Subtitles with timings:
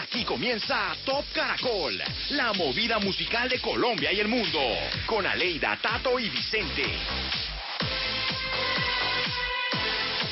[0.00, 2.00] Aquí comienza Top Caracol,
[2.30, 4.60] la movida musical de Colombia y el mundo,
[5.06, 6.84] con Aleida, Tato y Vicente.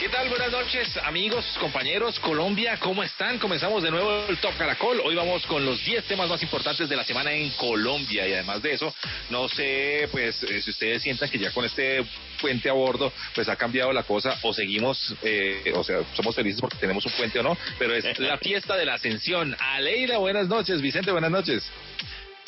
[0.07, 0.29] ¿Qué tal?
[0.29, 3.41] Buenas noches, amigos, compañeros, Colombia, ¿cómo están?
[3.41, 5.00] Comenzamos de nuevo el Top Caracol.
[5.05, 8.62] Hoy vamos con los 10 temas más importantes de la semana en Colombia y además
[8.62, 8.95] de eso,
[9.30, 12.05] no sé, pues, eh, si ustedes sientan que ya con este
[12.41, 16.61] puente a bordo, pues ha cambiado la cosa o seguimos, eh, o sea, somos felices
[16.61, 19.56] porque tenemos un puente o no, pero es la fiesta de la ascensión.
[19.59, 21.69] Aleida, buenas noches, Vicente, buenas noches.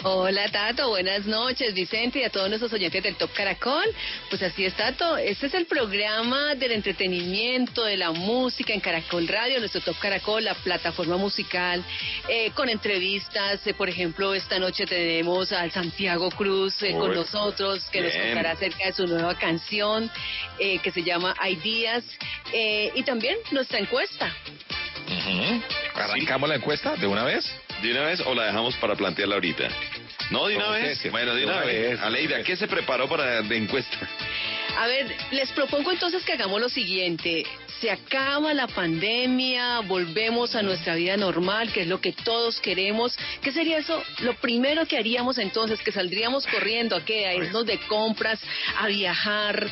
[0.04, 3.84] Hola Tato, buenas noches Vicente y a todos nuestros oyentes del Top Caracol.
[4.30, 9.26] Pues así es Tato, este es el programa del entretenimiento, de la música en Caracol
[9.26, 11.82] Radio, nuestro Top Caracol, la plataforma musical,
[12.28, 13.66] eh, con entrevistas.
[13.66, 18.52] Eh, por ejemplo, esta noche tenemos al Santiago Cruz eh, con nosotros, que nos contará
[18.52, 20.08] acerca de su nueva canción
[20.58, 22.04] que se llama Ideas
[22.94, 24.32] y también nuestra encuesta.
[25.94, 27.44] ¿Arrancamos la encuesta de una vez?
[27.82, 29.68] ¿De una vez o la dejamos para plantearla ahorita?
[30.30, 31.10] No, de una vez.
[31.10, 32.00] bueno, de una, vez.
[32.00, 33.96] Aleida, ¿qué se preparó para de encuesta?
[34.76, 37.44] A ver, les propongo entonces que hagamos lo siguiente.
[37.80, 43.16] Se acaba la pandemia, volvemos a nuestra vida normal, que es lo que todos queremos.
[43.42, 44.02] ¿Qué sería eso?
[44.20, 47.26] Lo primero que haríamos entonces, que saldríamos corriendo a qué?
[47.26, 48.40] A irnos de compras,
[48.76, 49.68] a viajar,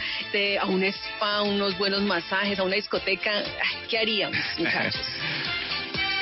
[0.61, 3.43] a un spa, unos buenos masajes, a una discoteca.
[3.89, 5.01] ¿Qué haríamos, muchachos?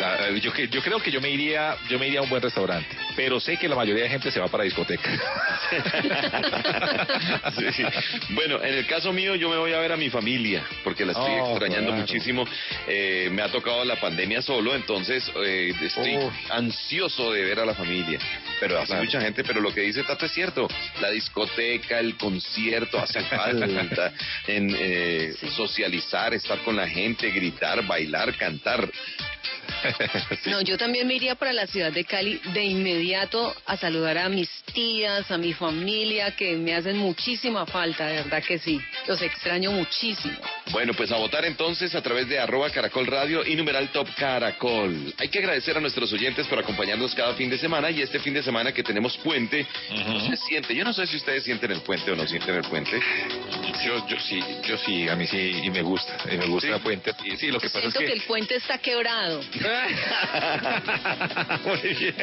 [0.00, 2.88] Eh, yo, yo creo que yo me iría, yo me iría a un buen restaurante,
[3.14, 5.10] pero sé que la mayoría de gente se va para discoteca.
[8.30, 11.12] Bueno, en el caso mío yo me voy a ver a mi familia porque la
[11.12, 12.44] estoy oh, extrañando muchísimo.
[12.86, 16.18] Eh, me ha tocado la pandemia solo, entonces eh, estoy
[16.50, 18.18] ansioso de ver a la familia.
[18.60, 20.68] Pero hace mucha gente, pero lo que dice Tato es cierto.
[21.00, 24.12] La discoteca, el concierto, hace falta
[24.46, 28.88] en socializar, estar con la gente, gritar, bailar, cantar.
[30.46, 34.28] No, yo también me iría para la ciudad de Cali de inmediato a saludar a
[34.28, 38.80] mis tías, a mi familia, que me hacen muchísima falta, de verdad que sí.
[39.06, 40.34] Los extraño muchísimo.
[40.70, 45.14] Bueno, pues a votar entonces a través de arroba caracol radio y numeral top caracol.
[45.18, 48.34] Hay que agradecer a nuestros oyentes por acompañarnos cada fin de semana y este fin
[48.34, 49.66] de semana que tenemos puente,
[50.28, 50.74] se siente?
[50.74, 53.00] Yo no sé si ustedes sienten el puente o no sienten el puente.
[53.84, 56.80] Yo, yo sí, yo sí, a mí sí, y me gusta, y me gusta el
[56.80, 57.12] puente.
[57.24, 58.06] Y sí, lo que pasa es que...
[58.06, 59.40] que el puente está quebrado.
[61.64, 62.14] Muy bien,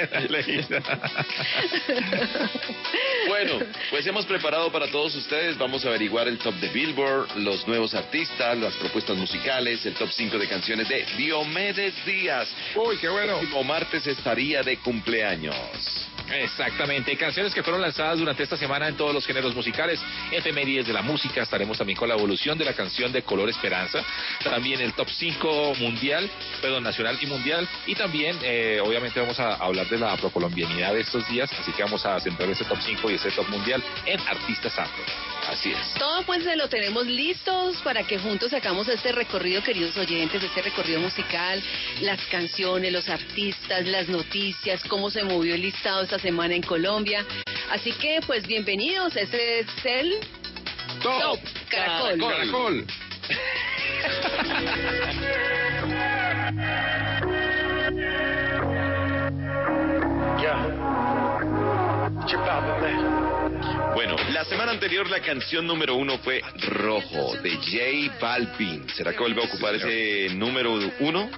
[3.28, 5.57] bueno, pues hemos preparado para todos ustedes.
[5.57, 10.09] Vamos a averiguar el top de Billboard, los nuevos artistas, las propuestas musicales, el top
[10.12, 12.47] 5 de canciones de Diomedes Díaz.
[12.75, 13.39] Uy, qué bueno.
[13.39, 16.00] El martes estaría de cumpleaños.
[16.34, 20.00] Exactamente, canciones que fueron lanzadas durante esta semana en todos los géneros musicales,
[20.31, 24.03] efemérides de la música, estaremos también con la evolución de la canción de Color Esperanza,
[24.44, 26.30] también el top 5 mundial,
[26.62, 31.02] perdón, nacional y mundial, y también eh, obviamente vamos a hablar de la procolombianidad de
[31.02, 34.19] estos días, así que vamos a centrar ese top 5 y ese top mundial en
[34.22, 35.03] artistas afro.
[35.47, 35.94] Así es.
[35.97, 41.00] Todo pues lo tenemos listos para que juntos sacamos este recorrido, queridos oyentes, este recorrido
[41.00, 41.62] musical,
[42.02, 47.25] las canciones, los artistas, las noticias, cómo se movió el listado esta semana en Colombia.
[47.72, 50.19] Así que pues bienvenidos, este es el
[51.01, 52.19] Top, Caracol.
[52.19, 52.85] Caracol.
[64.03, 68.89] Bueno, la semana anterior la canción número uno fue Rojo de J Balvin.
[68.89, 71.29] ¿Será que vuelve a ocupar ese número uno?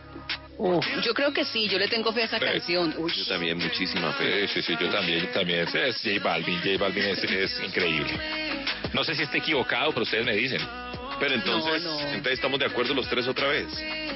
[1.03, 2.95] Yo creo que sí, yo le tengo fe a esa canción.
[2.95, 4.47] Yo también, muchísima fe.
[4.47, 5.67] Sí, sí, yo también, yo también.
[5.73, 8.17] Es J Balvin, J Balvin es, es increíble.
[8.93, 10.61] No sé si está equivocado, pero ustedes me dicen.
[11.19, 13.67] Pero entonces, entonces estamos de acuerdo los tres otra vez.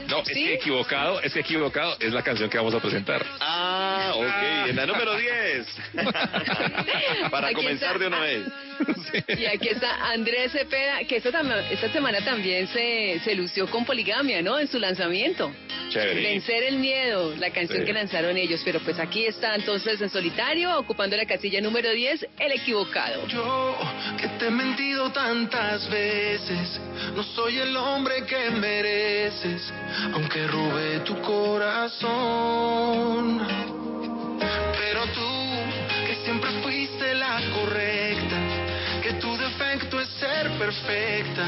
[0.08, 3.26] No, es que equivocado, es que equivocado es la canción que vamos a presentar.
[3.42, 5.68] Ah, ok, en la número 10.
[7.32, 8.44] Para comenzar de una vez.
[9.28, 11.42] Y aquí está Andrés Cepeda, que esta,
[11.72, 14.60] esta semana también se, se lució con poligamia, ¿no?
[14.60, 15.52] En su lanzamiento.
[15.90, 16.22] Chévere.
[16.22, 18.62] Vencer el miedo, la canción que lanzaron ellos.
[18.64, 23.28] Pero pues aquí está entonces en solitario, ocupando la casilla número 10, El Equivocado.
[23.28, 23.78] Yo,
[24.20, 26.80] que te he mentido tantas veces,
[27.16, 29.74] no soy el hombre que mereces,
[30.14, 32.18] aunque robé tu corazón.
[36.28, 38.36] Siempre fuiste la correcta,
[39.02, 41.46] que tu defecto es ser perfecta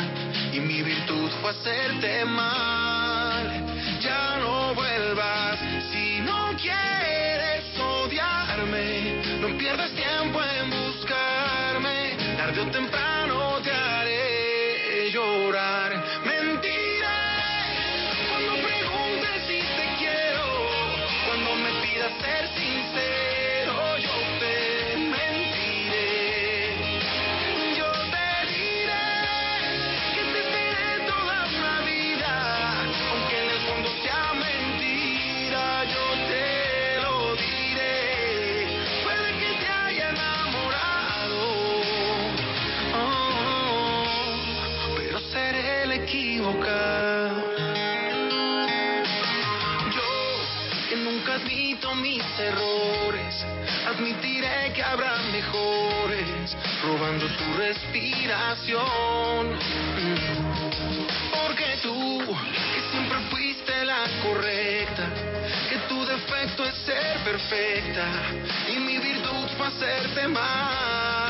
[0.54, 3.66] y mi virtud fue hacerte mal.
[4.00, 5.60] Ya no vuelvas
[5.92, 15.89] si no quieres odiarme, no pierdas tiempo en buscarme, tarde o temprano te haré llorar.
[57.38, 58.80] Tu respiración.
[61.32, 62.20] Porque tú,
[62.74, 65.08] que siempre fuiste la correcta,
[65.70, 68.06] que tu defecto es ser perfecta
[68.74, 71.29] y mi virtud fue hacerte mal.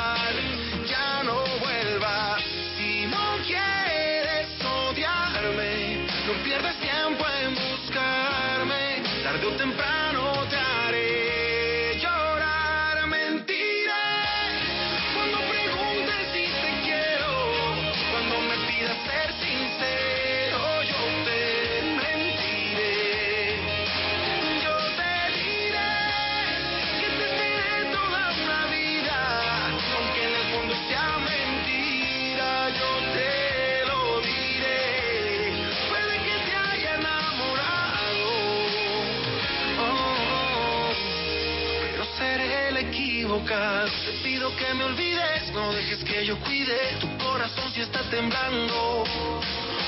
[43.49, 49.03] Te pido que me olvides, no dejes que yo cuide tu corazón si está temblando.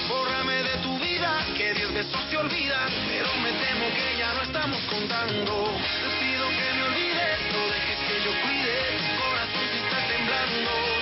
[0.10, 4.42] Bórrame de tu vida, que diez besos te olvidan, pero me temo que ya no
[4.42, 5.78] estamos contando.
[6.02, 11.01] Te pido que me olvides, no dejes que yo cuide tu corazón si está temblando.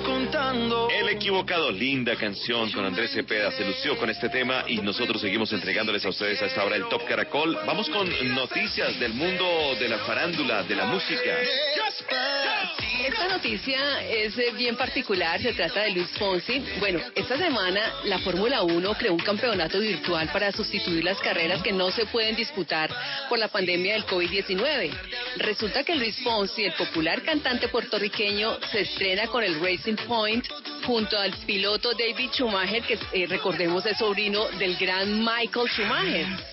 [0.00, 0.88] Contando.
[0.90, 5.52] El equivocado, linda canción con Andrés Cepeda, se lució con este tema y nosotros seguimos
[5.52, 7.58] entregándoles a ustedes a esta hora el Top Caracol.
[7.66, 9.44] Vamos con noticias del mundo
[9.78, 11.36] de la farándula, de la música.
[13.04, 16.64] Esta noticia es eh, bien particular, se trata de Luis Fonsi.
[16.78, 21.72] Bueno, esta semana la Fórmula 1 creó un campeonato virtual para sustituir las carreras que
[21.72, 22.90] no se pueden disputar
[23.28, 24.92] por la pandemia del COVID-19.
[25.38, 30.46] Resulta que Luis Fonsi, el popular cantante puertorriqueño, se estrena con el Racing Point
[30.86, 36.51] junto al piloto David Schumacher, que eh, recordemos es sobrino del gran Michael Schumacher.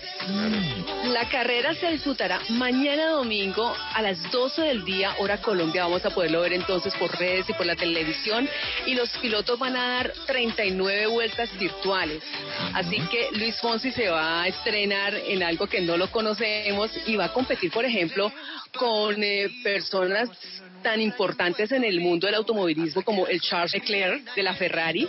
[1.04, 5.84] La carrera se disputará mañana domingo a las 12 del día, hora Colombia.
[5.84, 8.48] Vamos a poderlo ver entonces por redes y por la televisión.
[8.86, 12.22] Y los pilotos van a dar 39 vueltas virtuales.
[12.74, 17.16] Así que Luis Fonsi se va a estrenar en algo que no lo conocemos y
[17.16, 18.30] va a competir, por ejemplo,
[18.76, 20.28] con eh, personas
[20.82, 25.06] tan importantes en el mundo del automovilismo como el Charles Leclerc de la Ferrari.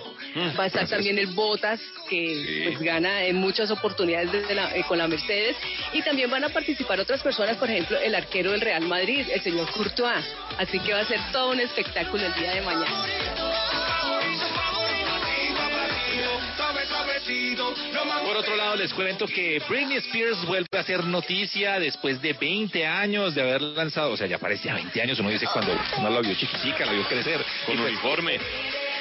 [0.59, 1.79] Va a estar también el Bottas,
[2.09, 5.55] que pues, gana en muchas oportunidades desde la- eh, con la Mercedes.
[5.93, 9.41] Y también van a participar otras personas, por ejemplo, el arquero del Real Madrid, el
[9.41, 10.25] señor Courtois.
[10.57, 13.05] Así que va a ser todo un espectáculo el día de mañana.
[18.25, 22.85] Por otro lado, les cuento que Britney Spears vuelve a hacer noticia después de 20
[22.85, 26.21] años de haber lanzado, o sea, ya parecía 20 años, uno dice cuando uno la
[26.21, 27.43] vio chiquitica, la vio crecer.
[27.65, 28.39] Con Y pues, uniforme.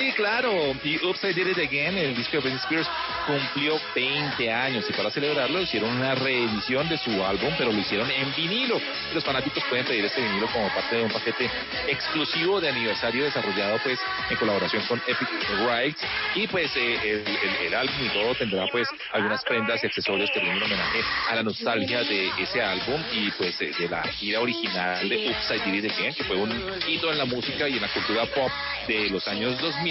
[0.00, 0.74] Sí, claro.
[0.82, 2.88] Y Oops, I Did It Again, el disco de Britney Spears,
[3.26, 8.10] cumplió 20 años y para celebrarlo hicieron una reedición de su álbum, pero lo hicieron
[8.10, 8.80] en vinilo.
[9.10, 11.50] Y los fanáticos pueden pedir este vinilo como parte de un paquete
[11.86, 13.98] exclusivo de aniversario desarrollado pues
[14.30, 15.28] en colaboración con Epic
[15.66, 16.00] Rights.
[16.34, 17.22] Y pues eh,
[17.60, 21.42] el, álbum y todo tendrá pues algunas prendas y accesorios que rinden homenaje a la
[21.42, 25.84] nostalgia de ese álbum y pues eh, de la gira original de Oops, I Did
[25.84, 26.50] It Again, que fue un
[26.88, 28.50] hito en la música y en la cultura pop
[28.88, 29.89] de los años 2000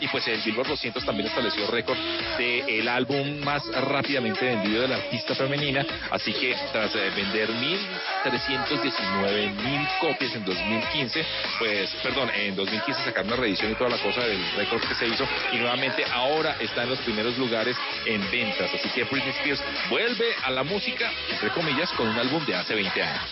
[0.00, 1.98] y pues el Billboard 200 también estableció récord
[2.38, 7.50] de el álbum más rápidamente vendido de la artista femenina, así que tras eh, vender
[7.50, 11.24] 1.319 mil copias en 2015,
[11.58, 15.08] pues perdón, en 2015 sacaron una reedición y toda la cosa del récord que se
[15.08, 19.62] hizo y nuevamente ahora está en los primeros lugares en ventas, así que Britney Spears
[19.90, 23.22] vuelve a la música, entre comillas, con un álbum de hace 20 años.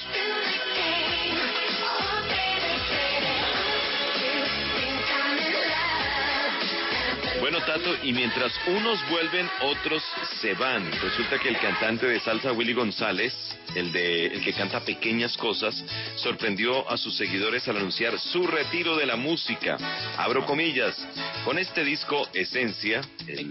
[7.40, 10.02] Bueno, Tato, y mientras unos vuelven, otros
[10.42, 10.92] se van.
[11.00, 13.34] Resulta que el cantante de salsa Willy González,
[13.74, 15.84] el de el que canta pequeñas cosas,
[16.16, 19.76] sorprendió a sus seguidores al anunciar su retiro de la música.
[20.16, 20.96] Abro comillas.
[21.44, 23.46] Con este disco Esencia, el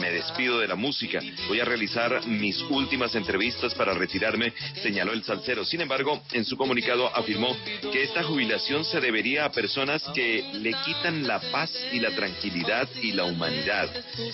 [0.00, 1.20] me despido de la música.
[1.48, 5.64] Voy a realizar mis últimas entrevistas para retirarme, señaló el salsero.
[5.64, 7.56] Sin embargo, en su comunicado afirmó
[7.92, 12.88] que esta jubilación se debería a personas que le quitan la paz y la tranquilidad
[13.02, 13.88] y la humanidad,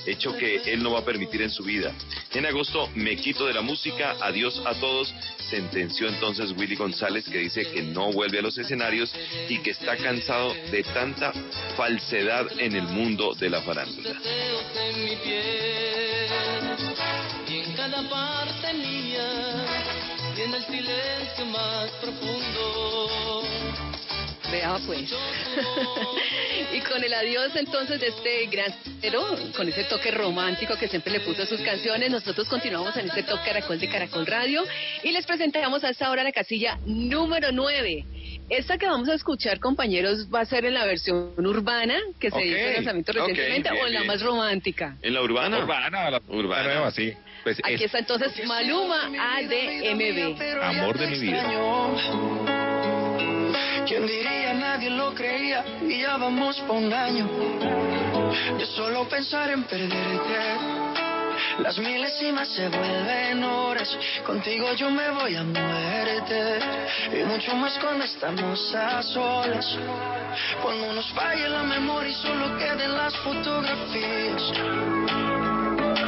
[0.06, 1.92] hecho que él no va a permitir en su vida.
[2.32, 5.12] En agosto me quito de la música, adiós a todos,
[5.50, 9.14] sentenció entonces Willy González que dice que no vuelve a los escenarios
[9.48, 11.32] y que está cansado de tanta
[11.76, 14.18] falsedad en el mundo de la farándula.
[24.52, 25.10] Vea pues.
[26.74, 29.24] y con el adiós entonces de este gran pero
[29.56, 33.22] con ese toque romántico que siempre le puso a sus canciones, nosotros continuamos en este
[33.22, 34.62] Top Caracol de Caracol Radio
[35.02, 38.04] y les presentamos a esta hora la casilla número 9.
[38.50, 42.44] Esta que vamos a escuchar, compañeros, va a ser en la versión urbana que se
[42.44, 44.98] hizo en lanzamiento recientemente o en la más romántica.
[45.00, 45.58] En la urbana.
[45.60, 47.12] Urbana, la urbana, nueva, sí.
[47.42, 50.62] Pues Aquí está entonces Maluma ADMB.
[50.62, 52.51] Amor de mi vida.
[53.86, 54.54] ¿Quién diría?
[54.54, 57.28] Nadie lo creía y ya vamos por un año.
[58.58, 60.82] Yo solo pensar en perderte
[61.58, 66.58] las milésimas se vuelven horas, contigo yo me voy a muerte.
[67.12, 69.78] Y mucho más cuando estamos a solas.
[70.62, 75.31] Cuando nos falle la memoria y solo queden las fotografías.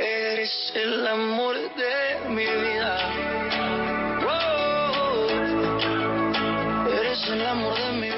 [0.00, 3.40] eres el amor de mi vida.
[7.12, 8.09] es el amor de mi vida.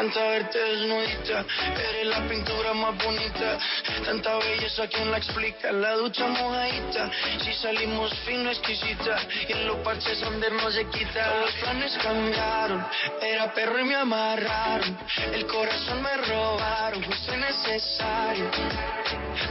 [0.00, 1.44] Encanta verte desnudita,
[1.90, 3.58] eres la pintura más bonita.
[4.04, 5.72] Tanta belleza, ¿quién la explica?
[5.72, 9.18] La ducha mojadita, si salimos fino, exquisita.
[9.48, 11.40] Y en los parches donde no se quita.
[11.40, 12.86] Los planes cambiaron,
[13.20, 14.98] era perro y me amarraron.
[15.34, 18.50] El corazón me robaron, justo necesario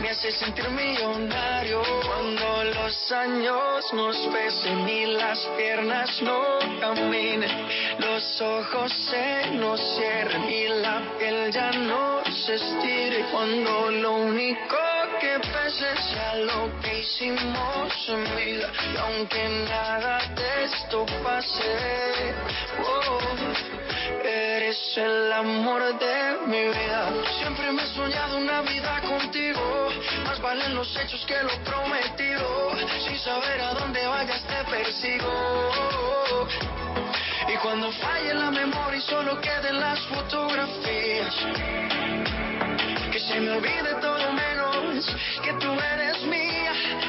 [0.02, 1.82] me hace sentir millonario.
[2.06, 7.68] Cuando los años nos pesen y las piernas no caminen,
[8.00, 13.26] los ojos se nos cierren y la piel ya no se estire.
[13.32, 14.78] Cuando lo único
[15.20, 22.34] que pese sea lo que hicimos en vida, y aunque nada de esto pase,
[22.86, 23.20] oh,
[24.24, 27.12] eres el amor de mi vida.
[27.40, 29.90] Siempre me he soñado una vida contigo.
[30.26, 32.72] Más valen los hechos que lo prometido.
[33.08, 36.48] Sin saber a dónde vayas te persigo.
[37.52, 41.36] Y cuando falle la memoria y solo queden las fotografías.
[43.12, 45.06] Que se me olvide todo menos
[45.42, 47.09] que tú eres mía.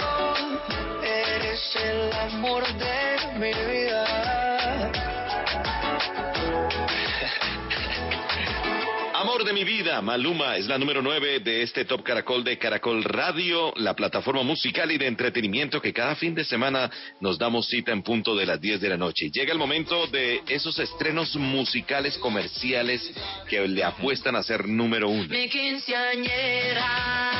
[1.61, 4.91] eres el amor de mi vida.
[9.13, 13.03] Amor de mi vida, Maluma es la número 9 de este Top Caracol de Caracol
[13.03, 16.89] Radio, la plataforma musical y de entretenimiento que cada fin de semana
[17.19, 19.29] nos damos cita en punto de las 10 de la noche.
[19.31, 23.13] Llega el momento de esos estrenos musicales comerciales
[23.47, 25.27] que le apuestan a ser número uno.
[25.29, 27.31] Mi quinceañera,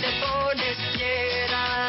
[0.00, 1.83] te pones fiera,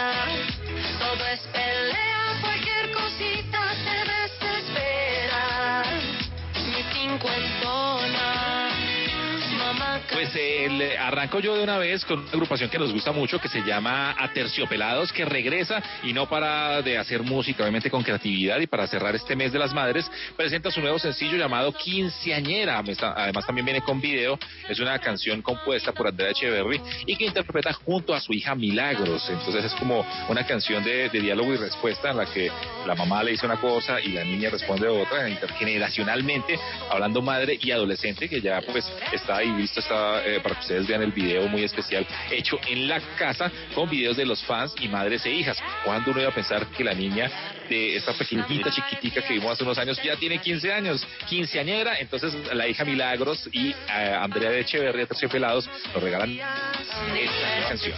[10.26, 13.48] Pues eh, arranco yo de una vez con una agrupación que nos gusta mucho que
[13.48, 18.66] se llama Aterciopelados, que regresa y no para de hacer música, obviamente con creatividad y
[18.66, 22.80] para cerrar este mes de las madres, presenta su nuevo sencillo llamado Quinceañera.
[22.80, 27.72] Además también viene con video, es una canción compuesta por Andrea Echeverry y que interpreta
[27.74, 29.30] junto a su hija Milagros.
[29.30, 32.50] Entonces es como una canción de, diálogo y respuesta en la que
[32.88, 36.58] la mamá le dice una cosa y la niña responde otra, intergeneracionalmente,
[36.90, 40.88] hablando madre y adolescente, que ya pues está ahí visto, está eh, para que ustedes
[40.88, 44.88] vean el video muy especial hecho en la casa con videos de los fans y
[44.88, 45.58] madres e hijas.
[45.84, 47.30] ¿Cuándo uno iba a pensar que la niña
[47.70, 51.98] de esta pequeñita chiquitica que vimos hace unos años ya tiene 15 años, quinceañera?
[52.00, 57.98] Entonces la hija Milagros y eh, Andrea de Echeverría, Pelados, nos regalan esta canción.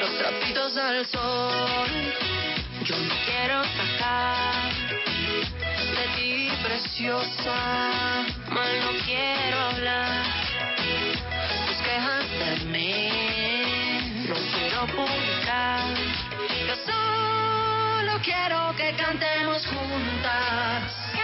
[0.00, 1.88] Los trapitos al sol.
[2.84, 4.83] Yo quiero sacar
[5.94, 7.56] de ti, preciosa.
[8.50, 10.24] Mal no quiero hablar.
[11.66, 15.94] Tus quejas de mí, no quiero publicar.
[16.66, 21.23] Yo solo quiero que cantemos juntas.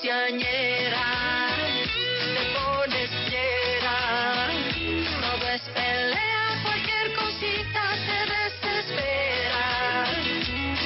[0.00, 1.06] Quinceañera.
[2.34, 3.96] Te pones fiera.
[5.20, 9.64] Todo es pelea, cualquier cosita te desespera.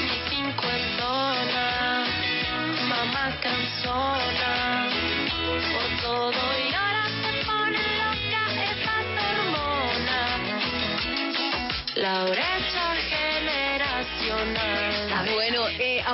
[0.01, 1.67] Mi cincuentona,
[2.89, 4.53] mamá cansona.
[5.73, 8.95] Por todo y ahora se pone loca esta
[9.31, 10.21] hormona.
[11.97, 14.74] La brecha generacional.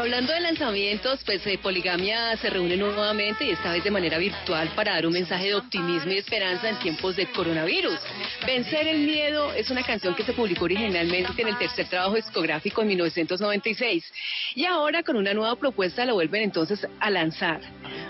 [0.01, 4.71] Hablando de lanzamientos, pues eh, Poligamia se reúne nuevamente y esta vez de manera virtual
[4.75, 7.99] para dar un mensaje de optimismo y esperanza en tiempos de coronavirus.
[8.47, 12.81] Vencer el miedo es una canción que se publicó originalmente en el tercer trabajo discográfico
[12.81, 14.11] en 1996
[14.55, 17.61] y ahora con una nueva propuesta la vuelven entonces a lanzar.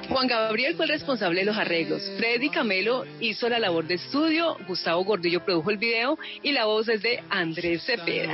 [0.09, 4.57] Juan Gabriel fue el responsable de los arreglos, Freddy Camelo hizo la labor de estudio,
[4.69, 8.33] Gustavo Gordillo produjo el video y la voz es de Andrés Cepeda.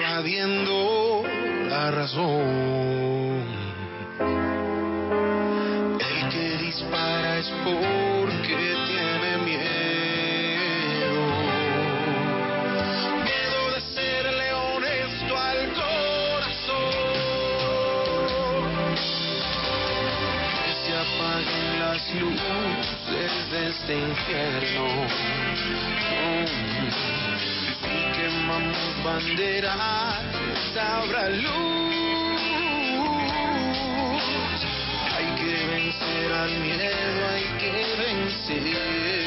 [1.70, 3.46] La razón.
[5.08, 11.23] El que dispara es porque tiene miedo.
[13.23, 16.90] Miedo de serle honesto al corazón.
[20.64, 24.86] Que se apaguen las luces de este infierno.
[27.80, 30.25] Si quemamos banderas,
[30.76, 31.85] habrá luz.
[36.32, 39.25] Al miedo, hay que vencerlo.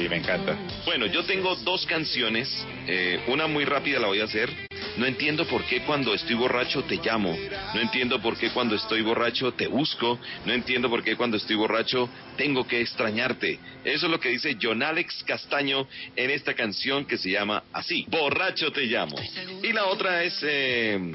[0.00, 0.56] Sí, me encanta.
[0.86, 2.48] Bueno, yo tengo dos canciones.
[2.86, 4.48] eh, una muy rápida la voy a hacer.
[4.96, 7.36] No entiendo por qué cuando estoy borracho te llamo.
[7.74, 10.18] No entiendo por qué cuando estoy borracho te busco.
[10.46, 13.58] No entiendo por qué cuando estoy borracho tengo que extrañarte.
[13.84, 15.86] Eso es lo que dice John Alex Castaño
[16.16, 18.04] en esta canción que se llama así.
[18.08, 19.16] Borracho te llamo.
[19.62, 21.12] Y la otra es eh,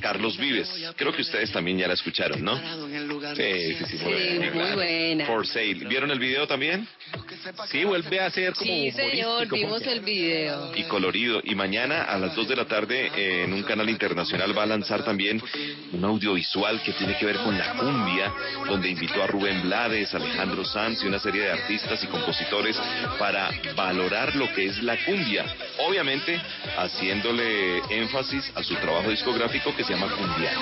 [0.00, 0.70] Carlos Vives.
[0.96, 2.56] Creo que ustedes también ya la escucharon, ¿no?
[3.34, 3.98] Sí, sí, sí.
[3.98, 5.26] Sí, muy buena.
[5.26, 5.86] For Sale.
[5.88, 6.86] ¿Vieron el video también?
[7.70, 10.74] Sí, vuelve a ser como Sí, señor, vimos el video.
[10.74, 11.40] y colorido.
[11.44, 14.66] Y mañana a las 2 de la tarde eh, en un canal internacional va a
[14.66, 15.42] lanzar también
[15.92, 18.32] un audiovisual que tiene que ver con la cumbia,
[18.66, 22.76] donde invitó a Rubén Blades, Alejandro Sanz y una serie de artistas y compositores
[23.18, 25.44] para valorar lo que es la cumbia.
[25.86, 26.40] Obviamente
[26.76, 30.52] haciéndole énfasis a su trabajo discográfico que se llama Cumbia.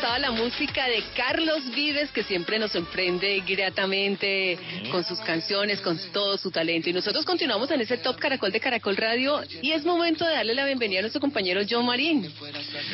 [0.00, 4.58] Estaba la música de Carlos Vives que siempre nos sorprende gratamente
[4.90, 6.88] con sus canciones, con todo su talento.
[6.88, 10.54] Y nosotros continuamos en ese Top Caracol de Caracol Radio y es momento de darle
[10.54, 12.32] la bienvenida a nuestro compañero John Marín.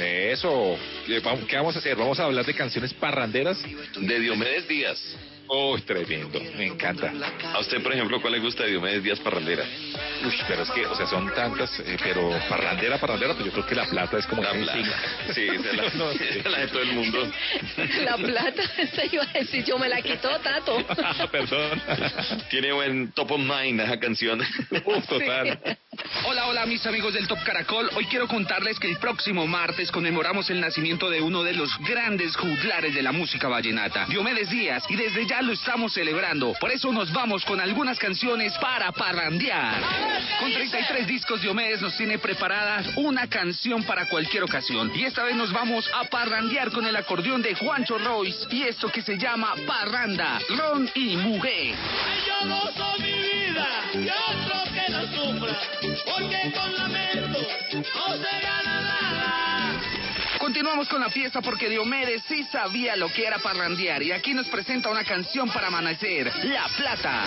[0.01, 0.77] Eso.
[1.07, 1.95] ¿Qué vamos a hacer?
[1.95, 3.63] Vamos a hablar de canciones parranderas.
[4.01, 4.99] De Diomedes Díaz.
[5.49, 6.41] Uy, tremendo.
[6.57, 7.13] Me encanta.
[7.55, 9.65] A usted, por ejemplo, ¿cuál le gusta de Diomedes Díaz Parrandera?
[10.25, 13.67] Uy, pero es que, o sea, son tantas, eh, pero parrandera, parrandera, pues yo creo
[13.67, 15.03] que la plata es como La plata.
[15.35, 16.19] Sí, es la, No, sí.
[16.29, 17.33] esa es la de todo el mundo.
[18.05, 18.63] La plata,
[18.95, 20.85] se iba a decir, yo me la quitó, Tato.
[20.89, 21.83] Ah, Perdón.
[22.51, 24.41] Tiene buen top of mind esa canción.
[24.85, 25.61] Uf, total.
[26.27, 27.89] Hola, hola mis amigos del Top Caracol.
[27.95, 32.37] Hoy quiero contarles que el próximo martes conmemoramos el nacimiento de uno de los grandes
[32.37, 36.55] juglares de la música vallenata, Diomedes Díaz, y desde ya lo estamos celebrando.
[36.61, 39.81] Por eso nos vamos con algunas canciones para parrandear.
[40.41, 44.93] Con 33 discos, Diomedes nos tiene preparadas una canción para cualquier ocasión.
[44.95, 48.89] Y esta vez nos vamos a parrandear con el acordeón de Juancho Royce y esto
[48.89, 51.75] que se llama Parranda, Ron y Mujer.
[52.27, 55.59] Yo gozo mi vida y otro que no sufra,
[56.05, 57.39] porque con lamento
[57.73, 58.56] no se gana nada.
[58.56, 58.56] Con
[60.47, 64.47] Continuamos con la fiesta porque Diomedes sí sabía lo que era parrandear y aquí nos
[64.47, 67.25] presenta una canción para amanecer, La Plata.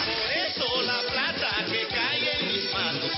[0.47, 3.11] Eso la plata que cae en mis manos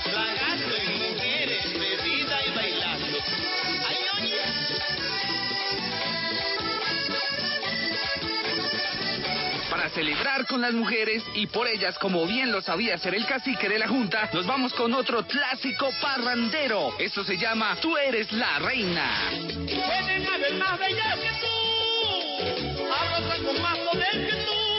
[9.92, 13.78] celebrar con las mujeres y por ellas, como bien lo sabía hacer el cacique de
[13.78, 16.94] la Junta, nos vamos con otro clásico parrandero.
[16.98, 19.30] Esto se llama Tú eres la reina.
[20.58, 24.71] Más bellas que tú, con más poder que tú.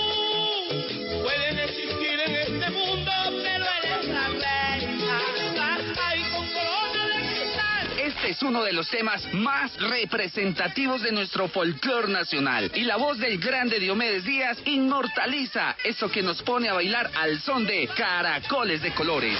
[8.23, 12.71] Este es uno de los temas más representativos de nuestro folclor nacional.
[12.73, 17.41] Y la voz del grande Diomedes Díaz inmortaliza eso que nos pone a bailar al
[17.41, 19.37] son de caracoles de colores.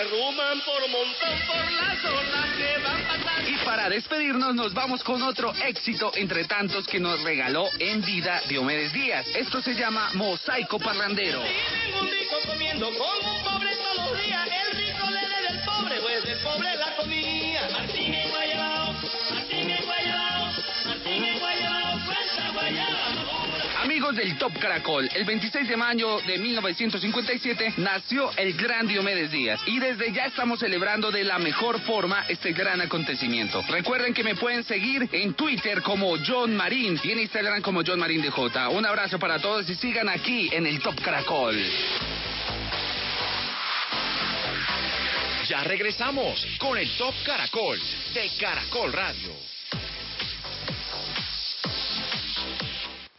[0.00, 3.50] Se arruman por montón por las olas que van pasando.
[3.50, 8.40] Y para despedirnos nos vamos con otro éxito entre tantos que nos regaló en vida
[8.48, 9.26] Diomedes Díaz.
[9.34, 11.42] Esto se llama Mosaico Parrandero.
[11.42, 13.39] Tienen un rico comiendo con
[24.12, 29.78] Del Top Caracol, el 26 de mayo de 1957 nació el gran Diomedes Díaz y
[29.78, 33.62] desde ya estamos celebrando de la mejor forma este gran acontecimiento.
[33.68, 38.00] Recuerden que me pueden seguir en Twitter como John Marín y en Instagram como John
[38.00, 38.68] Marín DJ.
[38.70, 41.56] Un abrazo para todos y sigan aquí en el Top Caracol.
[45.48, 47.78] Ya regresamos con el Top Caracol
[48.12, 49.59] de Caracol Radio.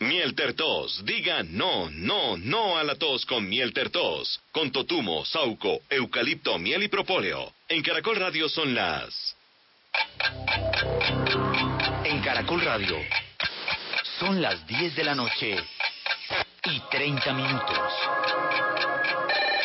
[0.01, 1.03] Miel Tertos.
[1.05, 4.41] Diga no, no, no a la tos con Miel Tertos.
[4.51, 7.53] Con totumo, sauco, eucalipto, miel y propóleo.
[7.69, 9.35] En Caracol Radio son las...
[12.03, 12.97] En Caracol Radio
[14.19, 15.55] son las 10 de la noche
[16.65, 18.40] y 30 minutos.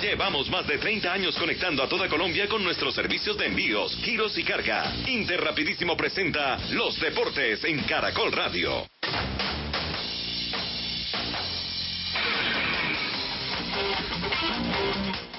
[0.00, 4.38] Llevamos más de 30 años conectando a toda Colombia con nuestros servicios de envíos, giros
[4.38, 4.94] y carga.
[5.08, 8.86] Interrapidísimo presenta Los Deportes en Caracol Radio.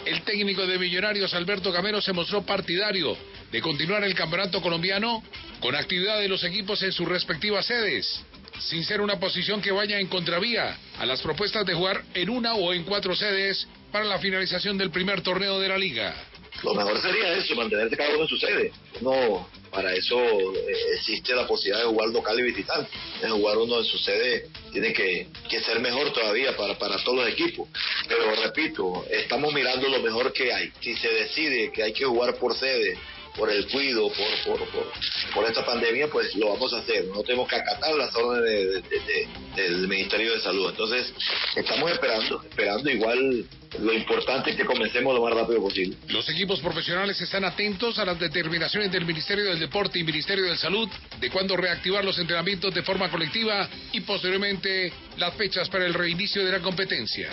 [0.06, 3.16] El técnico de Millonarios, Alberto Camero, se mostró partidario
[3.52, 5.24] de continuar el campeonato colombiano
[5.62, 8.26] con actividad de los equipos en sus respectivas sedes,
[8.60, 12.56] sin ser una posición que vaya en contravía a las propuestas de jugar en una
[12.56, 16.16] o en cuatro sedes para la finalización del primer torneo de la liga.
[16.64, 18.72] Lo mejor sería eso, mantenerse cada uno en su sede.
[19.02, 22.90] No, para eso eh, existe la posibilidad de jugar local y visitante.
[23.22, 27.20] De jugar uno en su sede tiene que, que ser mejor todavía para, para todos
[27.20, 27.70] los equipos.
[28.08, 30.72] Pero repito, estamos mirando lo mejor que hay.
[30.82, 32.98] Si se decide que hay que jugar por sede,
[33.36, 34.92] por el cuido, por, por, por,
[35.34, 37.06] por esta pandemia, pues lo vamos a hacer.
[37.06, 39.00] No tenemos que acatar las órdenes de- de-
[39.56, 40.70] de- del Ministerio de Salud.
[40.70, 41.14] Entonces,
[41.56, 43.46] estamos esperando, esperando igual.
[43.80, 45.96] Lo importante es que comencemos lo más rápido posible.
[46.08, 50.58] Los equipos profesionales están atentos a las determinaciones del Ministerio del Deporte y Ministerio de
[50.58, 50.90] Salud
[51.20, 56.44] de cuándo reactivar los entrenamientos de forma colectiva y posteriormente las fechas para el reinicio
[56.44, 57.30] de la competencia.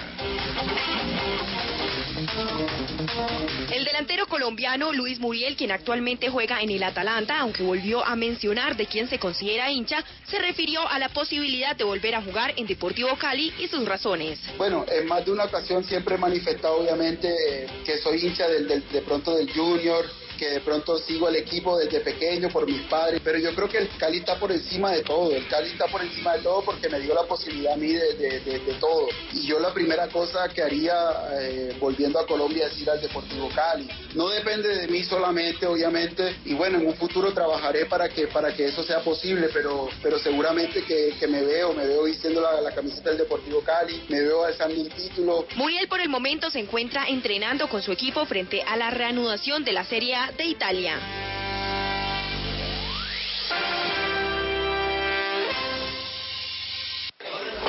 [3.73, 8.77] El delantero colombiano Luis Muriel, quien actualmente juega en el Atalanta, aunque volvió a mencionar
[8.77, 12.67] de quién se considera hincha, se refirió a la posibilidad de volver a jugar en
[12.67, 14.39] Deportivo Cali y sus razones.
[14.57, 18.69] Bueno, en más de una ocasión siempre he manifestado obviamente eh, que soy hincha del,
[18.69, 20.05] del- de pronto del Junior,
[20.37, 23.79] que de pronto sigo al equipo desde pequeño por mis padres, pero yo creo que
[23.79, 26.89] el Cali está por encima de todo, el Cali está por encima de todo porque
[26.89, 29.09] me dio la posibilidad a mí de, de- de- de todo.
[29.33, 30.95] Y yo la primera cosa que haría
[31.41, 33.89] eh, volviendo a Colombia es ir al Deportivo Cali.
[34.15, 38.55] No depende de mí solamente, obviamente, y bueno, en un futuro trabajaré para que, para
[38.55, 42.61] que eso sea posible, pero, pero seguramente que, que me veo, me veo vistiendo la,
[42.61, 46.59] la camiseta del Deportivo Cali, me veo alzando el título, Muriel por el momento se
[46.59, 50.99] encuentra entrenando con su equipo frente a la reanudación de la Serie A de Italia.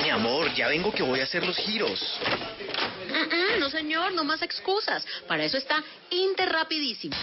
[0.01, 2.19] Mi amor, ya vengo que voy a hacer los giros.
[3.07, 5.05] Mm, mm, no, señor, no más excusas.
[5.27, 7.15] Para eso está Interrapidísimo.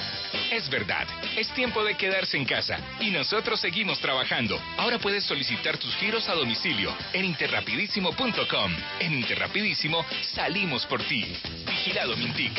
[0.50, 4.60] Es verdad, es tiempo de quedarse en casa y nosotros seguimos trabajando.
[4.76, 8.76] Ahora puedes solicitar tus giros a domicilio en interrapidísimo.com.
[9.00, 11.24] En Interrapidísimo salimos por ti.
[11.66, 12.52] Vigilado Mintic.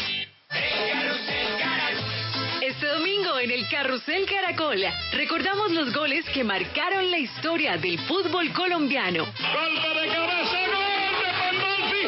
[2.65, 4.81] Este domingo en el Carrusel Caracol
[5.13, 9.23] recordamos los goles que marcaron la historia del fútbol colombiano.
[9.23, 10.65] ¡Golpe de cabeza!
[10.73, 12.07] ¡Gol de Pandolfi!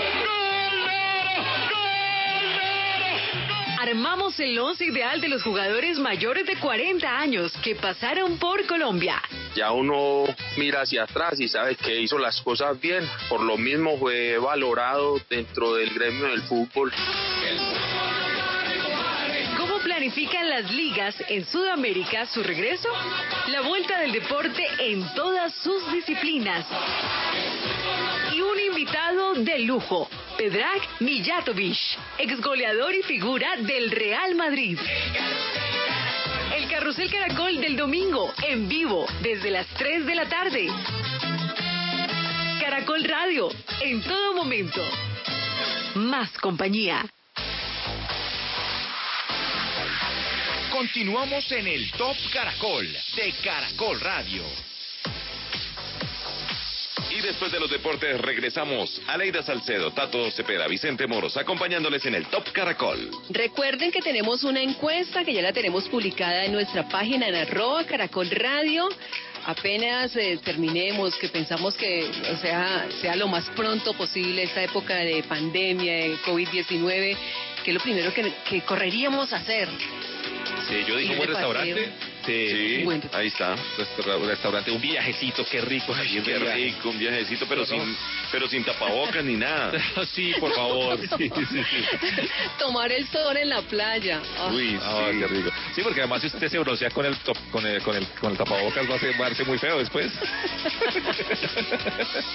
[3.79, 9.21] Armamos el once ideal de los jugadores mayores de 40 años que pasaron por Colombia.
[9.55, 10.23] Ya uno
[10.57, 13.07] mira hacia atrás y sabe que hizo las cosas bien.
[13.29, 16.91] Por lo mismo fue valorado dentro del gremio del fútbol.
[19.67, 22.87] ¿Cómo planifican las ligas en Sudamérica su regreso?
[23.47, 26.65] La vuelta del deporte en todas sus disciplinas.
[28.33, 31.77] Y un invitado de lujo, Pedrak Mijatovic,
[32.17, 34.79] ex goleador y figura del Real Madrid.
[36.55, 40.67] El Carrusel Caracol del domingo, en vivo, desde las 3 de la tarde.
[42.61, 43.49] Caracol Radio,
[43.81, 44.81] en todo momento.
[45.95, 47.05] Más compañía.
[50.77, 52.85] Continuamos en el Top Caracol
[53.15, 54.43] de Caracol Radio.
[57.09, 59.01] Y después de los deportes regresamos.
[59.07, 63.09] Aleida Salcedo, Tato Cepeda, Vicente Moros, acompañándoles en el Top Caracol.
[63.31, 67.83] Recuerden que tenemos una encuesta que ya la tenemos publicada en nuestra página en arroba
[67.85, 68.87] Caracol Radio.
[69.47, 74.97] Apenas eh, terminemos, que pensamos que o sea, sea lo más pronto posible esta época
[74.97, 77.17] de pandemia, de COVID-19,
[77.63, 79.69] que es lo primero que, que correríamos a hacer.
[80.67, 81.53] Sí, yo dije un buen paseo.
[82.27, 83.07] Restaurante.
[83.09, 83.55] Sí, ahí está.
[83.77, 85.93] Restaura- restaurante, un viajecito, qué rico.
[85.95, 87.67] Ay, qué rico, un viajecito, pero no.
[87.67, 87.97] sin,
[88.31, 89.71] pero sin tapabocas ni nada.
[90.13, 90.99] sí, por favor.
[91.17, 91.61] Sí, sí, sí.
[92.59, 94.21] Tomar el sol en la playa.
[94.37, 94.51] Ah.
[94.53, 95.19] Uy, Ah, sí.
[95.19, 95.49] qué rico.
[95.75, 98.31] Sí, porque además si usted se broncea con el, top- con el, con el, con
[98.31, 100.11] el tapabocas va a, ser, va a verse muy feo después.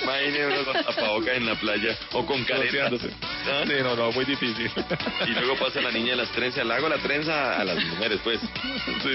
[0.02, 2.88] Imagínese con tapabocas en la playa o con careta.
[2.88, 3.10] Bronceándose.
[3.46, 3.62] ¿Ah?
[3.66, 4.70] Sí, no, no, muy difícil.
[5.26, 6.64] Y luego pasa la niña de las trenzas.
[6.66, 8.40] Le hago la trenza a las mujeres, pues.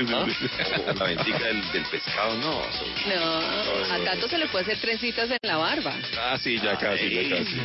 [0.09, 0.25] ¿Ah?
[0.25, 0.66] O
[0.99, 2.61] la ventica del, del pescado, no.
[3.07, 5.93] No, a tanto se le puede hacer trencitas en la barba.
[6.19, 7.61] Ah, sí, ya casi, ya casi.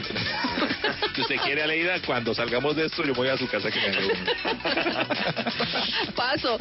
[1.14, 3.92] Si usted quiere, Aleida, cuando salgamos de esto, yo voy a su casa que me
[6.14, 6.58] Paso.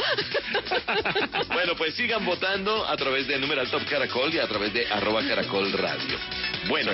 [1.47, 5.21] Bueno, pues sigan votando a través de numeral Top Caracol y a través de arroba
[5.27, 6.17] Caracol Radio.
[6.67, 6.91] Bueno,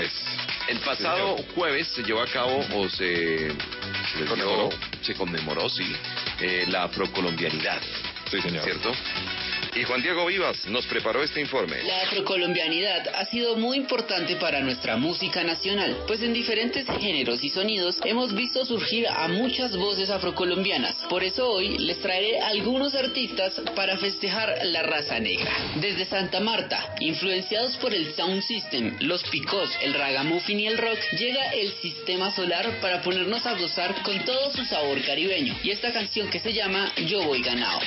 [0.67, 4.69] el pasado jueves se llevó a cabo o se, se conmemoró,
[5.01, 5.95] se conmemoró, sí,
[6.41, 7.81] eh, la afrocolombianidad.
[8.31, 8.63] Sí, señor.
[8.63, 8.91] ¿Cierto?
[9.77, 11.83] Y Juan Diego Vivas nos preparó este informe.
[11.83, 17.49] La afrocolombianidad ha sido muy importante para nuestra música nacional, pues en diferentes géneros y
[17.49, 20.95] sonidos hemos visto surgir a muchas voces afrocolombianas.
[21.11, 25.51] Por eso hoy les traeré algunos artistas para festejar la raza negra.
[25.75, 30.97] Desde Santa Marta, influenciados por el Sound System, los picos, el ragamuffin y el rock,
[31.19, 35.55] llega el Sistema Solar para ponernos a gozar con todo su sabor caribeño.
[35.61, 37.79] Y esta canción que se llama Yo Voy Ganado.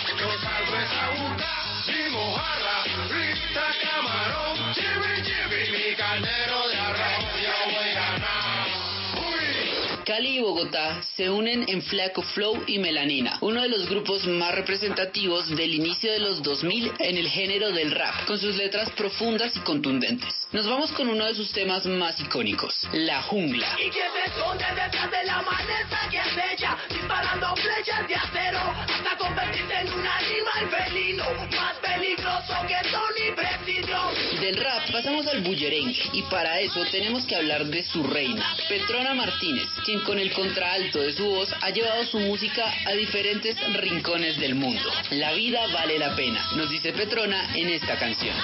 [1.86, 6.69] Mi mojarra, frita camarón, chibi chibi, mi carnero
[10.10, 14.52] Cali y Bogotá se unen en Flaco Flow y Melanina, uno de los grupos más
[14.56, 19.56] representativos del inicio de los 2000 en el género del rap, con sus letras profundas
[19.56, 20.48] y contundentes.
[20.50, 23.76] Nos vamos con uno de sus temas más icónicos, La Jungla.
[23.78, 28.58] Y que se esconde detrás de la maleza que es bella, disparando flechas de acero,
[28.58, 31.24] hasta convertirse en un animal felino,
[31.56, 34.40] más peligroso que Tony Precision.
[34.40, 39.14] Del rap pasamos al bullerengue y para eso tenemos que hablar de su reina, Petrona
[39.14, 44.38] Martínez, quien con el contraalto de su voz ha llevado su música a diferentes rincones
[44.38, 44.90] del mundo.
[45.10, 48.36] La vida vale la pena, nos dice Petrona en esta canción.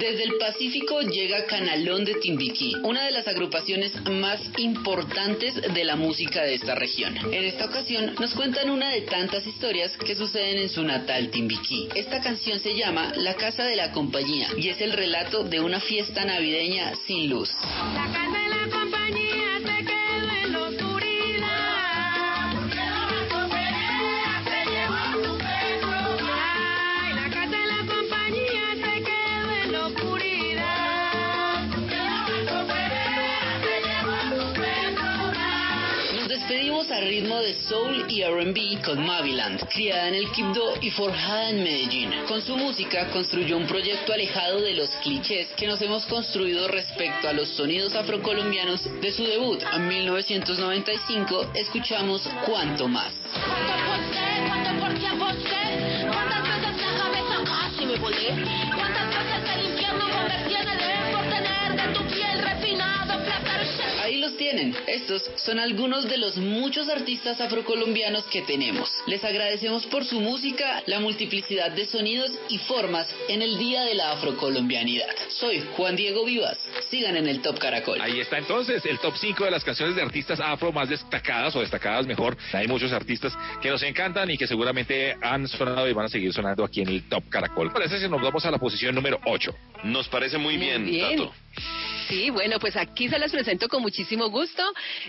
[0.00, 5.94] Desde el Pacífico llega Canalón de Timbiquí, una de las agrupaciones más importantes de la
[5.94, 7.18] música de esta región.
[7.30, 11.86] En esta ocasión nos cuentan una de tantas historias que suceden en su natal Timbiquí.
[11.94, 15.80] Esta canción se llama La Casa de la Compañía y es el relato de una
[15.80, 17.50] fiesta navideña sin luz.
[17.92, 19.49] La casa de la compañía
[36.88, 42.10] ritmo de soul y R&B con Maviland, criada en el Quibdó y forjada en Medellín.
[42.26, 47.28] Con su música construyó un proyecto alejado de los clichés que nos hemos construido respecto
[47.28, 51.50] a los sonidos afrocolombianos de su debut en 1995.
[51.54, 53.12] Escuchamos Cuanto Más.
[54.48, 56.06] ¿Cuánto por tiempo sé?
[56.06, 58.69] ¿Cuántas veces la cabeza casi me volé?
[64.10, 64.74] Ahí los tienen.
[64.88, 68.90] Estos son algunos de los muchos artistas afrocolombianos que tenemos.
[69.06, 73.94] Les agradecemos por su música, la multiplicidad de sonidos y formas en el Día de
[73.94, 75.06] la Afrocolombianidad.
[75.28, 76.58] Soy Juan Diego Vivas.
[76.90, 78.00] Sigan en el Top Caracol.
[78.00, 81.60] Ahí está entonces el top 5 de las canciones de artistas afro más destacadas o
[81.60, 82.36] destacadas mejor.
[82.52, 86.32] Hay muchos artistas que nos encantan y que seguramente han sonado y van a seguir
[86.32, 87.72] sonando aquí en el Top Caracol.
[87.72, 89.54] Parece que nos vamos a la posición número 8.
[89.84, 91.16] Nos parece muy, bien, bien.
[91.16, 91.32] Tato.
[92.10, 94.64] Sí, bueno, pues aquí se las presento con muchísimo gusto.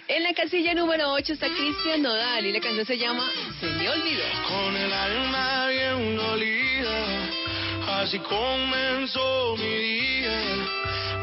[0.08, 3.28] En la casilla número 8 está Cristian Nodal y la canción se llama
[3.60, 4.22] Se me olvidó.
[4.48, 10.44] Con el alma bien dolida, así comenzó mi día.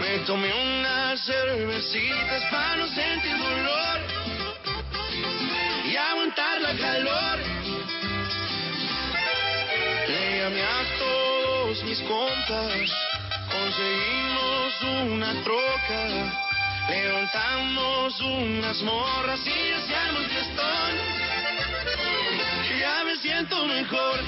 [0.01, 4.01] Me tomé unas cervecitas para no sentir dolor
[5.89, 7.39] y aguantar la calor.
[10.09, 12.91] Le llamé a todos mis compas,
[13.59, 16.01] conseguimos una troca,
[16.89, 20.93] levantamos unas morras y hacíamos fiestón.
[22.79, 24.19] Ya me siento mejor.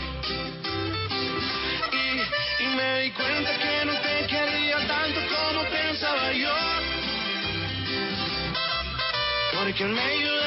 [2.60, 6.54] Y, me di cuenta que no te quería tanto como pensaba yo.
[9.52, 10.40] Porque en medio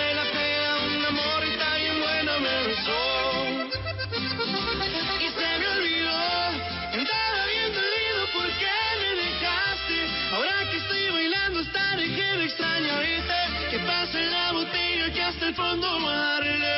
[11.63, 13.35] bailando estaré que me extraño ahorita.
[13.71, 16.75] Que pase la botella que hasta el fondo darle.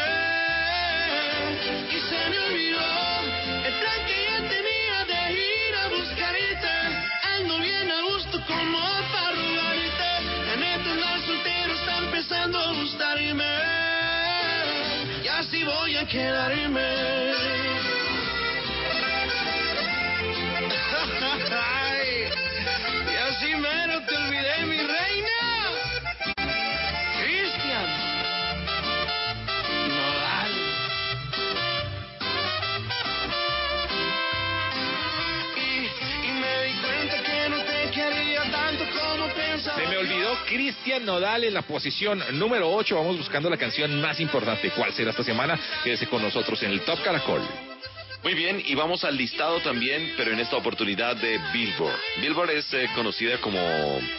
[1.91, 2.89] Y se me olvidó
[3.65, 6.73] el plan que ya tenía de ir a buscarte.
[7.37, 8.79] Ando bien a gusto como
[9.11, 10.11] para robarte.
[10.47, 13.53] La neta andar soltero está empezando a gustarme.
[15.23, 17.15] Y así voy a quedarme.
[23.15, 24.74] Y así mero te olvidé, mi
[39.59, 42.95] Se me olvidó Cristian Nodal en la posición número 8.
[42.95, 44.69] Vamos buscando la canción más importante.
[44.71, 45.57] ¿Cuál será esta semana?
[45.83, 47.41] Quédese con nosotros en el Top Caracol.
[48.25, 51.95] Muy bien, y vamos al listado también, pero en esta oportunidad de Billboard.
[52.19, 53.59] Billboard es eh, conocida como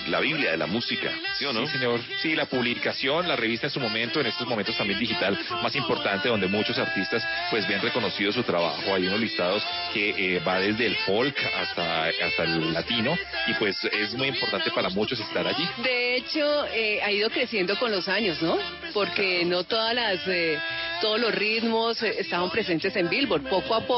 [0.06, 1.66] la Biblia de la música, ¿sí o no?
[1.66, 2.00] Sí, señor.
[2.22, 6.28] Sí, la publicación, la revista en su momento, en estos momentos también digital, más importante,
[6.28, 8.94] donde muchos artistas pues ven reconocido su trabajo.
[8.94, 13.76] Hay unos listados que eh, va desde el folk hasta, hasta el latino y pues
[13.86, 15.68] es muy importante para muchos estar allí.
[15.82, 18.56] De hecho, eh, ha ido creciendo con los años, ¿no?
[18.94, 20.60] Porque no todas las, eh,
[21.00, 23.42] todos los ritmos eh, estaban presentes en Billboard.
[23.48, 23.95] Poco a poco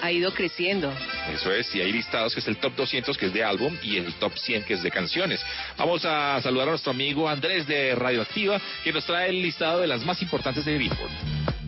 [0.00, 0.92] ha ido creciendo.
[1.32, 3.96] Eso es, y hay listados que es el top 200 que es de álbum y
[3.96, 5.40] el top 100 que es de canciones.
[5.78, 9.86] Vamos a saludar a nuestro amigo Andrés de Radioactiva que nos trae el listado de
[9.86, 11.61] las más importantes de Billboard.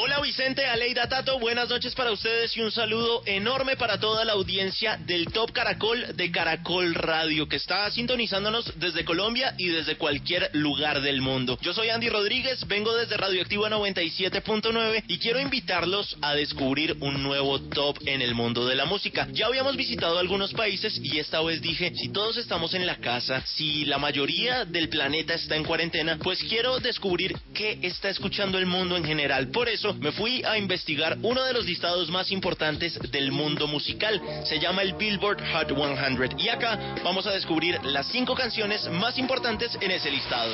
[0.00, 4.34] Hola Vicente, Aleida Tato, buenas noches para ustedes y un saludo enorme para toda la
[4.34, 10.50] audiencia del Top Caracol de Caracol Radio que está sintonizándonos desde Colombia y desde cualquier
[10.52, 11.58] lugar del mundo.
[11.62, 17.60] Yo soy Andy Rodríguez, vengo desde Radioactiva 97.9 y quiero invitarlos a descubrir un nuevo
[17.60, 19.26] top en el mundo de la música.
[19.32, 23.42] Ya habíamos visitado algunos países y esta vez dije, si todos estamos en la casa,
[23.46, 28.66] si la mayoría del planeta está en cuarentena, pues quiero descubrir qué está escuchando el
[28.66, 29.48] mundo en general.
[29.48, 34.20] Por eso me fui a investigar uno de los listados más importantes del mundo musical.
[34.44, 36.38] Se llama el Billboard Hot 100.
[36.38, 40.52] Y acá vamos a descubrir las cinco canciones más importantes en ese listado.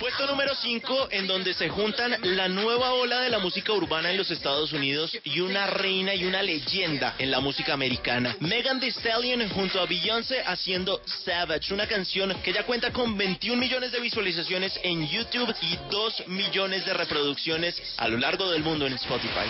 [0.00, 4.16] Puesto número 5, en donde se juntan la nueva ola de la música urbana en
[4.16, 8.36] los Estados Unidos y una reina y una leyenda en la música americana.
[8.40, 13.60] Megan Thee Stallion junto a Beyoncé haciendo Savage, una canción que ya cuenta con 21
[13.60, 18.84] millones de visualizaciones en YouTube y 2 millones de reproducciones a lo largo del mundo
[18.84, 19.48] en Spotify.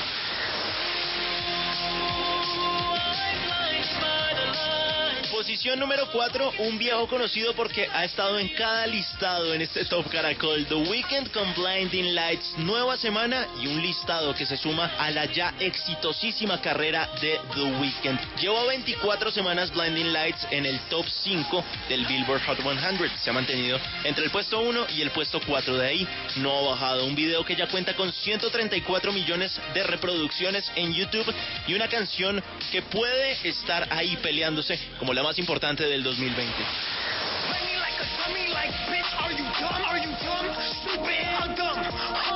[5.35, 10.09] Posición número 4, un viejo conocido porque ha estado en cada listado en este Top
[10.09, 10.65] Caracol.
[10.67, 15.25] The Weeknd con Blinding Lights, nueva semana y un listado que se suma a la
[15.25, 18.21] ya exitosísima carrera de The Weeknd.
[18.41, 23.11] Lleva 24 semanas Blinding Lights en el top 5 del Billboard Hot 100.
[23.19, 26.09] Se ha mantenido entre el puesto 1 y el puesto 4 de ahí.
[26.37, 27.07] No ha bajado.
[27.07, 31.35] Un video que ya cuenta con 134 millones de reproducciones en YouTube
[31.67, 36.53] y una canción que puede estar ahí peleándose como la más importante del 2020.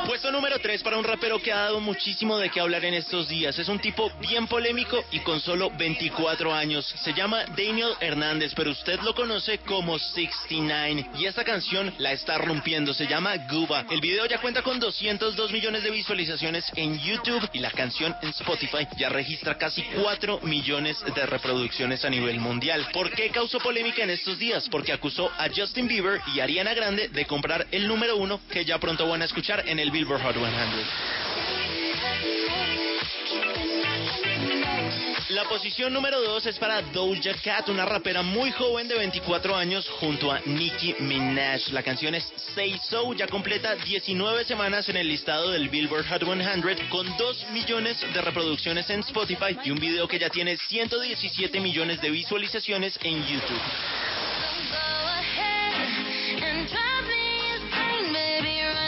[0.08, 3.28] Puesto número 3 para un rapero que ha dado muchísimo de qué hablar en estos
[3.28, 3.58] días.
[3.58, 6.86] Es un tipo bien polémico y con solo 24 años.
[7.04, 11.10] Se llama Daniel Hernández, pero usted lo conoce como 69.
[11.18, 12.94] Y esta canción la está rompiendo.
[12.94, 13.84] Se llama Guba.
[13.90, 18.30] El video ya cuenta con 202 millones de visualizaciones en YouTube y la canción en
[18.30, 22.88] Spotify ya registra casi 4 millones de reproducciones a nivel mundial.
[22.94, 24.66] ¿Por qué causó polémica en estos días?
[24.70, 28.78] Porque acusó a Justin Bieber y Ariana Grande de comprar el número uno que ya
[28.78, 30.48] pronto van a escuchar en el Billboard Hot 100.
[35.30, 39.86] La posición número 2 es para Doja Cat, una rapera muy joven de 24 años
[40.00, 41.68] junto a Nicki Minaj.
[41.72, 46.24] La canción es Say So, ya completa 19 semanas en el listado del Billboard Hot
[46.24, 51.60] 100 con 2 millones de reproducciones en Spotify y un video que ya tiene 117
[51.60, 53.60] millones de visualizaciones en YouTube.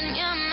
[0.03, 0.50] Yeah.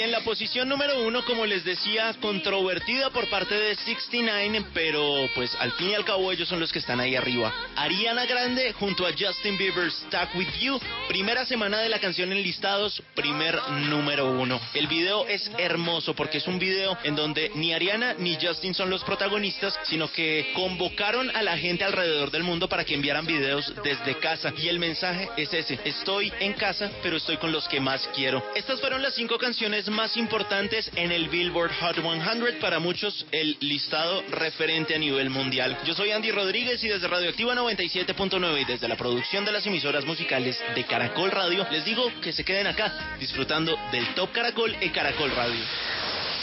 [0.00, 5.28] Y en la posición número uno, como les decía, controvertida por parte de 69, pero
[5.34, 7.52] pues al fin y al cabo ellos son los que están ahí arriba.
[7.76, 12.42] Ariana Grande junto a Justin Bieber, Stuck With You, primera semana de la canción en
[12.42, 14.58] listados, primer número uno.
[14.72, 18.88] El video es hermoso porque es un video en donde ni Ariana ni Justin son
[18.88, 23.70] los protagonistas, sino que convocaron a la gente alrededor del mundo para que enviaran videos
[23.84, 24.50] desde casa.
[24.56, 28.42] Y el mensaje es ese, estoy en casa, pero estoy con los que más quiero.
[28.54, 33.56] Estas fueron las cinco canciones más importantes en el Billboard Hot 100, para muchos el
[33.60, 35.76] listado referente a nivel mundial.
[35.84, 40.04] Yo soy Andy Rodríguez y desde Radioactiva 97.9 y desde la producción de las emisoras
[40.04, 44.88] musicales de Caracol Radio, les digo que se queden acá disfrutando del Top Caracol y
[44.90, 45.60] Caracol Radio.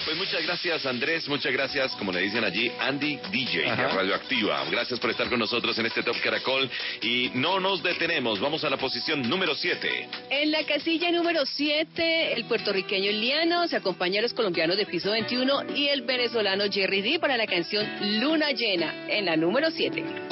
[0.07, 3.87] Pues muchas gracias Andrés, muchas gracias, como le dicen allí, Andy DJ de Ajá.
[3.89, 4.63] Radioactiva.
[4.71, 6.69] Gracias por estar con nosotros en este Top Caracol
[7.01, 10.07] y no nos detenemos, vamos a la posición número 7.
[10.29, 15.11] En la casilla número 7, el puertorriqueño Liano se acompaña a los colombianos de piso
[15.11, 17.85] 21 y el venezolano Jerry D para la canción
[18.21, 20.01] Luna Llena, en la número 7.
[20.01, 20.31] Dime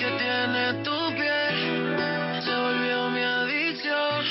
[0.00, 4.24] qué tiene tu piel, se volvió mi adicción.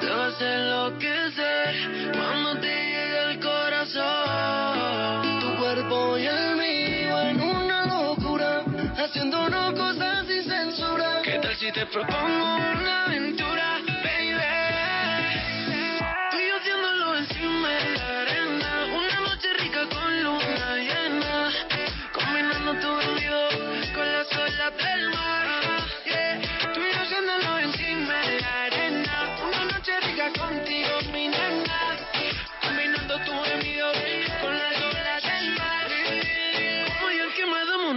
[0.00, 1.74] Te vas a enloquecer
[2.14, 2.83] cuando te
[3.84, 8.64] Tu cuerpo y el mío en una locura,
[8.96, 11.20] haciéndonos cosas sin censura.
[11.22, 13.53] ¿Qué tal si te propongo una aventura,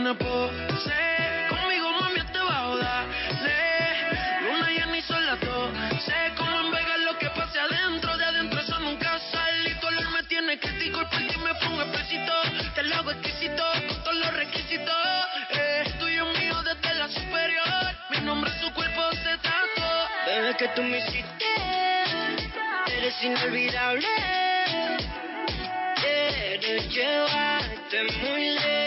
[0.07, 0.93] una pose,
[1.49, 3.55] conmigo mami te va a darle.
[4.41, 5.37] Luna y sola
[5.99, 9.71] sé como en Vegas lo que pase adentro, de adentro eso nunca sale.
[9.71, 11.83] Y tu olor me tiene crítico y por ti me pongo.
[12.75, 14.95] Te lo hago exquisito con todos los requisitos.
[15.51, 17.95] Eh, tuyo mío desde la superior.
[18.11, 20.07] Mi nombre, su cuerpo se trató.
[20.25, 21.45] Desde que tú me hiciste,
[22.95, 24.07] eres inolvidable.
[25.99, 28.86] Quiero llevarte muy lejos.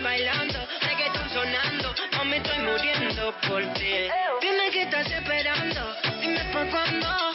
[0.00, 1.94] Amor bailando, reggaeton sonando.
[2.12, 4.08] No me estoy muriendo por ti.
[4.40, 7.29] Dime que estás esperando, dime por cuándo.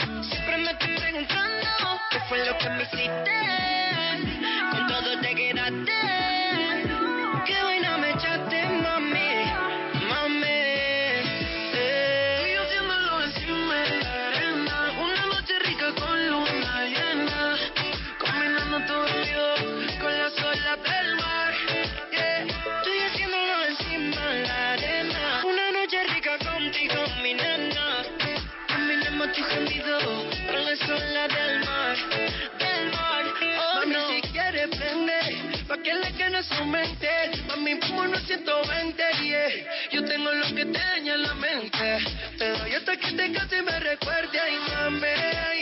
[36.50, 37.10] su mente.
[37.48, 39.50] Mami, vámonos 120, yeah.
[39.92, 41.98] Yo tengo lo que te daña la mente.
[42.38, 45.08] Te doy hasta que te case y me recuerde, ay, mami,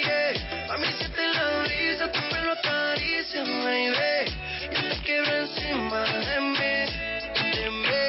[0.03, 0.65] yeah.
[0.67, 4.31] Mami, si te la brisa, tu pelo acaricia, baby.
[4.73, 6.75] Yo te quiebro encima de mí,
[7.55, 8.03] de mí.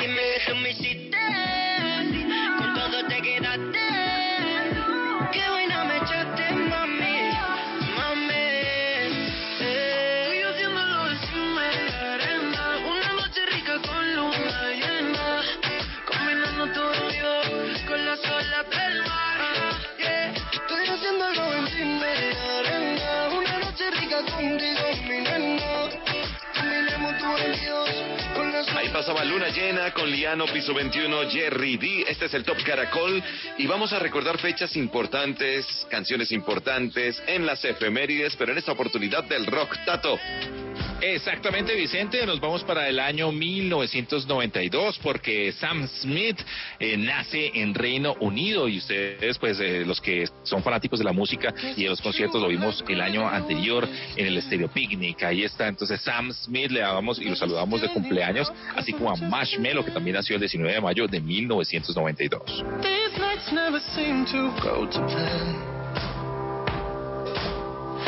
[0.00, 1.03] Dime, déjame si
[29.04, 32.06] pasaba Luna Llena con Liano, Piso 21, Jerry D.
[32.08, 33.22] Este es el Top Caracol.
[33.58, 39.24] Y vamos a recordar fechas importantes, canciones importantes en las efemérides, pero en esta oportunidad
[39.24, 39.76] del rock.
[39.84, 40.18] Tato.
[41.12, 42.24] Exactamente, Vicente.
[42.24, 46.40] Nos vamos para el año 1992 porque Sam Smith
[46.78, 51.12] eh, nace en Reino Unido y ustedes, pues, eh, los que son fanáticos de la
[51.12, 53.86] música y de los conciertos, lo vimos el año anterior
[54.16, 55.22] en el Stereo Picnic.
[55.24, 55.68] Ahí está.
[55.68, 59.90] Entonces, Sam Smith le damos y lo saludamos de cumpleaños, así como a Marshmello, que
[59.90, 62.64] también nació el 19 de mayo de 1992.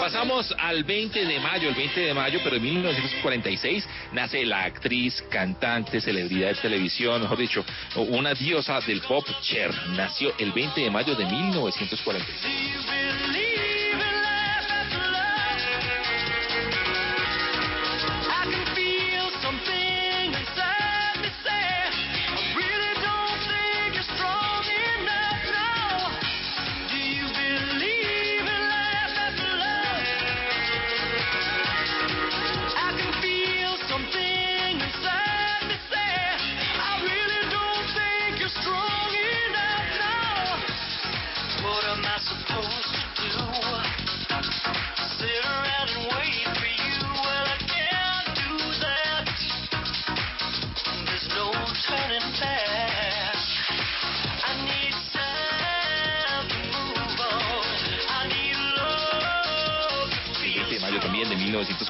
[0.00, 5.22] Pasamos al 20 de mayo, el 20 de mayo, pero en 1946 nace la actriz,
[5.30, 7.64] cantante, celebridad de televisión, mejor dicho,
[7.96, 9.72] una diosa del pop, Cher.
[9.90, 12.91] Nació el 20 de mayo de 1946.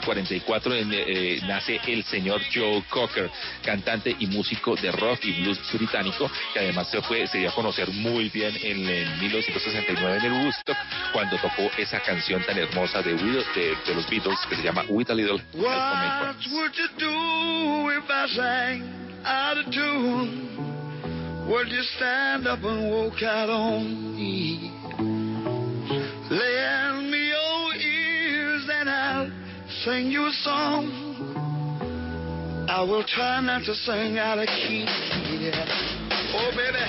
[0.03, 3.31] 1944 en, eh, nace el señor Joe Cocker,
[3.65, 7.55] cantante y músico de rock y blues británico, que además se fue, se dio a
[7.55, 10.77] conocer muy bien en, en 1969 en el Woodstock,
[11.13, 15.11] cuando tocó esa canción tan hermosa de, de, de los Beatles que se llama With
[15.11, 18.83] a Little What would you do if I sang
[19.25, 21.47] out of tune?
[21.49, 24.73] Would you stand up and walk out on me?
[26.31, 26.82] Lend
[29.85, 30.91] sing you a song.
[32.69, 34.87] I will try not to sing out of key.
[35.43, 35.67] Yeah.
[36.35, 36.82] Oh, baby,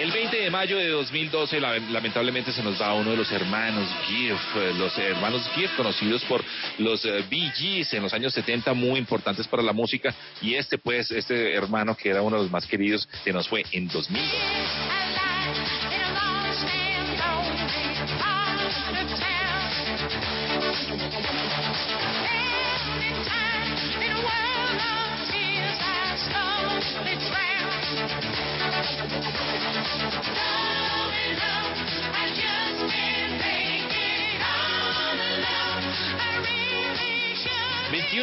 [0.00, 3.88] El 20 de mayo de 2012, la- lamentablemente se nos va uno de los hermanos
[4.06, 6.42] Giff, eh, los hermanos Giff conocidos por
[6.78, 10.78] los eh, Bee Gees en los años 70, muy importantes para la música, y este
[10.78, 13.88] pues, este hermano que era uno de los más queridos, se nos fue en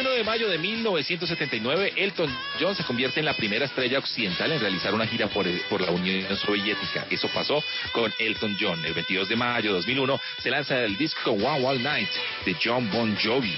[0.02, 0.20] 2000.
[0.20, 4.94] de mayo de 1979, Elton John se convierte en la primera estrella occidental en realizar
[4.94, 7.06] una gira por, por la Unión Soviética.
[7.10, 8.84] Eso pasó con Elton John.
[8.84, 12.10] El 22 de mayo de 2001 se lanza el disco One Wild Night
[12.44, 13.54] de John Bon Jovi.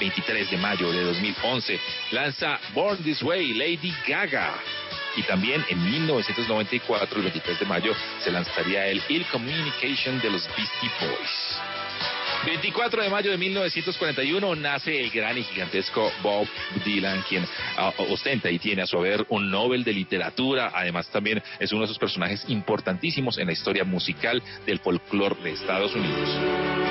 [0.00, 1.80] 23 de mayo de 2011
[2.10, 4.54] lanza Born This Way Lady Gaga.
[5.16, 10.46] Y también en 1994, el 23 de mayo, se lanzaría el Ill Communication de los
[10.48, 11.51] Beastie Boys.
[12.44, 16.48] 24 de mayo de 1941 nace el gran y gigantesco Bob
[16.84, 20.72] Dylan, quien ah, ostenta y tiene a su haber un Nobel de Literatura.
[20.74, 25.52] Además, también es uno de esos personajes importantísimos en la historia musical del folclore de
[25.52, 26.81] Estados Unidos.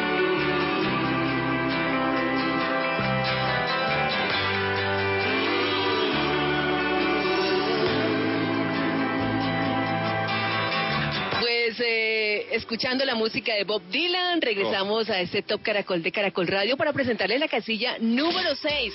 [12.52, 16.92] Escuchando la música de Bob Dylan, regresamos a este Top Caracol de Caracol Radio para
[16.92, 18.94] presentarles la casilla número 6.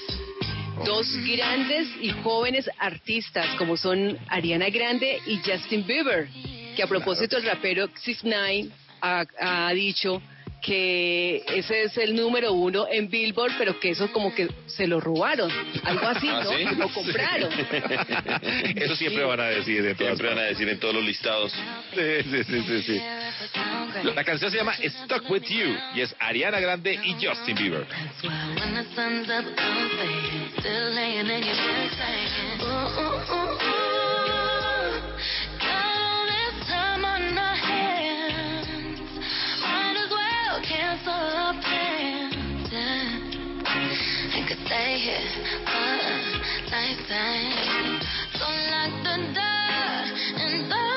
[0.84, 6.28] Dos grandes y jóvenes artistas como son Ariana Grande y Justin Bieber,
[6.76, 8.68] que a propósito el rapero Six Nine
[9.00, 10.20] ha, ha dicho
[10.66, 15.00] que ese es el número uno en Billboard, pero que eso como que se lo
[15.00, 15.48] robaron,
[15.84, 16.50] algo así, ¿Ah, ¿no?
[16.50, 16.64] sí?
[16.76, 17.52] Lo compraron.
[18.76, 21.52] Eso siempre van a decir de todas Siempre van a decir en todos los listados.
[21.94, 23.00] Sí, sí, sí, sí, sí.
[24.14, 27.86] La canción se llama Stuck With You y es Ariana Grande y Justin Bieber.
[44.66, 45.20] Stay here
[45.64, 46.18] for a
[46.70, 48.00] lifetime.
[48.34, 50.02] So lock the door
[50.42, 50.95] and throw out the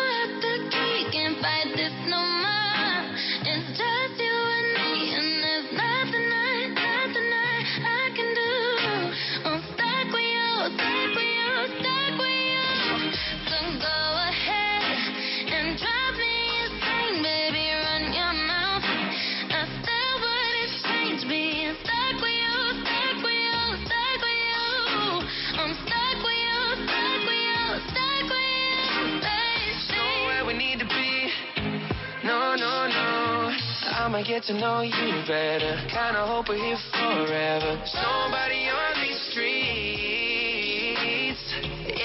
[34.10, 35.78] I'ma get to know you better.
[35.86, 37.78] Kinda hope we're here forever.
[37.78, 39.78] There's nobody on these streets.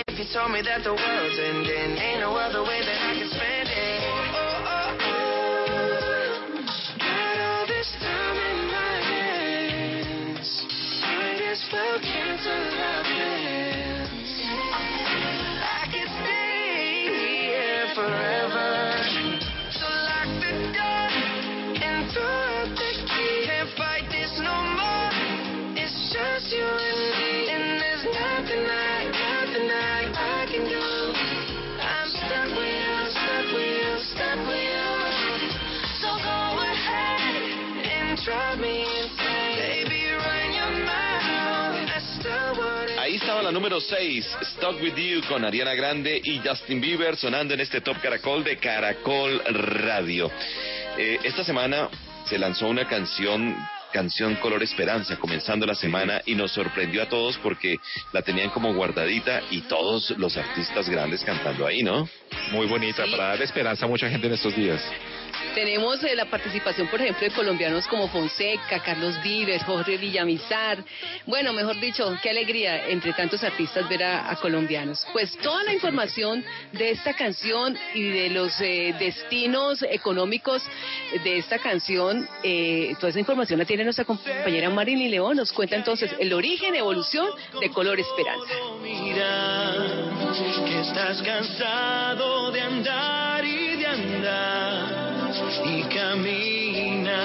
[0.04, 3.30] If you told me that the world's ending, ain't no other way that I can
[3.32, 4.04] spend it.
[4.36, 6.60] Oh, oh, oh.
[7.00, 10.44] Got all this time in my hands.
[11.08, 14.28] Might as well cancel our plans.
[15.72, 18.93] I could stay here forever.
[43.44, 47.82] La número 6, Stuck With You, con Ariana Grande y Justin Bieber sonando en este
[47.82, 50.30] Top Caracol de Caracol Radio.
[50.96, 51.90] Eh, esta semana
[52.24, 53.54] se lanzó una canción,
[53.92, 57.76] canción Color Esperanza, comenzando la semana y nos sorprendió a todos porque
[58.14, 62.08] la tenían como guardadita y todos los artistas grandes cantando ahí, ¿no?
[62.50, 64.80] Muy bonita, para dar esperanza a mucha gente en estos días.
[65.54, 70.84] Tenemos eh, la participación, por ejemplo, de colombianos como Fonseca, Carlos Vives, Jorge Villamizar.
[71.26, 75.06] Bueno, mejor dicho, qué alegría entre tantos artistas ver a, colombianos.
[75.12, 80.62] Pues toda la información de esta canción y de los eh, destinos económicos
[81.22, 85.36] de esta canción, eh, toda esa información la tiene nuestra compañera Marilyn León.
[85.36, 87.28] Nos cuenta entonces el origen, evolución
[87.60, 88.54] de Color Esperanza.
[88.82, 89.74] Mira
[90.66, 94.63] que estás cansado de andar y de andar
[95.64, 97.20] y camina.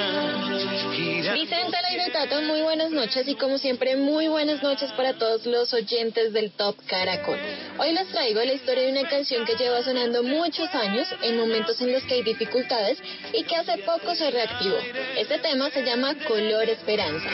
[0.96, 1.78] gira- Vicente
[2.14, 6.52] Tato, muy buenas noches y como siempre muy buenas noches para todos los oyentes del
[6.52, 7.38] Top Caracol.
[7.78, 11.80] Hoy les traigo la historia de una canción que lleva sonando muchos años en momentos
[11.82, 12.98] en los que hay dificultades
[13.34, 14.78] y que hace poco se reactivó.
[15.18, 17.30] Este tema se llama Color Esperanza.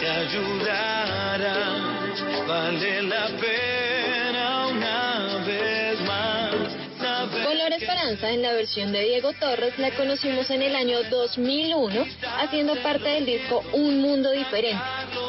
[0.00, 1.76] te ayudará.
[2.46, 3.87] Vale la pena
[8.08, 12.06] En la versión de Diego Torres la conocimos en el año 2001
[12.38, 14.82] haciendo parte del disco Un Mundo Diferente.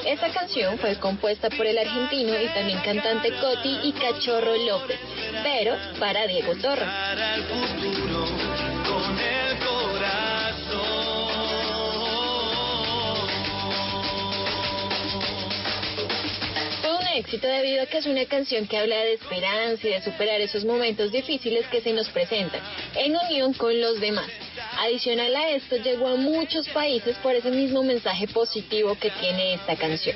[0.05, 4.97] Esta canción fue compuesta por el argentino y también cantante Coti y Cachorro López,
[5.43, 6.87] pero para Diego Torres.
[17.15, 20.65] Éxito debido a que es una canción que habla de esperanza y de superar esos
[20.65, 22.61] momentos difíciles que se nos presentan,
[22.95, 24.29] en unión con los demás.
[24.77, 29.75] Adicional a esto, llegó a muchos países por ese mismo mensaje positivo que tiene esta
[29.75, 30.15] canción.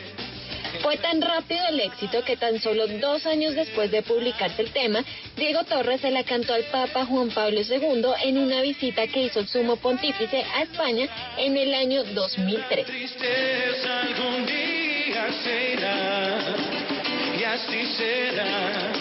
[0.82, 5.04] Fue tan rápido el éxito que tan solo dos años después de publicarse el tema,
[5.36, 9.40] Diego Torres se la cantó al Papa Juan Pablo II en una visita que hizo
[9.40, 12.88] el sumo pontífice a España en el año 2003.
[17.44, 18.94] Y así será.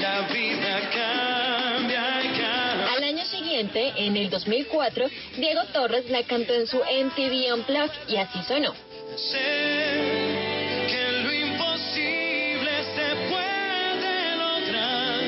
[0.00, 2.92] La vida cambia y cambia.
[2.96, 8.16] Al año siguiente, en el 2004, Diego Torres la cantó en su MTV Unplugged y
[8.16, 8.72] así sonó.
[9.16, 15.20] Sé que lo imposible se puede lograr,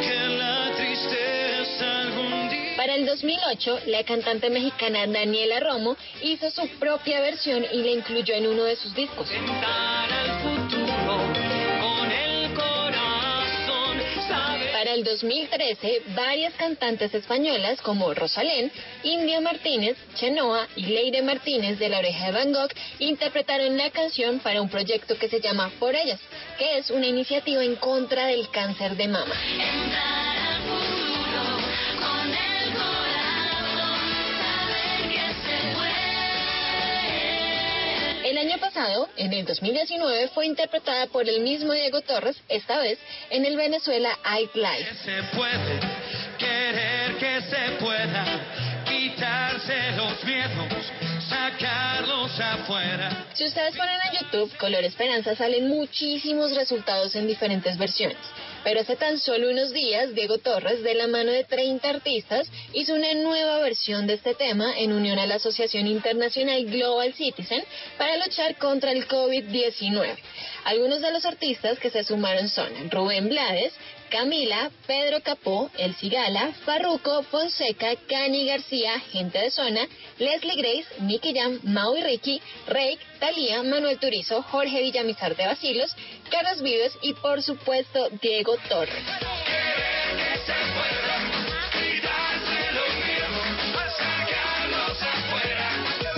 [0.00, 2.76] que la tristeza algún día.
[2.76, 8.34] Para el 2008, la cantante mexicana Daniela Romo hizo su propia versión y la incluyó
[8.34, 9.28] en uno de sus discos.
[9.28, 10.79] al futuro
[14.80, 21.90] Para el 2013, varias cantantes españolas como Rosalén, India Martínez, Chenoa y Leire Martínez de
[21.90, 25.94] La Oreja de Van Gogh interpretaron la canción para un proyecto que se llama Por
[25.94, 26.18] Ellas,
[26.58, 29.34] que es una iniciativa en contra del cáncer de mama.
[32.00, 33.76] Con el corazón,
[34.40, 36.09] saber que se puede.
[38.30, 42.96] El año pasado, en el 2019, fue interpretada por el mismo Diego Torres, esta vez
[43.28, 44.16] en el Venezuela
[45.04, 45.80] se puede
[46.38, 50.24] querer que se pueda quitarse los
[51.30, 53.26] sacarlos afuera.
[53.34, 58.18] Si ustedes ponen a YouTube Color Esperanza salen muchísimos resultados en diferentes versiones.
[58.64, 62.94] Pero hace tan solo unos días, Diego Torres, de la mano de 30 artistas, hizo
[62.94, 67.64] una nueva versión de este tema en unión a la Asociación Internacional Global Citizen
[67.96, 70.14] para luchar contra el COVID-19.
[70.64, 73.72] Algunos de los artistas que se sumaron son Rubén Blades,
[74.10, 79.86] Camila, Pedro Capó, El Cigala, Farruco, Fonseca, Cani García, Gente de Zona,
[80.18, 85.94] Leslie Grace, Nicky Jam, Mau y Ricky, Rake, Talía, Manuel Turizo, Jorge Villamizar de Basilos,
[86.28, 89.04] Carlos Vives y por supuesto Diego Torres.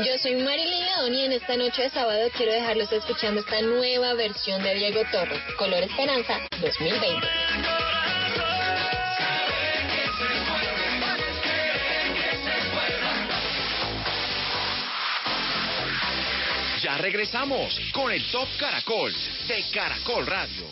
[0.05, 4.15] Yo soy Marilyn León y en esta noche de sábado quiero dejarlos escuchando esta nueva
[4.15, 7.27] versión de Diego Torres, Color Esperanza 2020.
[16.83, 19.15] Ya regresamos con el Top Caracol
[19.47, 20.67] de Caracol Radio.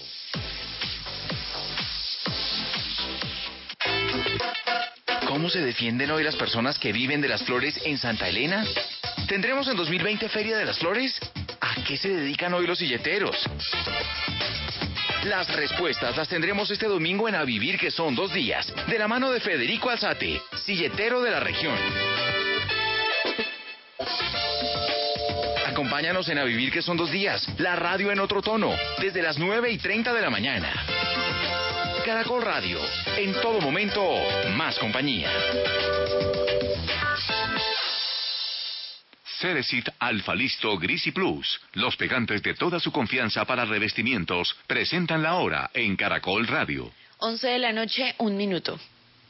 [5.29, 8.65] ¿Cómo se defienden hoy las personas que viven de las flores en Santa Elena?
[9.31, 11.17] ¿Tendremos en 2020 Feria de las Flores?
[11.61, 13.37] ¿A qué se dedican hoy los silleteros?
[15.23, 19.07] Las respuestas las tendremos este domingo en A Vivir, que son dos días, de la
[19.07, 21.77] mano de Federico Alzate, silletero de la región.
[25.69, 29.39] Acompáñanos en A Vivir, que son dos días, la radio en otro tono, desde las
[29.39, 30.73] 9 y 30 de la mañana.
[32.05, 32.81] Caracol Radio,
[33.17, 34.13] en todo momento,
[34.57, 35.31] más compañía.
[39.41, 45.23] Ceresit Alfa Listo Gris y Plus, los pegantes de toda su confianza para revestimientos, presentan
[45.23, 46.93] la hora en Caracol Radio.
[47.17, 48.79] 11 de la noche, un minuto.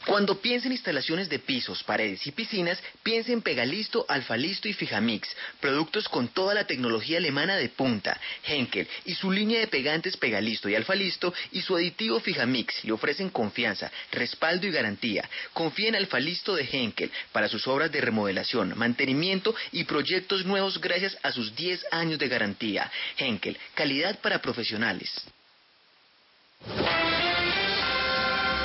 [0.07, 5.29] Cuando piense en instalaciones de pisos, paredes y piscinas, piense en Pegalisto, Alfalisto y Fijamix,
[5.61, 8.19] productos con toda la tecnología alemana de punta.
[8.45, 13.29] Henkel y su línea de pegantes Pegalisto y Alfalisto y su aditivo Fijamix le ofrecen
[13.29, 15.29] confianza, respaldo y garantía.
[15.53, 21.19] Confía en Alfalisto de Henkel para sus obras de remodelación, mantenimiento y proyectos nuevos gracias
[21.23, 22.91] a sus 10 años de garantía.
[23.19, 25.11] Henkel, calidad para profesionales.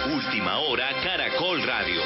[0.06, 2.00] Última hora Caracol Radio.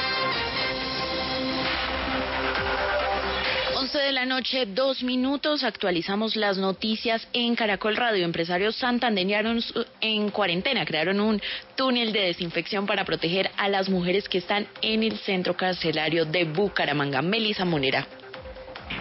[3.75, 8.23] 11 de la noche, dos minutos, actualizamos las noticias en Caracol Radio.
[8.23, 11.41] Empresarios santandereanos en cuarentena crearon un
[11.75, 16.45] túnel de desinfección para proteger a las mujeres que están en el centro carcelario de
[16.45, 17.21] Bucaramanga.
[17.21, 18.07] Melisa Monera.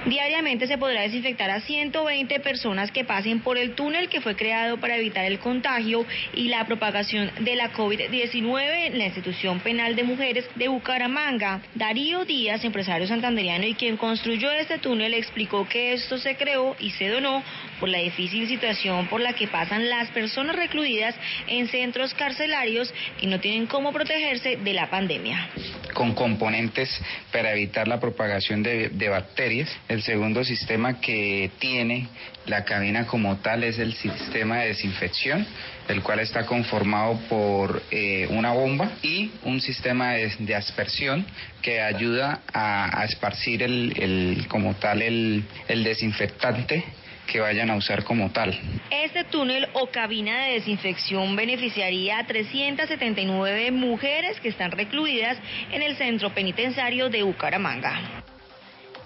[0.06, 4.78] Diariamente se podrá desinfectar a 120 personas que pasen por el túnel que fue creado
[4.78, 10.04] para evitar el contagio y la propagación de la COVID-19 en la institución penal de
[10.04, 11.60] mujeres de Bucaramanga.
[11.74, 16.90] Darío Díaz, empresario santandereano y quien construyó este túnel, explicó que esto se creó y
[16.90, 17.42] se donó
[17.80, 21.14] por la difícil situación por la que pasan las personas recluidas
[21.46, 25.48] en centros carcelarios que no tienen cómo protegerse de la pandemia.
[25.94, 26.88] con componentes
[27.32, 32.08] para evitar la propagación de, de bacterias, El segundo sistema que tiene
[32.46, 35.46] la cabina como tal es el sistema de desinfección,
[35.88, 41.24] el cual está conformado por eh, una bomba y un sistema de, aspersión
[41.62, 46.84] que ayuda a, esparcir el, el- como tal el, el desinfectante
[47.26, 48.58] que vayan a usar como tal.
[48.90, 55.38] Este túnel o cabina de desinfección beneficiaría a 379 mujeres que están recluidas
[55.72, 58.22] en el centro penitenciario de Bucaramanga.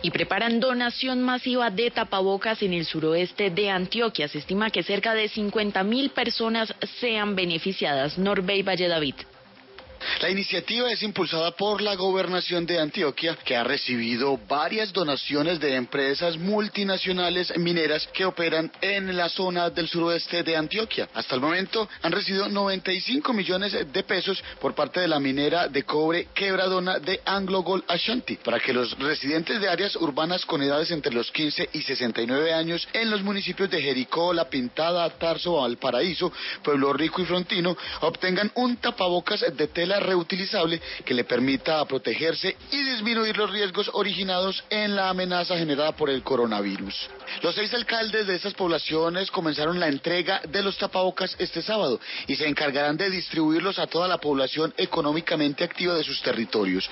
[0.03, 4.29] Y preparan donación masiva de tapabocas en el suroeste de Antioquia.
[4.29, 8.19] Se estima que cerca de 50 mil personas sean beneficiadas.
[8.19, 9.15] Norbey Valle David.
[10.21, 15.75] La iniciativa es impulsada por la gobernación de Antioquia, que ha recibido varias donaciones de
[15.75, 21.09] empresas multinacionales mineras que operan en la zona del suroeste de Antioquia.
[21.15, 25.83] Hasta el momento han recibido 95 millones de pesos por parte de la minera de
[25.85, 30.91] cobre Quebradona de Anglo Gold Ashanti, para que los residentes de áreas urbanas con edades
[30.91, 36.33] entre los 15 y 69 años en los municipios de Jericó, La Pintada, Tarso, Valparaíso,
[36.63, 42.83] Pueblo Rico y Frontino obtengan un tapabocas de tela reutilizable que le permita protegerse y
[42.83, 47.09] disminuir los riesgos originados en la amenaza generada por el coronavirus.
[47.43, 52.37] Los seis alcaldes de estas poblaciones comenzaron la entrega de los tapabocas este sábado y
[52.37, 56.89] se encargarán de distribuirlos a toda la población económicamente activa de sus territorios.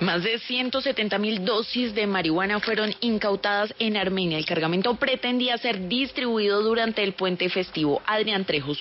[0.00, 4.38] Más de 170 mil dosis de marihuana fueron incautadas en Armenia.
[4.38, 8.02] El cargamento pretendía ser distribuido durante el puente festivo.
[8.04, 8.78] Adrián Trejos.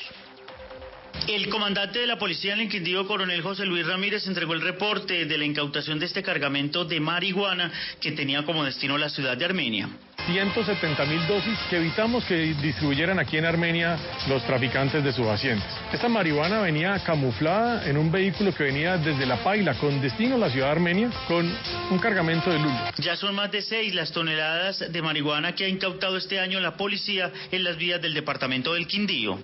[1.28, 5.26] El comandante de la policía en el Quindío, coronel José Luis Ramírez, entregó el reporte
[5.26, 9.46] de la incautación de este cargamento de marihuana que tenía como destino la ciudad de
[9.46, 9.88] Armenia.
[10.26, 13.98] 170 mil dosis que evitamos que distribuyeran aquí en Armenia
[14.28, 15.68] los traficantes de subacientes.
[15.92, 20.40] Esta marihuana venía camuflada en un vehículo que venía desde La Paila con destino a
[20.40, 21.50] la ciudad de Armenia con
[21.90, 22.80] un cargamento de lulo.
[22.98, 26.76] Ya son más de seis las toneladas de marihuana que ha incautado este año la
[26.76, 29.40] policía en las vías del departamento del Quindío.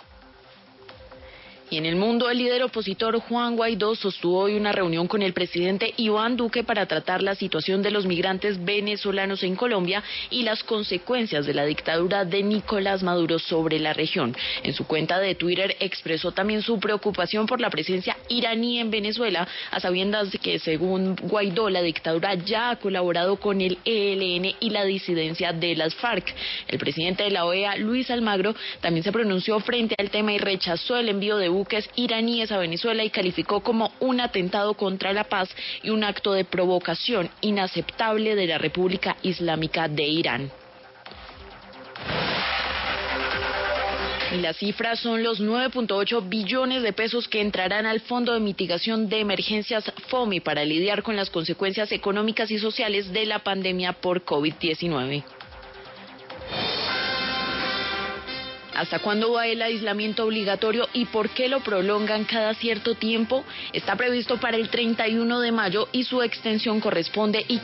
[1.71, 5.33] Y en el mundo, el líder opositor Juan Guaidó sostuvo hoy una reunión con el
[5.33, 10.01] presidente Iván Duque para tratar la situación de los migrantes venezolanos en Colombia
[10.31, 14.35] y las consecuencias de la dictadura de Nicolás Maduro sobre la región.
[14.63, 19.47] En su cuenta de Twitter expresó también su preocupación por la presencia iraní en Venezuela,
[19.69, 24.85] a sabiendas que, según Guaidó, la dictadura ya ha colaborado con el ELN y la
[24.85, 26.33] disidencia de las FARC.
[26.67, 30.97] El presidente de la OEA, Luis Almagro, también se pronunció frente al tema y rechazó
[30.97, 35.49] el envío de buques iraníes a Venezuela y calificó como un atentado contra la paz
[35.83, 40.51] y un acto de provocación inaceptable de la República Islámica de Irán.
[44.41, 49.19] Las cifras son los 9.8 billones de pesos que entrarán al Fondo de Mitigación de
[49.19, 55.23] Emergencias FOMI para lidiar con las consecuencias económicas y sociales de la pandemia por COVID-19.
[58.75, 63.43] ¿Hasta cuándo va el aislamiento obligatorio y por qué lo prolongan cada cierto tiempo?
[63.73, 67.59] Está previsto para el 31 de mayo y su extensión corresponde y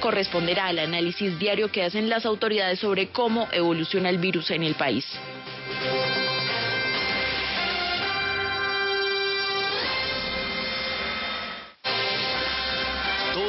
[0.00, 4.74] corresponderá al análisis diario que hacen las autoridades sobre cómo evoluciona el virus en el
[4.74, 5.06] país.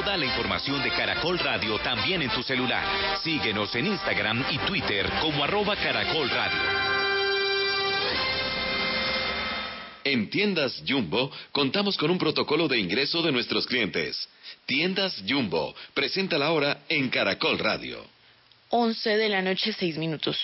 [0.06, 3.18] Toda la información de Caracol Radio también en tu celular.
[3.24, 6.62] Síguenos en Instagram y Twitter como arroba Caracol Radio.
[10.04, 14.30] En Tiendas Jumbo contamos con un protocolo de ingreso de nuestros clientes.
[14.68, 18.06] Tiendas Jumbo, presenta la hora en Caracol Radio.
[18.70, 20.38] 11 de la noche, 6 minutos.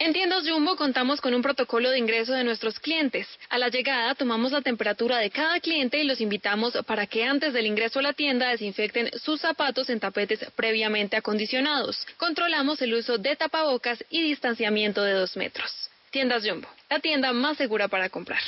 [0.00, 3.26] En tiendas Jumbo contamos con un protocolo de ingreso de nuestros clientes.
[3.48, 7.52] A la llegada tomamos la temperatura de cada cliente y los invitamos para que antes
[7.52, 12.06] del ingreso a la tienda desinfecten sus zapatos en tapetes previamente acondicionados.
[12.16, 15.90] Controlamos el uso de tapabocas y distanciamiento de dos metros.
[16.10, 18.40] Tiendas Jumbo, la tienda más segura para comprar.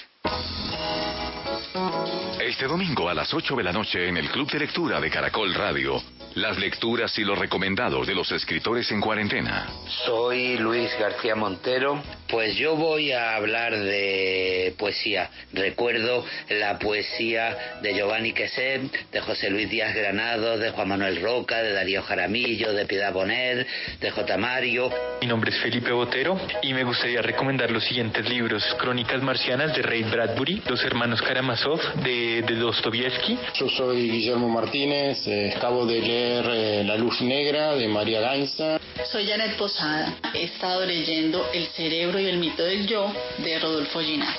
[2.40, 5.52] Este domingo a las 8 de la noche en el Club de Lectura de Caracol
[5.54, 6.00] Radio.
[6.36, 9.66] Las lecturas y los recomendados de los escritores en cuarentena.
[10.06, 12.00] Soy Luis García Montero.
[12.28, 15.28] Pues yo voy a hablar de poesía.
[15.52, 21.60] Recuerdo la poesía de Giovanni Queset, de José Luis Díaz Granado, de Juan Manuel Roca,
[21.62, 23.66] de Darío Jaramillo, de Piedad Bonet,
[24.00, 24.36] de J.
[24.38, 24.88] Mario.
[25.20, 29.82] Mi nombre es Felipe Botero y me gustaría recomendar los siguientes libros: Crónicas Marcianas de
[29.82, 33.36] Ray Bradbury, Los Hermanos Karamazov de, de Dostoyevsky.
[33.58, 38.78] Yo soy Guillermo Martínez, eh, acabo de leer eh, La Luz Negra de María Gainza.
[39.10, 40.14] Soy Janet Posada.
[40.34, 44.38] He estado leyendo El cerebro y el mito del yo de Rodolfo Ginás.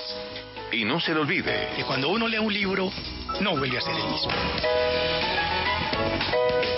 [0.72, 2.92] Y no se le olvide, que cuando uno lee un libro
[3.42, 4.32] no vuelve a ser el mismo.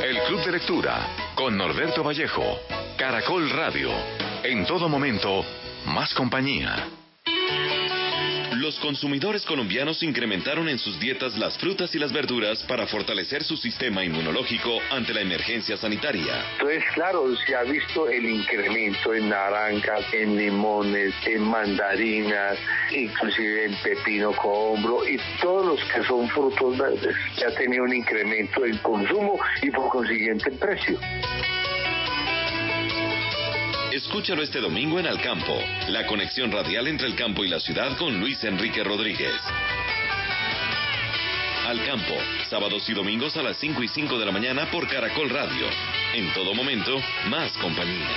[0.04, 2.60] El Club de Lectura con Norberto Vallejo.
[2.98, 3.92] Caracol Radio.
[4.44, 5.46] En todo momento,
[5.86, 7.03] más compañía.
[8.64, 13.58] Los consumidores colombianos incrementaron en sus dietas las frutas y las verduras para fortalecer su
[13.58, 16.46] sistema inmunológico ante la emergencia sanitaria.
[16.54, 22.58] Entonces, claro, se ha visto el incremento en naranjas, en limones, en mandarinas,
[22.96, 27.18] inclusive en pepino combro y todos los que son frutos verdes.
[27.46, 31.00] Ha tenido un incremento en consumo y por consiguiente en precio.
[33.94, 35.56] Escúchalo este domingo en Al Campo,
[35.90, 39.40] la conexión radial entre el campo y la ciudad con Luis Enrique Rodríguez.
[41.68, 42.16] Al Campo,
[42.50, 45.68] sábados y domingos a las 5 y 5 de la mañana por Caracol Radio.
[46.16, 48.10] En todo momento, más compañía.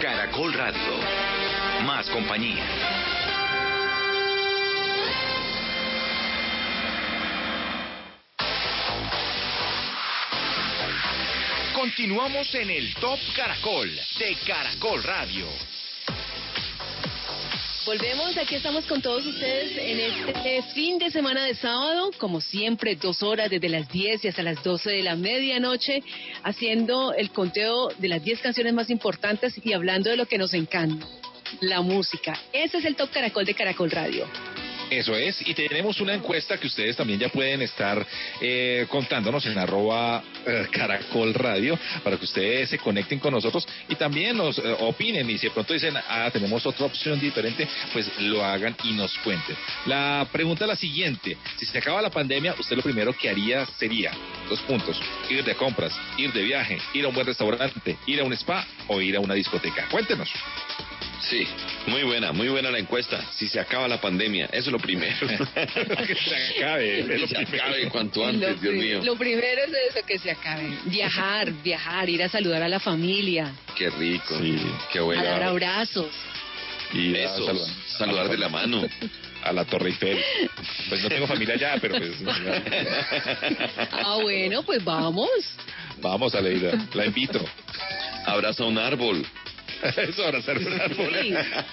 [0.00, 0.94] Caracol Radio.
[1.84, 3.05] Más compañía.
[11.86, 15.46] Continuamos en el Top Caracol de Caracol Radio.
[17.86, 22.96] Volvemos, aquí estamos con todos ustedes en este fin de semana de sábado, como siempre,
[22.96, 26.02] dos horas desde las 10 y hasta las 12 de la medianoche,
[26.42, 30.54] haciendo el conteo de las 10 canciones más importantes y hablando de lo que nos
[30.54, 31.06] encanta,
[31.60, 32.36] la música.
[32.52, 34.26] Ese es el Top Caracol de Caracol Radio.
[34.90, 38.06] Eso es, y tenemos una encuesta que ustedes también ya pueden estar
[38.40, 43.96] eh, contándonos en arroba eh, caracol radio para que ustedes se conecten con nosotros y
[43.96, 48.08] también nos eh, opinen y si de pronto dicen, ah, tenemos otra opción diferente, pues
[48.20, 49.56] lo hagan y nos cuenten.
[49.86, 53.66] La pregunta es la siguiente, si se acaba la pandemia, usted lo primero que haría
[53.78, 54.12] sería,
[54.48, 58.24] dos puntos, ir de compras, ir de viaje, ir a un buen restaurante, ir a
[58.24, 59.88] un spa o ir a una discoteca.
[59.90, 60.30] Cuéntenos.
[61.20, 61.46] Sí,
[61.86, 63.20] muy buena, muy buena la encuesta.
[63.32, 65.26] Si se acaba la pandemia, eso es lo primero.
[66.06, 67.00] que se acabe.
[67.00, 67.62] es Que lo se primero.
[67.64, 69.00] acabe cuanto Lo antes, Dios mío.
[69.04, 70.70] Lo primero es eso, que se acabe.
[70.86, 74.38] Viajar, viajar, ir a saludar a la familia, Qué rico,
[74.92, 75.22] qué a bueno.
[75.24, 76.08] dar abrazos.
[76.92, 78.86] Y a Besos, saludar- saludar de la mano.
[79.42, 80.18] A la Torre Eiffel.
[80.88, 82.12] Pues no tengo familia allá, pero pues
[83.92, 85.28] Ah, bueno, pues vamos.
[86.00, 87.44] vamos a Leida, la invito.
[88.24, 89.24] Abraza un árbol.
[89.96, 91.14] Eso, abrazar un árbol.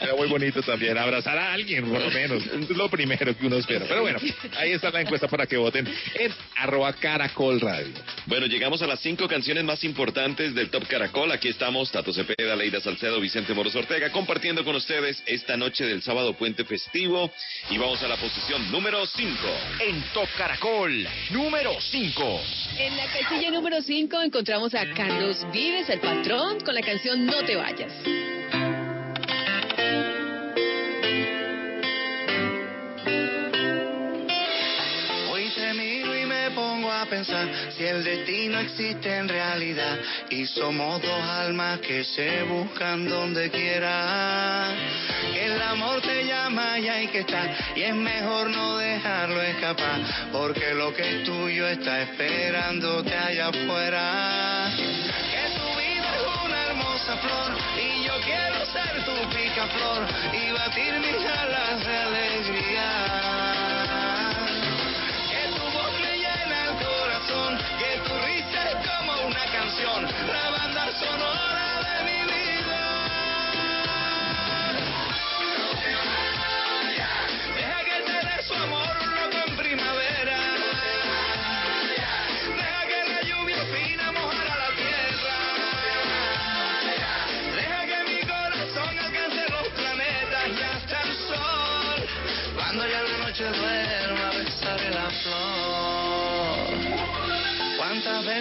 [0.01, 0.97] Era muy bonito también.
[0.97, 2.43] Abrazar a alguien, por lo menos.
[2.45, 3.85] Es lo primero que uno espera.
[3.87, 4.19] Pero bueno,
[4.57, 7.93] ahí está la encuesta para que voten en arroba caracol radio.
[8.25, 11.31] Bueno, llegamos a las cinco canciones más importantes del Top Caracol.
[11.31, 16.01] Aquí estamos, Tato Cepeda, Leida Salcedo, Vicente Moros Ortega, compartiendo con ustedes esta noche del
[16.01, 17.31] sábado puente festivo.
[17.69, 19.29] Y vamos a la posición número 5.
[19.87, 22.41] En Top Caracol, número 5.
[22.77, 27.43] En la casilla número 5 encontramos a Carlos Vives, el patrón, con la canción No
[27.43, 27.92] te vayas.
[35.31, 39.97] Hoy te miro y me pongo a pensar si el destino existe en realidad
[40.29, 44.73] y somos dos almas que se buscan donde quiera.
[45.35, 49.99] El amor te llama y hay que estar y es mejor no dejarlo escapar
[50.31, 54.52] porque lo que es tuyo está esperándote allá afuera.
[57.78, 62.89] Y yo quiero ser tu picaflor y batir mis alas de alegría.
[65.30, 70.49] Que tu voz me llena el corazón, que tu risa es como una canción, la
[70.51, 71.52] banda sonora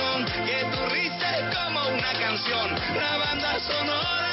[0.00, 4.29] Corazón, que tu risa es como una canción, la banda sonora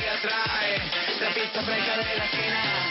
[0.00, 0.78] de tu siga trae,
[1.20, 2.87] la pista fresca de la esquina,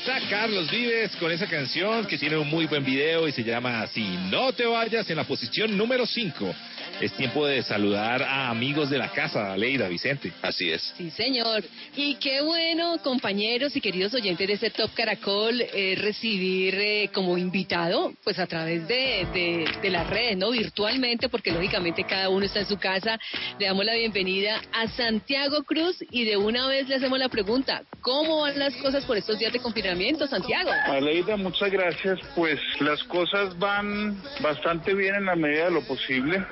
[0.00, 3.82] está Carlos Vives con esa canción que tiene un muy buen video y se llama
[3.82, 6.54] así, No te vayas en la posición número 5.
[7.00, 10.34] Es tiempo de saludar a amigos de la casa, Leida, Vicente.
[10.42, 10.92] Así es.
[10.98, 11.64] Sí, señor.
[11.96, 17.38] Y qué bueno, compañeros y queridos oyentes de este Top Caracol, eh, recibir eh, como
[17.38, 20.50] invitado, pues a través de, de, de las redes, ¿no?
[20.50, 23.18] Virtualmente, porque lógicamente cada uno está en su casa.
[23.58, 27.82] Le damos la bienvenida a Santiago Cruz y de una vez le hacemos la pregunta,
[28.02, 30.70] ¿cómo van las cosas por estos días de confinamiento, Santiago?
[30.84, 32.18] Aleida, muchas gracias.
[32.36, 36.44] Pues las cosas van bastante bien en la medida de lo posible,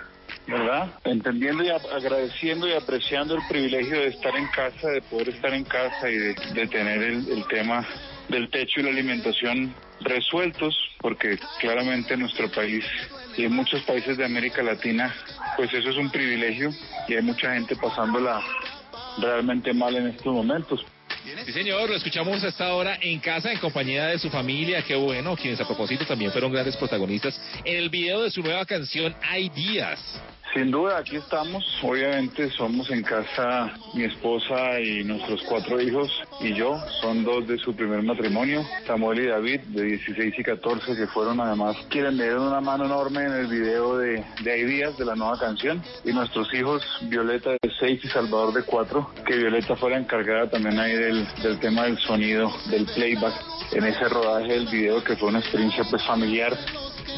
[0.48, 0.88] ¿verdad?
[1.04, 5.64] Entendiendo y agradeciendo y apreciando el privilegio de estar en casa, de poder estar en
[5.64, 7.86] casa y de, tener el, el tema
[8.28, 12.84] del techo y la alimentación resueltos, porque claramente en nuestro país
[13.36, 15.14] y en muchos países de América Latina,
[15.56, 16.70] pues eso es un privilegio
[17.06, 18.40] y hay mucha gente pasándola
[19.20, 20.84] realmente mal en estos momentos.
[21.44, 24.94] Sí, señor, lo escuchamos a esta hora en casa, en compañía de su familia, qué
[24.94, 29.14] bueno, quienes a propósito también fueron grandes protagonistas en el video de su nueva canción
[29.22, 30.00] Hay Días.
[30.54, 31.62] Sin duda, aquí estamos.
[31.82, 36.78] Obviamente somos en casa mi esposa y nuestros cuatro hijos y yo.
[37.02, 41.40] Son dos de su primer matrimonio, Samuel y David, de 16 y 14, que fueron
[41.40, 45.14] además, quieren me dieron una mano enorme en el video de, de Días, de la
[45.14, 45.82] nueva canción.
[46.04, 50.48] Y nuestros hijos, Violeta de 6 y Salvador de 4, que Violeta fue la encargada
[50.48, 53.34] también ahí del, del tema del sonido, del playback,
[53.72, 56.56] en ese rodaje del video que fue una experiencia pues familiar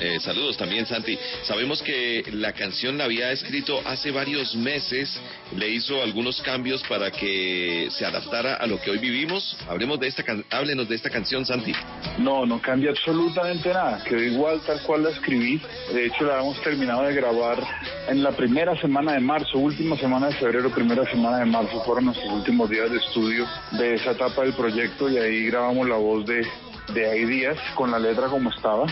[0.01, 1.19] Eh, saludos también, Santi.
[1.43, 5.21] Sabemos que la canción la había escrito hace varios meses,
[5.57, 9.57] le hizo algunos cambios para que se adaptara a lo que hoy vivimos.
[9.69, 11.73] Hablemos de esta háblenos de esta canción, Santi.
[12.19, 14.03] No, no cambia absolutamente nada.
[14.05, 15.61] Quedó igual tal cual la escribí.
[15.93, 17.59] De hecho, la hemos terminado de grabar
[18.09, 21.83] en la primera semana de marzo, última semana de febrero, primera semana de marzo.
[21.85, 25.97] Fueron nuestros últimos días de estudio de esa etapa del proyecto y ahí grabamos la
[25.97, 26.47] voz de
[26.95, 28.87] de ahí días con la letra como estaba.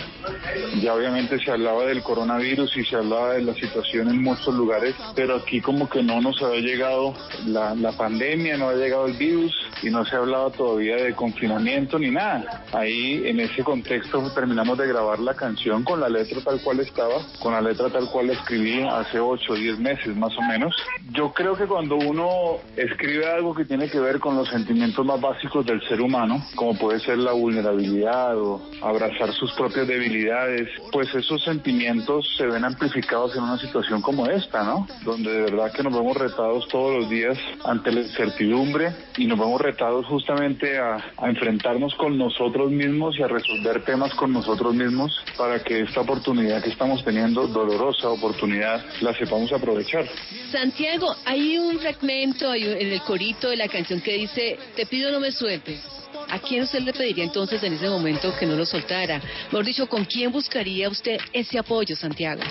[0.80, 4.94] Ya obviamente se hablaba del coronavirus y se hablaba de la situación en muchos lugares,
[5.14, 7.14] pero aquí como que no nos había llegado
[7.46, 11.98] la, la pandemia, no había llegado el virus y no se hablaba todavía de confinamiento
[11.98, 12.64] ni nada.
[12.72, 17.16] Ahí en ese contexto terminamos de grabar la canción con la letra tal cual estaba,
[17.40, 20.74] con la letra tal cual la escribí hace 8 o 10 meses más o menos.
[21.12, 25.20] Yo creo que cuando uno escribe algo que tiene que ver con los sentimientos más
[25.20, 27.87] básicos del ser humano, como puede ser la vulnerabilidad
[28.82, 34.62] abrazar sus propias debilidades, pues esos sentimientos se ven amplificados en una situación como esta,
[34.64, 34.86] ¿no?
[35.04, 39.38] Donde de verdad que nos vemos retados todos los días ante la incertidumbre y nos
[39.38, 44.74] vemos retados justamente a, a enfrentarnos con nosotros mismos y a resolver temas con nosotros
[44.74, 50.06] mismos para que esta oportunidad que estamos teniendo, dolorosa oportunidad, la sepamos aprovechar.
[50.50, 55.20] Santiago, hay un fragmento en el corito de la canción que dice, te pido no
[55.20, 56.07] me sueltes.
[56.30, 59.20] ¿A quién usted le pediría entonces en ese momento que no lo soltara?
[59.50, 62.42] Mejor dicho, ¿con quién buscaría usted ese apoyo, Santiago?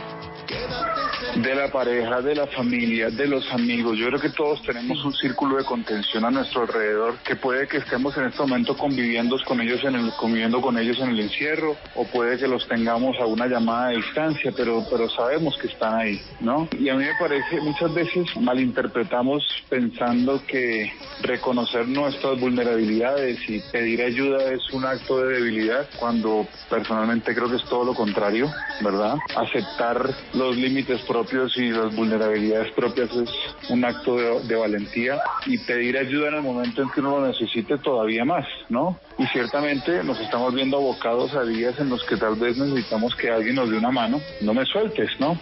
[1.36, 3.98] de la pareja, de la familia, de los amigos.
[3.98, 7.78] Yo creo que todos tenemos un círculo de contención a nuestro alrededor que puede que
[7.78, 11.76] estemos en este momento conviviendo con ellos en el conviviendo con ellos en el encierro
[11.96, 16.00] o puede que los tengamos a una llamada de distancia, pero pero sabemos que están
[16.00, 16.68] ahí, ¿no?
[16.80, 20.92] Y a mí me parece muchas veces malinterpretamos pensando que
[21.22, 27.58] reconocer nuestras vulnerabilidades y pedir ayuda es un acto de debilidad cuando personalmente creo que
[27.58, 29.16] es todo lo contrario, ¿verdad?
[29.36, 33.30] Aceptar los límites propios y las vulnerabilidades propias es
[33.70, 37.28] un acto de, de valentía y pedir ayuda en el momento en que uno lo
[37.28, 39.00] necesite todavía más, ¿no?
[39.18, 43.30] Y ciertamente nos estamos viendo abocados a días en los que tal vez necesitamos que
[43.30, 44.22] alguien nos dé una mano.
[44.42, 45.40] No me sueltes, ¿no?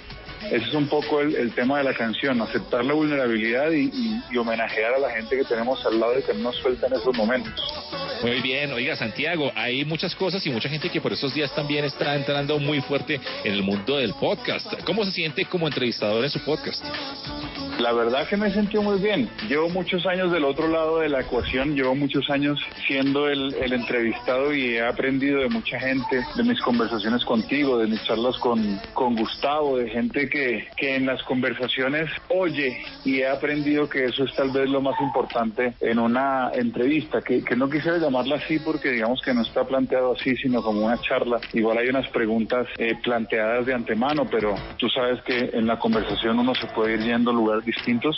[0.52, 4.22] Ese es un poco el, el tema de la canción, aceptar la vulnerabilidad y, y-
[4.32, 6.94] y homenajear a la gente que tenemos al lado y que no nos suelta en
[6.94, 7.54] esos momentos.
[8.22, 11.84] Muy bien, oiga Santiago, hay muchas cosas y mucha gente que por esos días también
[11.86, 14.68] está entrando muy fuerte en el mundo del podcast.
[14.86, 16.84] ¿Cómo se siente como entrevistador en su podcast?
[17.80, 19.30] La verdad que me he sentido muy bien.
[19.50, 22.58] Llevo muchos años del otro lado de la ecuación, llevo muchos años
[22.88, 27.88] siendo el, el entrevistado y he aprendido de mucha gente, de mis conversaciones contigo, de
[27.88, 30.35] mis charlas con, con Gustavo, de gente que,
[30.78, 35.00] que en las conversaciones oye y he aprendido que eso es tal vez lo más
[35.00, 39.64] importante en una entrevista, que, que no quisiera llamarla así porque digamos que no está
[39.64, 41.40] planteado así, sino como una charla.
[41.54, 46.40] Igual hay unas preguntas eh, planteadas de antemano, pero tú sabes que en la conversación
[46.40, 48.16] uno se puede ir yendo a lugares distintos,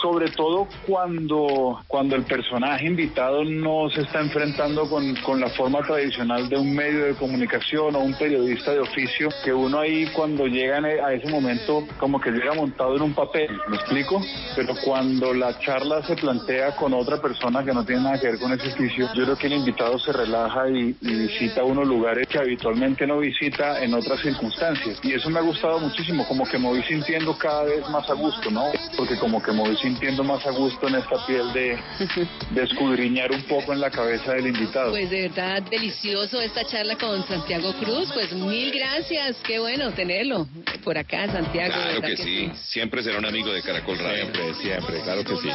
[0.00, 5.80] sobre todo cuando, cuando el personaje invitado no se está enfrentando con, con la forma
[5.80, 10.46] tradicional de un medio de comunicación o un periodista de oficio, que uno ahí cuando
[10.46, 11.51] llega a ese momento
[11.98, 14.22] como que llega montado en un papel, ¿me explico?
[14.56, 18.38] Pero cuando la charla se plantea con otra persona que no tiene nada que ver
[18.38, 22.26] con ese oficio, yo creo que el invitado se relaja y, y visita unos lugares
[22.28, 24.98] que habitualmente no visita en otras circunstancias.
[25.02, 28.14] Y eso me ha gustado muchísimo, como que me voy sintiendo cada vez más a
[28.14, 28.70] gusto, ¿no?
[28.96, 31.78] Porque como que me voy sintiendo más a gusto en esta piel de,
[32.50, 34.90] de escudriñar un poco en la cabeza del invitado.
[34.90, 38.10] Pues de verdad, delicioso esta charla con Santiago Cruz.
[38.12, 39.36] Pues mil gracias.
[39.44, 40.46] Qué bueno tenerlo
[40.84, 41.41] por acá, Santiago.
[41.50, 44.22] Claro que sí, siempre será un amigo de Caracol Radio.
[44.22, 45.48] Siempre, siempre, claro que sí.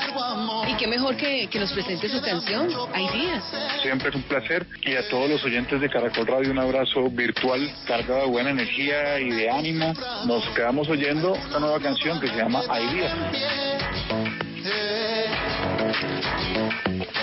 [0.67, 2.69] Y qué mejor que, que nos presente su canción.
[2.93, 3.43] Hay días.
[3.81, 7.71] Siempre es un placer y a todos los oyentes de Caracol Radio un abrazo virtual
[7.85, 9.93] cargado de buena energía y de ánimo.
[10.25, 13.15] Nos quedamos oyendo esta nueva canción que se llama Hay días.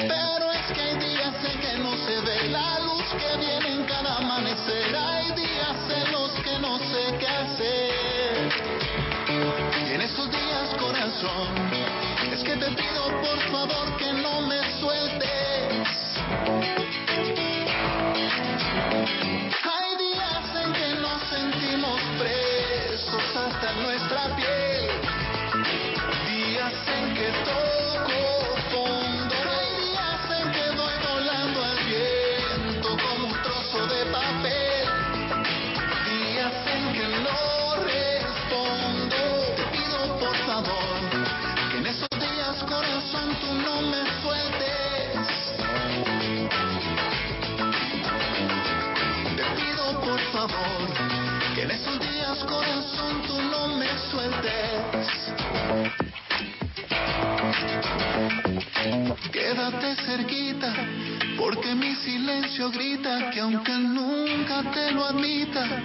[0.09, 3.85] Pero es que hay días en que no se ve la luz que viene en
[3.85, 4.97] cada amanecer.
[4.97, 8.24] Hay días en los que no sé qué hacer.
[9.35, 11.49] En esos días, corazón,
[12.33, 15.89] es que te pido por favor que no me sueltes.
[19.73, 24.91] Hay días en que nos sentimos presos hasta nuestra piel.
[26.29, 27.74] Días en que toco
[50.49, 50.89] favor
[51.55, 55.35] que en esos días, corazón, tú no me sueltes.
[59.33, 60.75] Quédate cerquita,
[61.37, 65.83] porque mi silencio grita que aunque nunca te lo admita,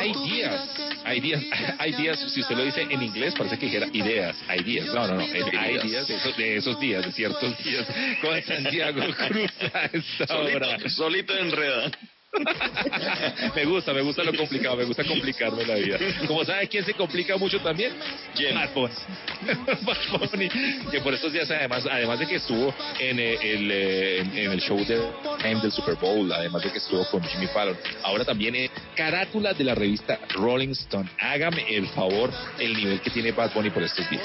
[0.00, 0.68] Hay días,
[1.04, 1.42] hay días,
[1.78, 5.06] hay días, si usted lo dice en inglés parece que dijera ideas, hay días, no,
[5.06, 7.86] no, no, hay días de esos, de esos días, de ciertos días,
[8.20, 10.66] con Santiago Cruz a esta hora.
[10.66, 11.90] Solito, solito enreda.
[13.54, 15.98] me gusta, me gusta lo complicado, me gusta complicarme la vida.
[16.26, 17.92] Como sabe quién se complica mucho también,
[18.34, 18.54] ¿Quién?
[18.54, 18.94] Bad Bunny.
[19.82, 20.48] Bad Bunny,
[20.90, 24.52] que por estos días además, además de que estuvo en eh, el, eh, en, en
[24.52, 24.96] el show de,
[25.44, 29.52] em, del Super Bowl, además de que estuvo con Jimmy Fallon, ahora también es carátula
[29.52, 31.08] de la revista Rolling Stone.
[31.20, 34.22] Hágame el favor el nivel que tiene Bad Bunny por estos días.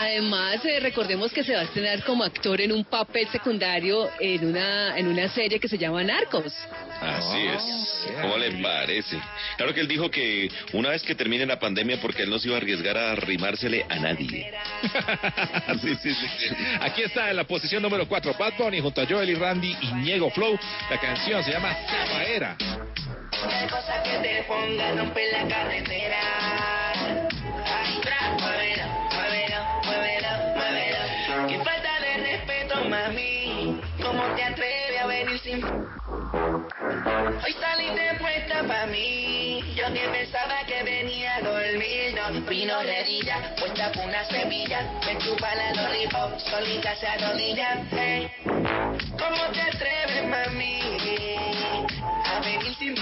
[0.00, 4.44] Además, eh, recordemos que se va a estrenar como actor en un papel secundario en
[4.44, 6.52] una, en una serie que se llama Narcos.
[7.00, 7.62] Así es.
[8.20, 9.18] ¿Cómo le parece?
[9.56, 12.48] Claro que él dijo que una vez que termine la pandemia, porque él no se
[12.48, 14.52] iba a arriesgar a arrimársele a nadie.
[15.80, 16.54] sí, sí, sí, sí.
[16.80, 19.92] Aquí está en la posición número 4, Bad Bunny junto a Joel y Randy y
[19.94, 20.58] Niego Flow.
[20.90, 22.56] La canción se llama Zafaera.
[23.42, 26.20] Una cosa que te ponga a romper la carretera.
[27.66, 31.48] Ay, tra, muévelo, muévelo, muévelo, muévelo.
[31.48, 33.80] Qué falta de respeto, mami.
[34.02, 34.83] ¿Cómo te atreves
[35.24, 35.64] a venir sin...
[37.44, 39.62] Hoy saliste puesta pa' mí.
[39.74, 42.14] Yo que pensaba que venía a dormir.
[42.14, 44.82] No vino redilla, puesta por una semilla.
[45.06, 47.86] Me chupa la lollipop, solita se arrodilla.
[47.90, 48.30] Hey.
[48.44, 50.80] ¿Cómo te atreves, mami?
[52.24, 52.94] A venir sin...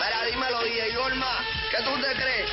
[0.00, 2.50] Mira, dímelo, DJ Norma, ¿qué tú te crees?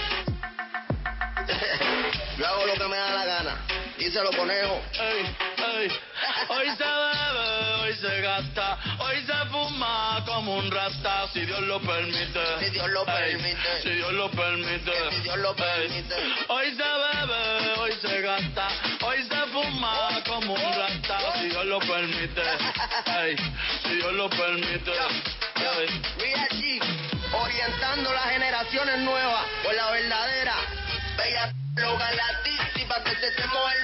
[2.38, 3.57] Yo hago lo que me da la gana.
[3.97, 4.80] Díselo, conejo.
[4.93, 5.35] Ey,
[5.81, 5.91] ey.
[6.49, 11.80] Hoy se bebe, hoy se gasta, hoy se fuma como un rasta, si Dios lo
[11.81, 12.39] permite.
[12.59, 13.81] Si Dios lo Ey, permite.
[13.81, 14.91] Si Dios lo permite.
[14.91, 15.55] Que si Dios lo Ey.
[15.55, 16.15] permite.
[16.49, 18.68] Hoy se bebe, hoy se gasta,
[19.03, 22.41] hoy se fuma como un rasta, si Dios lo permite.
[23.19, 23.35] Ey,
[23.84, 24.91] si Dios lo permite.
[24.91, 26.01] Ey.
[26.18, 26.80] Mira aquí,
[27.34, 30.47] orientando las generaciones nuevas por la verdadera
[31.28, 33.82] baila lo galatísima que te se te mueve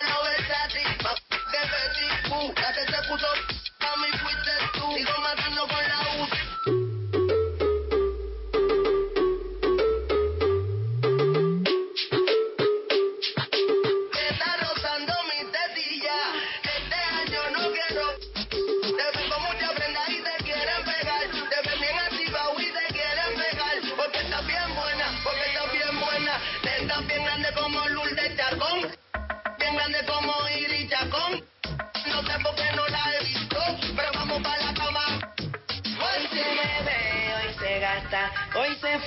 [0.00, 0.88] lo no versátil
[1.52, 4.92] de Betty Boo la que se puso a mi fuiste tú.
[4.96, 6.07] Sigo matando con la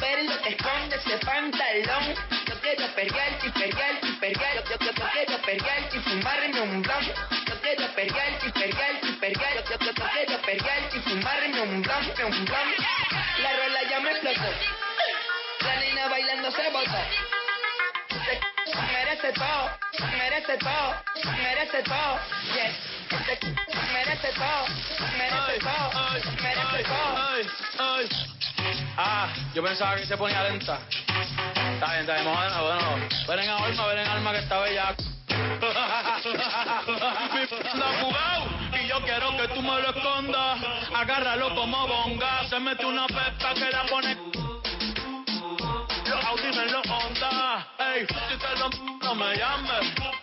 [0.00, 2.14] Ver lo que esconde ese pantalón.
[2.46, 2.84] Yo quiero
[3.46, 4.54] y pelearte y pelear.
[4.54, 7.04] Yo, yo, yo quiero pelearte y fumarme un blon.
[7.46, 9.54] Yo quiero pelearte y pelearte y pelear.
[9.54, 10.40] Yo, yo, yo quiero
[10.96, 12.68] y fumarme un blon, un blon.
[13.42, 14.50] La rola ya me explotó.
[15.60, 16.90] La nena bailando se botó.
[18.66, 19.70] Se merece todo,
[20.16, 20.94] merece todo,
[21.36, 22.20] merece todo.
[22.54, 22.90] Yes.
[23.10, 23.16] Se
[23.92, 24.66] merece todo,
[25.18, 25.90] merece todo,
[26.40, 26.82] merece
[27.76, 28.29] todo.
[29.02, 30.78] Ah, yo pensaba que se ponía lenta.
[31.72, 32.96] Está bien, está bien, bueno.
[33.26, 34.94] Ven en alma, ven en alma que está bella.
[37.72, 38.44] Anda jugado
[38.78, 40.60] y yo quiero que tú me lo escondas.
[40.94, 42.46] Agárralo como bonga.
[42.50, 44.18] Se mete una pepa que la pone.
[46.04, 47.68] Los Audi en los Honda.
[47.78, 48.68] Ey, si te lo
[49.02, 50.19] no me llames.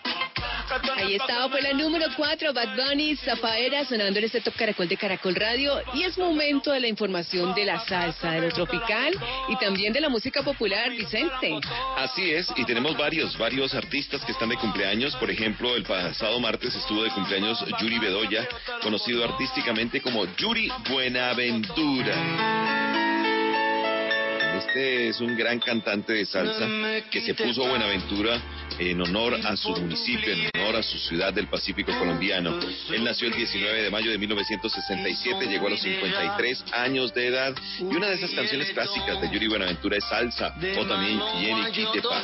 [0.97, 4.97] Ahí estaba, fue la número 4, Bad Bunny, Zafaera, sonando en este Top Caracol de
[4.97, 5.81] Caracol Radio.
[5.93, 9.13] Y es momento de la información de la salsa, de lo tropical
[9.47, 11.57] y también de la música popular, Vicente.
[11.95, 15.15] Así es, y tenemos varios, varios artistas que están de cumpleaños.
[15.15, 18.47] Por ejemplo, el pasado martes estuvo de cumpleaños Yuri Bedoya,
[18.81, 22.76] conocido artísticamente como Yuri Buenaventura.
[24.67, 26.67] Este es un gran cantante de salsa
[27.09, 28.37] que se puso Buenaventura
[28.77, 32.59] en honor a su municipio, en honor a su ciudad del Pacífico colombiano.
[32.91, 37.55] Él nació el 19 de mayo de 1967, llegó a los 53 años de edad
[37.79, 42.23] y una de esas canciones clásicas de Yuri Buenaventura es Salsa o también Jenny Quitepa.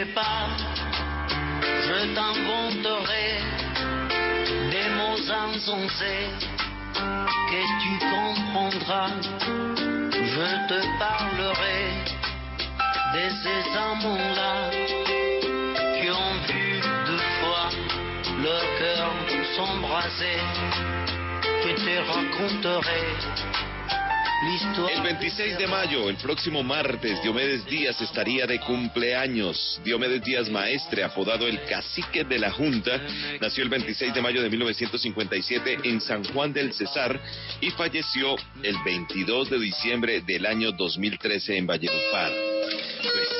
[0.00, 0.48] Quittez pas,
[1.62, 3.28] je t'inventerai
[4.70, 6.28] des mots insensés
[7.50, 9.10] que tu comprendras.
[10.12, 11.82] Je te parlerai
[13.14, 14.70] de ces amants-là
[15.96, 17.68] qui ont vu deux fois
[18.42, 19.10] leur cœur
[19.56, 20.40] s'embraser.
[21.64, 23.69] Je te raconterai
[24.42, 24.92] l'histoire.
[24.92, 29.80] El 26 de mayo, el próximo martes, Diomedes Díaz estaría de cumpleaños.
[29.84, 33.00] Diomedes Díaz Maestre, apodado el cacique de la Junta,
[33.40, 37.20] nació el 26 de mayo de 1957 en San Juan del Cesar
[37.60, 42.32] y falleció el 22 de diciembre del año 2013 en Valledupar.
[43.02, 43.39] Pues,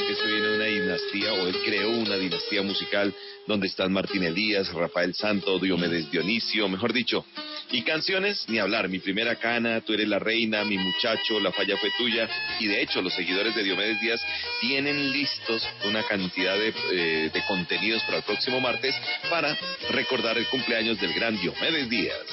[0.00, 3.14] que esto viene de una dinastía, o él creó una dinastía musical
[3.46, 7.26] donde están Martín Elías, Rafael Santo, Diomedes Dionisio, mejor dicho.
[7.70, 11.76] Y canciones, ni hablar, Mi Primera Cana, Tú Eres la Reina, Mi Muchacho, La Falla
[11.76, 12.28] Fue Tuya.
[12.60, 14.20] Y de hecho, los seguidores de Diomedes Díaz
[14.60, 18.94] tienen listos una cantidad de, eh, de contenidos para el próximo martes
[19.28, 19.56] para
[19.90, 22.26] recordar el cumpleaños del gran Diomedes Díaz.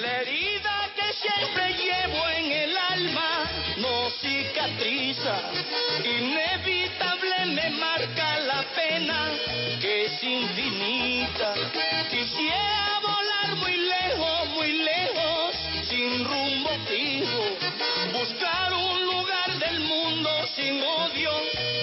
[0.00, 5.50] La herida que siempre llevo en el alma no cicatriza,
[6.04, 6.81] inevitable me
[7.50, 9.30] marca la pena
[9.80, 11.54] que es infinita.
[12.10, 15.56] Quisiera volar muy lejos, muy lejos,
[15.88, 17.42] sin rumbo fijo,
[18.12, 21.32] buscar un lugar del mundo sin odio,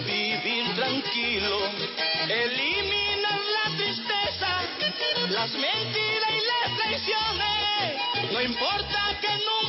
[0.06, 1.60] vivir tranquilo,
[2.30, 4.62] eliminar la tristeza,
[5.30, 8.32] las mentiras y las traiciones.
[8.32, 9.69] No importa que nunca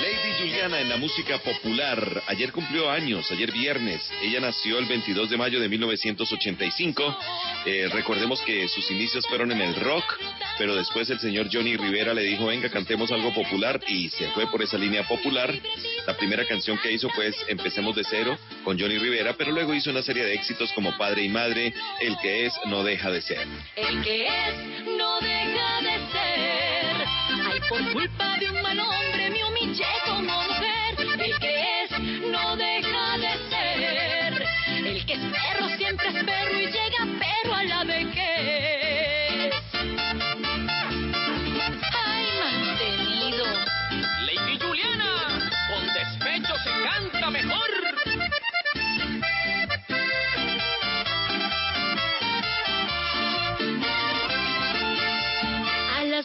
[0.00, 2.22] Lady Juliana en la música popular.
[2.26, 4.02] Ayer cumplió años, ayer viernes.
[4.22, 7.18] Ella nació el 22 de mayo de 1985.
[7.64, 10.18] Eh, recordemos que sus inicios fueron en el rock,
[10.58, 14.50] pero después el señor Johnny Rivera le dijo, venga, cantemos algo popular y se fue
[14.50, 15.52] por esa línea popular.
[16.06, 19.90] La primera canción que hizo pues Empecemos de cero con Johnny Rivera, pero luego hizo
[19.90, 23.46] una serie de éxitos como Padre y Madre, El que es no deja de ser.
[23.76, 27.06] El que es no deja de ser.
[27.68, 29.84] Por culpa de un mal hombre humillé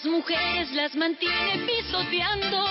[0.03, 2.65] las mujeres las mantiene pisoteando.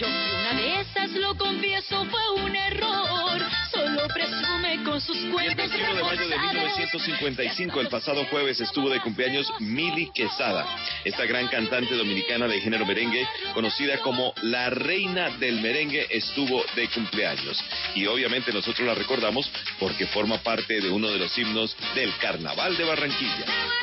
[0.00, 3.42] Yo fui una de esas, lo confieso, fue un error.
[3.70, 6.78] Solo presume con sus Y el cuentos 21 de mayo de reforzados.
[6.78, 10.66] 1955, el pasado jueves, estuvo de cumpleaños Mili Quesada,
[11.04, 16.88] esta gran cantante dominicana de género merengue, conocida como la reina del merengue, estuvo de
[16.88, 17.62] cumpleaños.
[17.94, 22.76] Y obviamente nosotros la recordamos porque forma parte de uno de los himnos del Carnaval
[22.76, 23.44] de Barranquilla.
[23.46, 23.82] La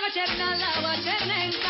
[0.00, 1.69] guacherna, la guacherna en carnaval.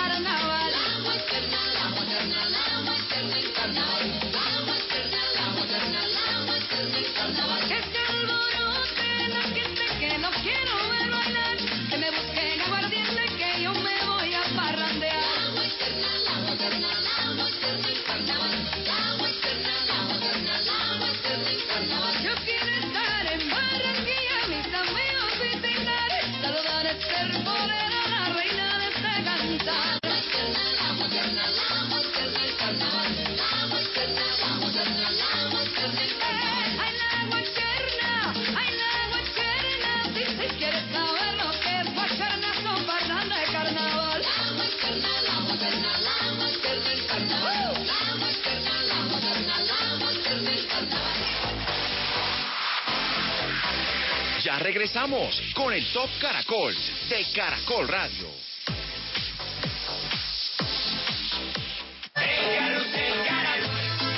[54.51, 56.74] Ya regresamos con el Top Caracol
[57.09, 58.27] de Caracol Radio.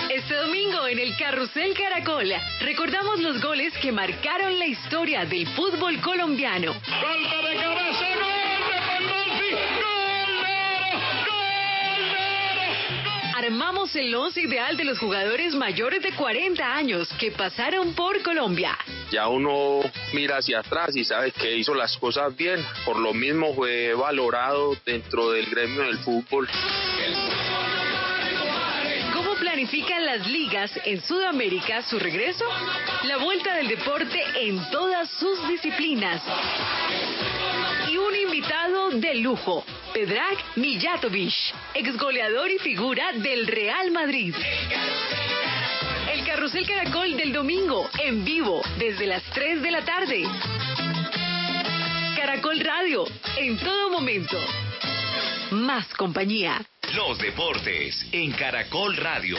[0.08, 2.32] Este domingo en el Carrusel Caracol
[2.62, 6.72] recordamos los goles que marcaron la historia del fútbol colombiano.
[6.72, 8.41] Golpe de cabeza,
[13.52, 18.78] Armamos el once ideal de los jugadores mayores de 40 años que pasaron por Colombia.
[19.10, 19.82] ya uno
[20.14, 22.64] mira hacia atrás y sabe que hizo las cosas bien.
[22.86, 26.48] Por lo mismo fue valorado dentro del gremio del fútbol.
[29.12, 32.46] ¿Cómo planifican las ligas en Sudamérica su regreso?
[33.04, 36.22] La vuelta del deporte en todas sus disciplinas.
[37.90, 39.62] Y un invitado de lujo,
[39.92, 41.34] Pedrak Mijatovic,
[41.74, 44.34] exgoleador y figura del Real Madrid.
[46.10, 50.24] El Carrusel Caracol del domingo, en vivo, desde las 3 de la tarde.
[52.16, 53.04] Caracol Radio,
[53.36, 54.38] en todo momento.
[55.50, 56.64] Más compañía.
[56.94, 59.36] Los deportes en Caracol Radio.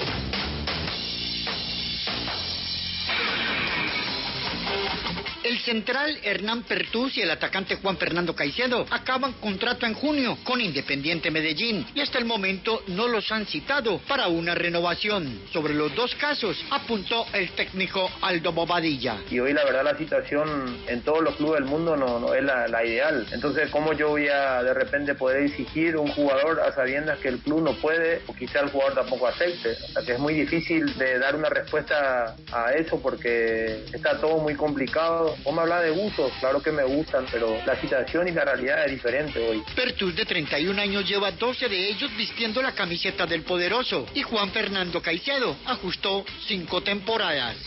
[5.44, 10.62] El central Hernán Pertús y el atacante Juan Fernando Caicedo acaban contrato en junio con
[10.62, 15.42] Independiente Medellín y hasta el momento no los han citado para una renovación.
[15.52, 19.18] Sobre los dos casos apuntó el técnico Aldo Bobadilla.
[19.30, 22.70] y hoy la verdad la situación en todos los clubes del mundo no, es la,
[22.70, 23.28] la ideal.
[23.34, 27.40] Entonces, ¿cómo yo voy a de repente poder exigir un jugador a sabiendas que el
[27.40, 29.72] club no puede o quizá el jugador tampoco acepte?
[29.72, 34.38] O sea, que es muy difícil de dar una respuesta a eso porque está todo
[34.38, 35.33] muy complicado.
[35.44, 38.86] Vos me hablas de gustos, claro que me gustan, pero la situación y la realidad
[38.86, 39.64] es diferente hoy.
[39.76, 44.52] Pertus de 31 años lleva 12 de ellos vistiendo la camiseta del poderoso y Juan
[44.52, 47.58] Fernando Caicedo ajustó cinco temporadas.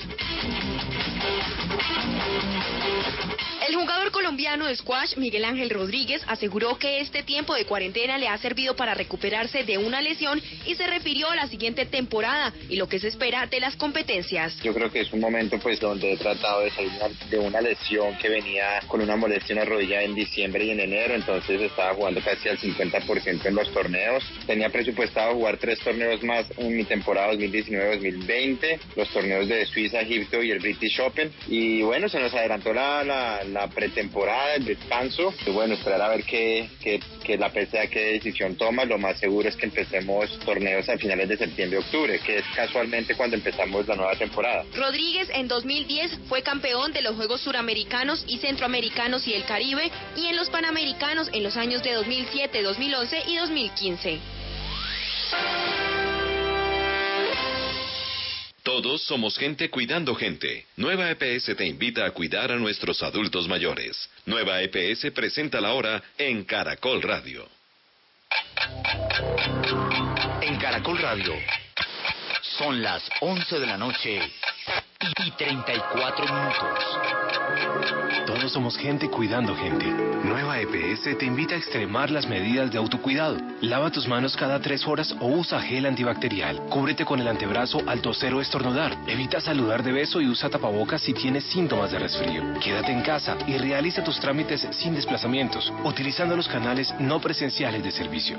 [3.68, 8.28] El jugador colombiano de squash, Miguel Ángel Rodríguez, aseguró que este tiempo de cuarentena le
[8.28, 12.76] ha servido para recuperarse de una lesión y se refirió a la siguiente temporada y
[12.76, 14.56] lo que se espera de las competencias.
[14.62, 16.92] Yo creo que es un momento pues donde he tratado de salir
[17.28, 20.78] de una lesión que venía con una molestia en la rodilla en diciembre y en
[20.78, 24.22] enero, entonces estaba jugando casi al 50% en los torneos.
[24.46, 30.40] Tenía presupuestado jugar tres torneos más en mi temporada 2019-2020, los torneos de Suiza, Egipto
[30.40, 31.32] y el British Open.
[31.48, 35.32] Y bueno, se nos adelantó la, la, la pretemporada, el descanso.
[35.46, 38.84] Y bueno, esperar a ver qué, qué, qué la PSA qué decisión toma.
[38.84, 43.36] Lo más seguro es que empecemos torneos a finales de septiembre-octubre, que es casualmente cuando
[43.36, 44.64] empezamos la nueva temporada.
[44.74, 50.26] Rodríguez en 2010 fue campeón de los Juegos Suramericanos y Centroamericanos y el Caribe y
[50.26, 54.20] en los Panamericanos en los años de 2007, 2011 y 2015.
[58.66, 60.66] Todos somos gente cuidando gente.
[60.76, 64.10] Nueva EPS te invita a cuidar a nuestros adultos mayores.
[64.24, 67.48] Nueva EPS presenta la hora en Caracol Radio.
[70.40, 71.34] En Caracol Radio
[72.58, 74.20] son las 11 de la noche
[75.24, 78.05] y 34 minutos.
[78.26, 79.86] Todos somos gente cuidando gente.
[79.86, 83.36] Nueva EPS te invita a extremar las medidas de autocuidado.
[83.60, 86.60] Lava tus manos cada tres horas o usa gel antibacterial.
[86.68, 88.98] Cúbrete con el antebrazo al toser o estornudar.
[89.06, 92.42] Evita saludar de beso y usa tapabocas si tienes síntomas de resfrío.
[92.60, 97.92] Quédate en casa y realiza tus trámites sin desplazamientos, utilizando los canales no presenciales de
[97.92, 98.38] servicio.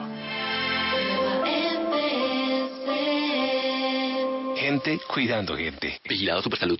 [4.57, 5.97] Gente cuidando gente.
[6.03, 6.77] Vigilado Supersalud.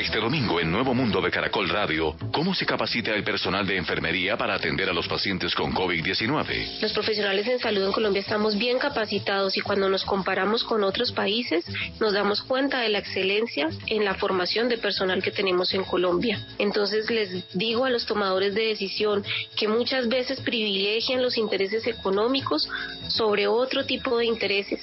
[0.00, 4.34] Este domingo en Nuevo Mundo de Caracol Radio, ¿cómo se capacita el personal de enfermería
[4.38, 6.80] para atender a los pacientes con COVID-19?
[6.80, 11.12] Los profesionales en salud en Colombia estamos bien capacitados y cuando nos comparamos con otros
[11.12, 11.66] países
[12.00, 16.46] nos damos cuenta de la excelencia en la formación de personal que tenemos en Colombia.
[16.56, 19.22] Entonces les digo a los tomadores de decisión
[19.54, 22.70] que muchas veces privilegian los intereses económicos
[23.08, 24.80] sobre otro tipo de intereses.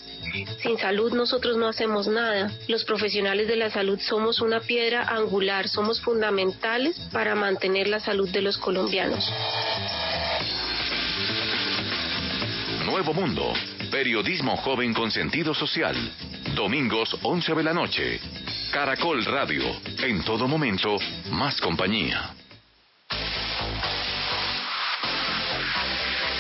[0.61, 2.52] Sin salud nosotros no hacemos nada.
[2.68, 8.30] Los profesionales de la salud somos una piedra angular, somos fundamentales para mantener la salud
[8.30, 9.32] de los colombianos.
[12.86, 13.54] Nuevo Mundo,
[13.92, 15.96] periodismo joven con sentido social.
[16.56, 18.20] Domingos 11 de la noche.
[18.72, 19.64] Caracol Radio,
[20.02, 20.98] en todo momento,
[21.32, 22.34] más compañía.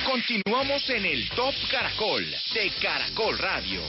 [0.05, 3.81] Continuamos en el Top Caracol de Caracol Radio.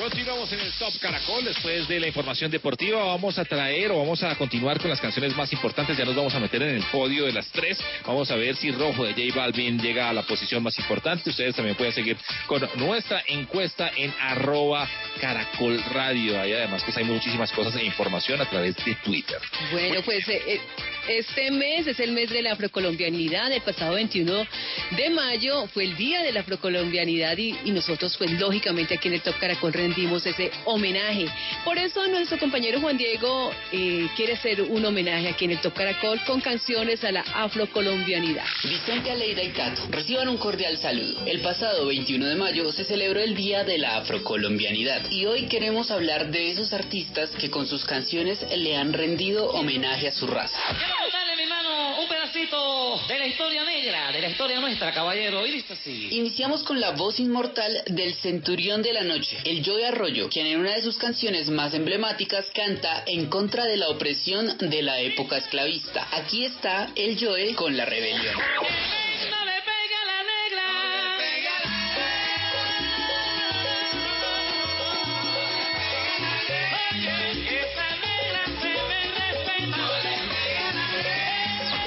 [0.00, 1.44] Continuamos en el Top Caracol.
[1.44, 5.36] Después de la información deportiva, vamos a traer o vamos a continuar con las canciones
[5.36, 5.94] más importantes.
[5.94, 7.78] Ya nos vamos a meter en el podio de las tres.
[8.06, 11.28] Vamos a ver si Rojo de J Balvin llega a la posición más importante.
[11.28, 12.16] Ustedes también pueden seguir
[12.46, 14.88] con nuestra encuesta en arroba
[15.20, 16.40] Caracol Radio.
[16.40, 19.38] Ahí además pues hay muchísimas cosas e información a través de Twitter.
[19.70, 20.60] Bueno, pues eh, eh,
[21.08, 23.52] este mes es el mes de la afrocolombianidad.
[23.52, 24.46] El pasado 21
[24.92, 29.14] de mayo fue el día de la afrocolombianidad y, y nosotros, pues lógicamente aquí en
[29.14, 31.26] el Top Caracol rendimos ese homenaje.
[31.64, 35.74] Por eso nuestro compañero Juan Diego eh, quiere hacer un homenaje aquí en el Top
[35.74, 38.44] Caracol con canciones a la afrocolombianidad.
[38.62, 41.26] Vicente Aleida y Cato, reciban un cordial saludo.
[41.26, 45.90] El pasado 21 de mayo se celebró el Día de la Afrocolombianidad y hoy queremos
[45.90, 50.56] hablar de esos artistas que con sus canciones le han rendido homenaje a su raza.
[50.68, 55.44] Quiero contarle, mi hermano, un pedacito de la historia negra, de la historia nuestra, caballero.
[55.46, 56.08] Y dice así.
[56.12, 60.74] Iniciamos con la voz inmortal del Centurión de la Noche, el Arroyo, quien en una
[60.74, 66.08] de sus canciones más emblemáticas canta en contra de la opresión de la época esclavista.
[66.12, 68.36] Aquí está el Joe con la rebelión.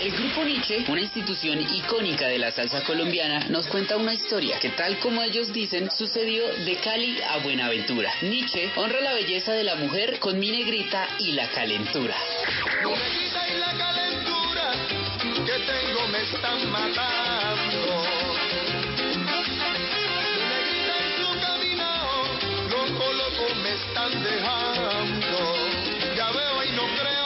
[0.04, 4.72] El grupo Nietzsche, una institución icónica de la salsa colombiana, nos cuenta una historia que
[4.72, 8.12] tal como ellos dicen sucedió de Cali a Buenaventura.
[8.22, 12.18] Nietzsche honra la belleza de la mujer con mi negrita y la calentura.
[12.84, 14.72] Mi negrita y la calentura
[15.46, 18.04] tengo me están matando.
[19.00, 19.16] Mi
[20.52, 20.98] negrita
[23.50, 25.56] y me están dejando.
[26.18, 27.23] Ya veo y no creo.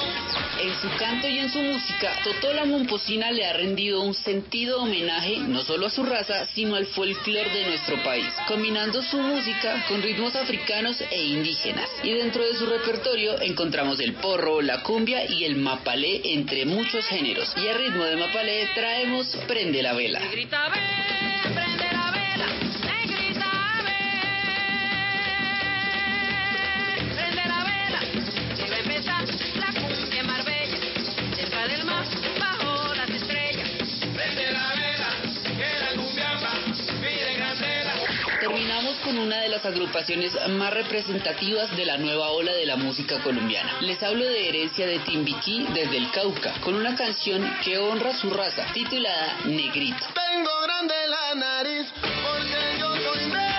[0.67, 5.37] En su canto y en su música, Totola Momposina le ha rendido un sentido homenaje
[5.37, 10.01] no solo a su raza, sino al folclore de nuestro país, combinando su música con
[10.01, 11.89] ritmos africanos e indígenas.
[12.03, 17.05] Y dentro de su repertorio encontramos el porro, la cumbia y el mapalé, entre muchos
[17.07, 17.53] géneros.
[17.55, 20.19] Y a ritmo de mapalé traemos Prende la vela.
[39.03, 43.81] Con una de las agrupaciones más representativas de la nueva ola de la música colombiana.
[43.81, 48.29] Les hablo de herencia de Timbiquí desde el Cauca, con una canción que honra su
[48.29, 50.05] raza, titulada Negrito.
[50.13, 53.56] Tengo grande la nariz porque yo soy negro,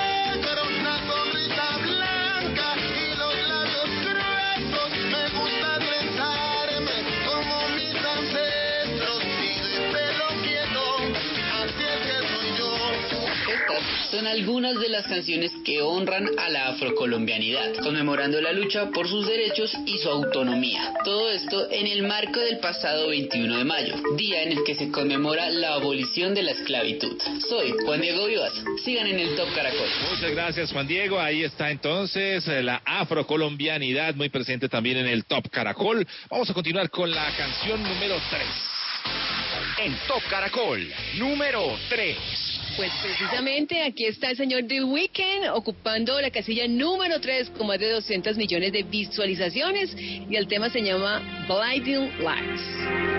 [14.10, 19.26] son algunas de las canciones que honran a la afrocolombianidad, conmemorando la lucha por sus
[19.26, 20.94] derechos y su autonomía.
[21.04, 24.90] Todo esto en el marco del pasado 21 de mayo, día en el que se
[24.90, 27.20] conmemora la abolición de la esclavitud.
[27.48, 28.52] Soy Juan Diego Vivas.
[28.84, 29.88] Sigan en el Top Caracol.
[30.10, 31.20] Muchas gracias, Juan Diego.
[31.20, 36.06] Ahí está entonces eh, la afrocolombianidad muy presente también en el Top Caracol.
[36.30, 38.42] Vamos a continuar con la canción número 3.
[39.84, 40.86] En Top Caracol,
[41.16, 42.47] número 3.
[42.78, 47.80] Pues precisamente aquí está el señor The Weeknd ocupando la casilla número 3 con más
[47.80, 53.18] de 200 millones de visualizaciones y el tema se llama Blinding Lights.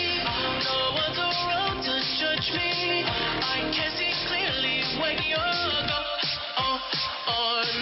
[0.41, 3.03] No one's around to judge me.
[3.05, 6.25] I can see clearly when you're gone.
[6.57, 6.79] Oh,
[7.27, 7.81] oh, and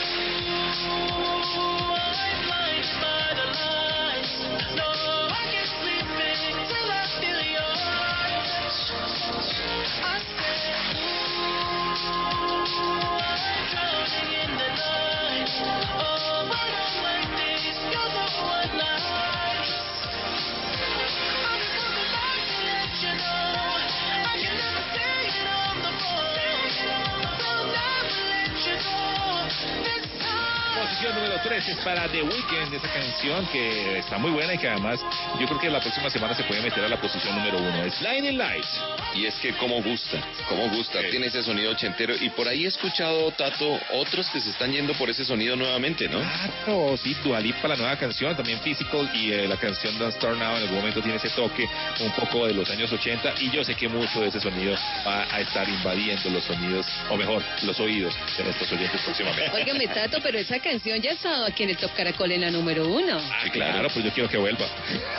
[31.43, 34.99] 3 es para The Weeknd, esa canción que está muy buena y que además
[35.39, 37.83] yo creo que la próxima semana se puede meter a la posición número 1.
[37.85, 38.81] Es Blinding Lights.
[39.15, 42.13] Y es que como gusta, como gusta, tiene ese sonido ochentero.
[42.19, 46.07] Y por ahí he escuchado, Tato, otros que se están yendo por ese sonido nuevamente,
[46.07, 46.19] ¿no?
[46.65, 50.57] Claro, sí, Dualipa, la nueva canción, también Physical y eh, la canción Don't Start Now
[50.57, 51.67] en algún momento tiene ese toque
[51.99, 55.23] un poco de los años 80 y yo sé que mucho de ese sonido va
[55.31, 59.51] a estar invadiendo los sonidos, o mejor, los oídos de nuestros oyentes próximamente.
[59.55, 62.85] Óigame, Tato, pero esa canción ya estaba aquí en el Top Caracol en la número
[62.87, 63.17] uno.
[63.17, 64.65] Ah, claro, pues yo quiero que vuelva.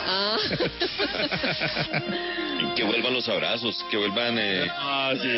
[0.07, 0.37] Ah.
[2.77, 4.39] Que vuelvan los abrazos, que vuelvan...
[4.39, 5.29] eh, Ah, sí,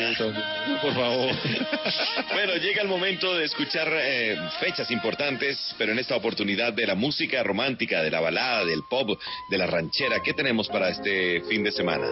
[0.80, 1.34] por favor.
[2.32, 6.94] Bueno, llega el momento de escuchar eh, fechas importantes, pero en esta oportunidad de la
[6.94, 9.18] música romántica, de la balada, del pop,
[9.50, 10.20] de la ranchera.
[10.22, 12.06] ¿Qué tenemos para este fin de semana?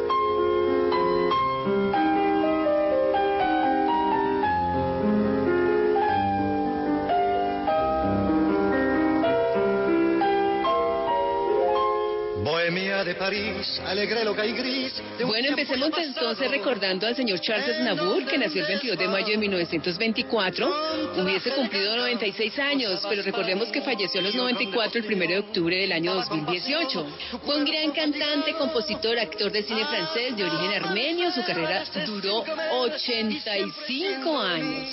[13.33, 14.93] París, alegré loca y gris.
[15.25, 19.39] Bueno, empecemos entonces recordando al señor Charles Aznavour, que nació el 22 de mayo de
[19.39, 20.75] 1924.
[21.17, 25.77] Hubiese cumplido 96 años, pero recordemos que falleció a los 94 el 1 de octubre
[25.77, 27.07] del año 2018.
[27.47, 31.33] Fue un gran cantante, compositor, actor de cine francés de origen armenio.
[31.33, 32.45] Su carrera duró
[32.81, 34.91] 85 años.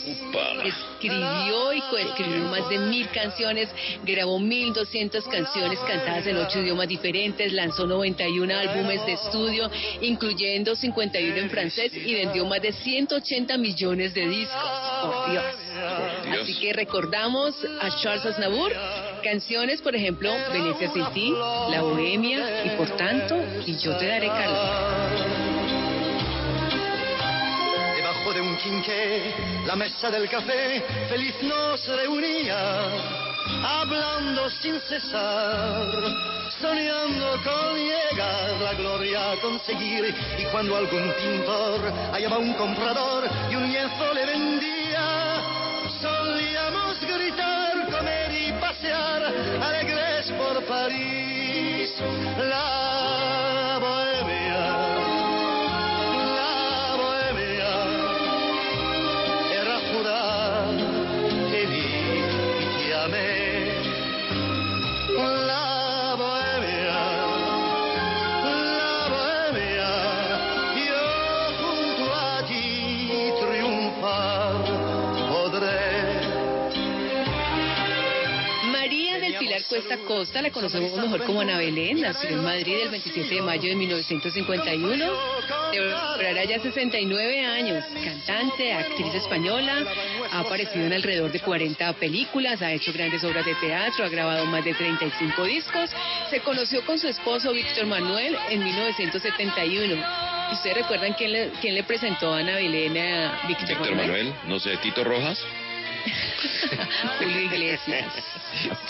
[0.63, 3.67] Escribió y escribió más de mil canciones,
[4.05, 7.85] grabó 1200 canciones cantadas en ocho idiomas diferentes, lanzó
[8.29, 9.69] 91 álbumes de estudio,
[10.01, 14.61] incluyendo 51 en francés y vendió más de 180 millones de discos.
[15.01, 15.45] Por Dios.
[16.41, 18.71] Así que recordamos a Charles Aznavour,
[19.23, 21.31] canciones, por ejemplo, Venecia sin ti,
[21.69, 23.35] La Bohemia y por tanto,
[23.65, 24.69] y yo te daré calor.
[27.95, 29.33] Debajo de un quinqué,
[29.65, 32.83] la mesa del café, feliz nos reunía,
[33.63, 40.13] hablando sin cesar, soñando con llegar la gloria a conseguir.
[40.37, 45.41] Y cuando algún pintor hallaba un comprador y un lienzo le vendía,
[46.01, 51.93] solíamos gritar, comer y pasear, alegres por París.
[52.37, 52.98] La
[79.69, 83.69] Cuesta Costa, la conocemos mejor como Ana Belén, nació en Madrid el 27 de mayo
[83.69, 85.05] de 1951,
[85.71, 89.85] celebrará ya 69 años, cantante, actriz española,
[90.31, 94.47] ha aparecido en alrededor de 40 películas, ha hecho grandes obras de teatro, ha grabado
[94.47, 95.91] más de 35 discos,
[96.31, 99.95] se conoció con su esposo Víctor Manuel en 1971.
[100.49, 104.33] ¿Y ¿Ustedes recuerdan quién le, quién le presentó a Ana Belén a Víctor, Víctor Manuel,
[104.47, 105.39] no sé, Tito Rojas.
[107.19, 108.05] Julio Iglesias.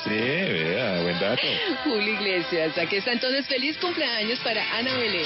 [0.04, 1.42] Sí, vea, buen dato.
[1.84, 2.78] Julio Iglesias.
[2.78, 5.26] Aquí está entonces feliz cumpleaños para Ana Belén.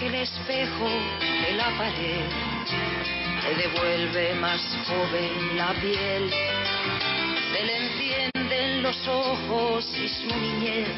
[0.00, 0.88] Que el espejo
[1.20, 2.24] de la pared
[3.42, 6.30] te devuelve más joven la piel,
[7.52, 10.88] se le encienden los ojos y su niñez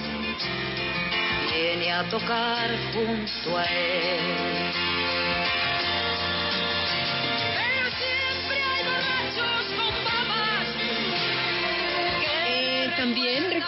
[1.53, 4.92] viene a tocar junto a él.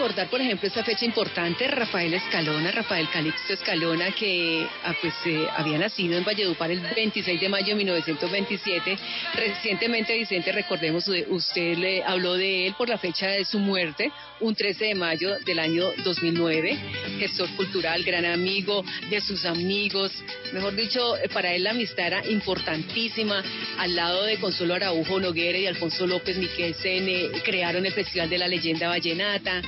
[0.04, 5.46] Recordar, por ejemplo, esta fecha importante, Rafael Escalona, Rafael Calixto Escalona, que ah, pues, eh,
[5.56, 8.98] había nacido en Valledupar el 26 de mayo de 1927.
[9.34, 14.12] Recientemente, Vicente, recordemos, eh, usted le habló de él por la fecha de su muerte,
[14.40, 16.78] un 13 de mayo del año 2009.
[17.18, 20.12] Gestor cultural, gran amigo de sus amigos.
[20.52, 23.42] Mejor dicho, eh, para él la amistad era importantísima.
[23.78, 28.36] Al lado de Consuelo Araujo Noguera y Alfonso López Miquelsen, eh, crearon el Festival de
[28.36, 29.62] la Leyenda Vallenata.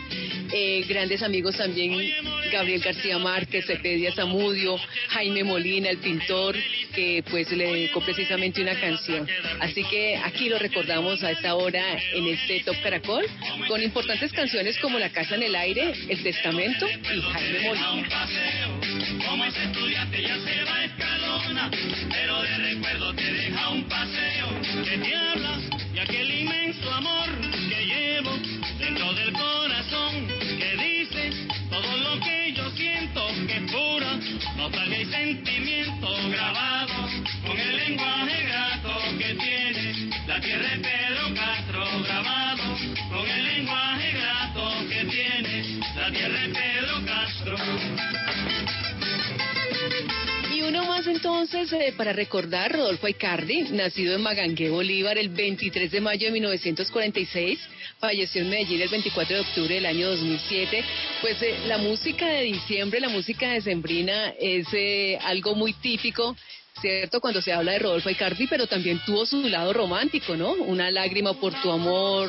[0.52, 1.92] Eh, grandes amigos también,
[2.52, 4.76] Gabriel García Márquez, Cepedia Zamudio,
[5.08, 6.56] Jaime Molina, el pintor,
[6.94, 9.28] que pues le dedicó precisamente una canción.
[9.60, 11.82] Así que aquí lo recordamos a esta hora
[12.14, 13.24] en este Top Caracol,
[13.68, 18.08] con importantes canciones como La Casa en el Aire, El Testamento y Jaime Molina.
[34.66, 36.94] Nostalgia y sentimiento grabado
[37.46, 42.62] con el lenguaje grato que tiene la tierra de Pedro Castro, grabado
[43.10, 48.45] con el lenguaje grato que tiene la tierra de Pedro Castro.
[50.66, 56.00] Uno más entonces eh, para recordar, Rodolfo Icardi, nacido en Magangué, Bolívar, el 23 de
[56.00, 57.60] mayo de 1946,
[58.00, 60.84] falleció en Medellín el 24 de octubre del año 2007.
[61.20, 66.36] Pues eh, la música de diciembre, la música de Sembrina es eh, algo muy típico.
[66.80, 67.22] ¿Cierto?
[67.22, 70.52] Cuando se habla de Rodolfo Icardi, pero también tuvo su lado romántico, ¿no?
[70.52, 72.28] Una lágrima por tu amor,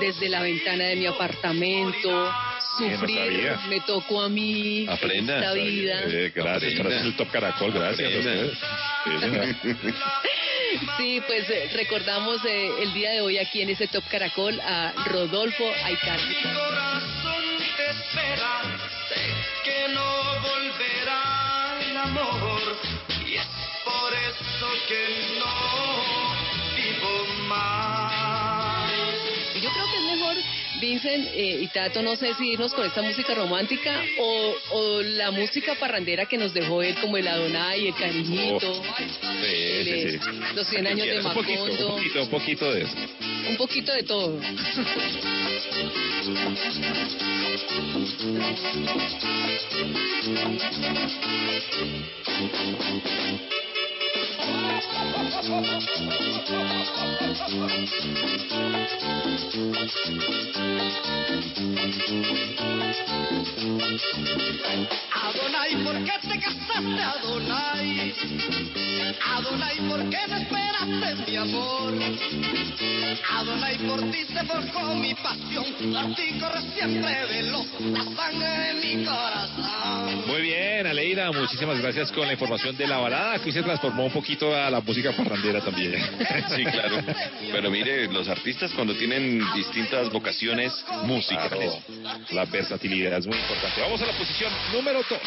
[0.00, 2.32] desde la ventana de mi apartamento, no
[2.78, 3.60] sufrir, sabía.
[3.68, 5.38] me tocó a mí Aprenda.
[5.38, 6.00] esta vida.
[6.06, 8.58] Eh, gracias, gracias el Top Caracol, gracias a ustedes.
[10.96, 14.92] Sí, pues eh, recordamos eh, el día de hoy aquí en ese Top Caracol a
[15.06, 16.34] Rodolfo Aicardi.
[16.44, 17.42] corazón
[17.76, 18.62] te espera,
[19.08, 19.20] sé
[19.64, 22.60] que no volverá el amor
[23.26, 23.46] y es
[23.84, 25.54] por eso que no
[26.76, 27.99] vivo más.
[29.62, 30.36] Yo creo que es mejor,
[30.80, 35.30] Vincent eh, y Tato, no sé si irnos con esta música romántica o, o la
[35.30, 40.30] música parrandera que nos dejó él, como el Adonai, el Cariñito, Sí, sí, sí.
[40.54, 42.96] los 100 años de Un poquito, Macondo, un poquito, un poquito de eso.
[43.48, 44.40] un poquito de todo.
[65.12, 68.14] Adonai, ¿por qué te casaste, Adonai?
[69.36, 71.92] Adonai, ¿por qué no esperaste mi amor?
[73.36, 78.74] Adonai, por ti se forjó mi pasión, por ti corre siempre veloz la sangre de
[78.74, 80.26] mi corazón.
[80.26, 84.12] Muy bien, Aleida, muchísimas gracias con la información de la balada, que se transformó un
[84.12, 85.94] poquito a la música parrandera también.
[86.54, 87.02] Sí, claro.
[87.52, 90.72] Pero mire, los artistas cuando tienen distintas vocaciones
[91.04, 91.74] musicales.
[91.86, 93.80] Claro, la versatilidad es muy importante.
[93.80, 95.18] Vamos a la posición número 2.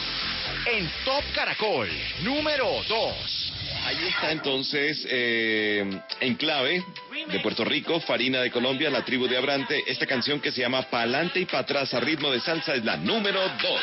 [0.73, 1.89] En Top Caracol,
[2.23, 3.53] número 2.
[3.85, 5.85] Ahí está entonces eh,
[6.19, 6.83] en clave
[7.27, 9.83] de Puerto Rico, Farina de Colombia, la tribu de Abrante.
[9.87, 12.97] Esta canción que se llama Pa'lante y pa' atrás a ritmo de salsa es la
[12.97, 13.81] número 2.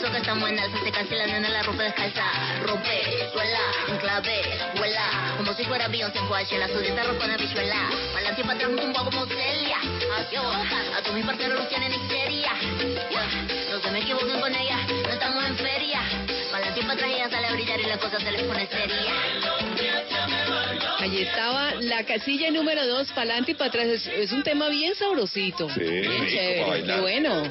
[0.00, 2.22] Permiso que estamos en alza, se cansa la nena la ropa descalza.
[2.62, 3.58] Rompe, suela,
[3.88, 4.40] enclave,
[4.76, 5.34] vuela.
[5.36, 7.90] Como si fuera Beyoncé en Guache, la sudita ropa una bichuela.
[8.14, 9.76] Pa'lante y pa' atrás, un poco como Celia.
[10.32, 12.52] Yo, a tu mi partero los tienen histeria.
[13.70, 16.00] No se me equivoquen con ella, no estamos en feria.
[16.50, 19.14] Pa'lante y pa' atrás ella sale a brillar y la cosa se les pone seria.
[20.98, 23.86] Allí estaba la casilla número 2, pa'lante y para atrás.
[23.86, 25.68] Es, es un tema bien sabrosito.
[25.68, 26.96] Sí, bien rico para chévere, bailar.
[26.96, 27.42] qué bueno.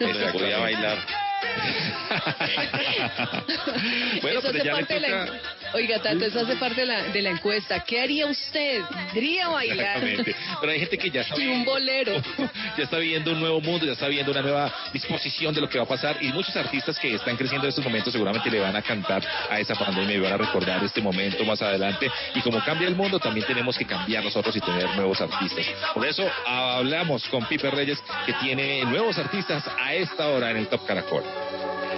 [0.00, 1.23] Se podía bailar.
[4.22, 5.38] Bueno, Eso pero ya le de la- toca-
[5.74, 7.80] Oiga, Tato, eso hace parte de la, de la encuesta.
[7.80, 8.82] ¿Qué haría usted?
[9.12, 10.04] ¿Iría a bailar?
[10.04, 10.36] Exactamente.
[10.60, 12.12] Pero hay gente que ya está Y un bolero.
[12.78, 15.78] ya está viendo un nuevo mundo, ya está viendo una nueva disposición de lo que
[15.78, 18.76] va a pasar y muchos artistas que están creciendo en estos momentos seguramente le van
[18.76, 22.64] a cantar a esa pandemia y van a recordar este momento más adelante y como
[22.64, 25.66] cambia el mundo también tenemos que cambiar nosotros y tener nuevos artistas.
[25.92, 30.68] Por eso hablamos con Pipe Reyes que tiene nuevos artistas a esta hora en el
[30.68, 31.24] Top Caracol.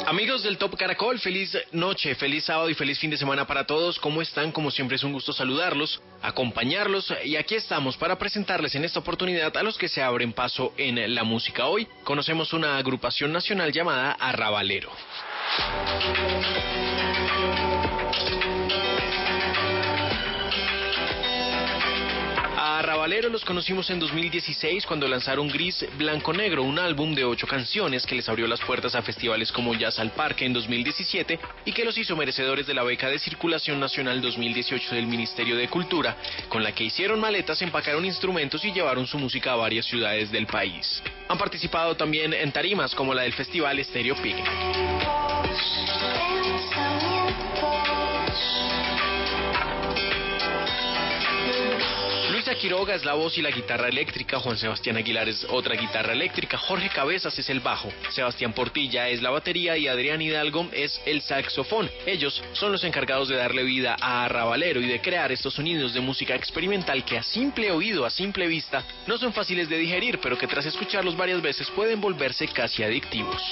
[0.07, 3.99] Amigos del Top Caracol, feliz noche, feliz sábado y feliz fin de semana para todos.
[3.99, 4.53] ¿Cómo están?
[4.53, 9.57] Como siempre es un gusto saludarlos, acompañarlos y aquí estamos para presentarles en esta oportunidad
[9.57, 11.66] a los que se abren paso en la música.
[11.66, 14.93] Hoy conocemos una agrupación nacional llamada Arrabalero.
[22.78, 28.05] Arrabalero los conocimos en 2016 cuando lanzaron Gris Blanco Negro, un álbum de ocho canciones
[28.05, 31.86] que les abrió las puertas a festivales como Jazz al Parque en 2017 y que
[31.86, 36.19] los hizo merecedores de la beca de Circulación Nacional 2018 del Ministerio de Cultura,
[36.51, 40.47] con la que hicieron maletas, empacaron instrumentos y llevaron su música a varias ciudades del
[40.47, 41.03] país.
[41.28, 44.44] Han participado también en tarimas como la del Festival Stereo Picnic.
[52.61, 56.57] Quiroga es la voz y la guitarra eléctrica, Juan Sebastián Aguilar es otra guitarra eléctrica,
[56.57, 61.20] Jorge Cabezas es el bajo, Sebastián Portilla es la batería y Adrián Hidalgo es el
[61.20, 61.91] saxofón.
[62.07, 66.01] Ellos son los encargados de darle vida a Arrabalero y de crear estos sonidos de
[66.01, 70.39] música experimental que a simple oído, a simple vista, no son fáciles de digerir, pero
[70.39, 73.43] que tras escucharlos varias veces pueden volverse casi adictivos.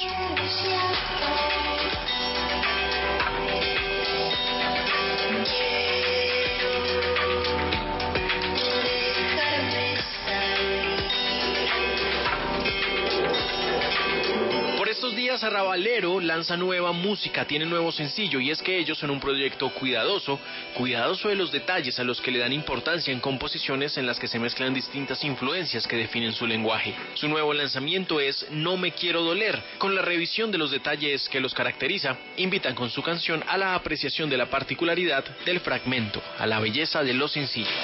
[15.35, 19.69] Días Arrabalero lanza nueva música, tiene nuevo sencillo y es que ellos son un proyecto
[19.71, 20.39] cuidadoso,
[20.75, 24.29] cuidadoso de los detalles a los que le dan importancia en composiciones en las que
[24.29, 26.95] se mezclan distintas influencias que definen su lenguaje.
[27.15, 31.41] Su nuevo lanzamiento es No me quiero doler, con la revisión de los detalles que
[31.41, 36.47] los caracteriza, invitan con su canción a la apreciación de la particularidad del fragmento, a
[36.47, 37.75] la belleza de lo sencillo.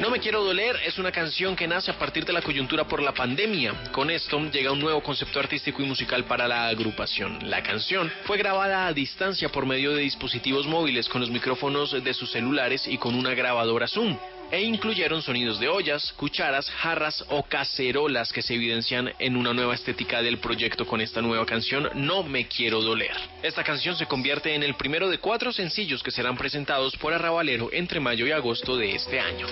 [0.00, 3.02] No me quiero doler es una canción que nace a partir de la coyuntura por
[3.02, 3.72] la pandemia.
[3.92, 7.38] Con esto llega un nuevo concepto artístico y musical para la agrupación.
[7.48, 12.14] La canción fue grabada a distancia por medio de dispositivos móviles con los micrófonos de
[12.14, 14.18] sus celulares y con una grabadora Zoom
[14.50, 19.74] e incluyeron sonidos de ollas, cucharas, jarras o cacerolas que se evidencian en una nueva
[19.74, 23.16] estética del proyecto con esta nueva canción No me quiero doler.
[23.42, 27.70] Esta canción se convierte en el primero de cuatro sencillos que serán presentados por Arrabalero
[27.72, 29.46] entre mayo y agosto de este año.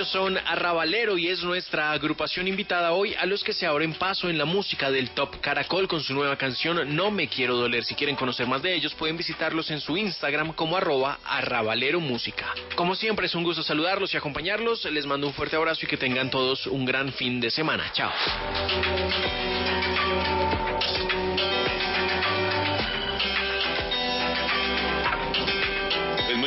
[0.00, 4.30] Ellos son Arrabalero y es nuestra agrupación invitada hoy a los que se abren paso
[4.30, 7.84] en la música del Top Caracol con su nueva canción No me quiero doler.
[7.84, 12.46] Si quieren conocer más de ellos pueden visitarlos en su Instagram como arroba arrabalero música.
[12.76, 14.86] Como siempre es un gusto saludarlos y acompañarlos.
[14.86, 17.92] Les mando un fuerte abrazo y que tengan todos un gran fin de semana.
[17.92, 18.10] Chao.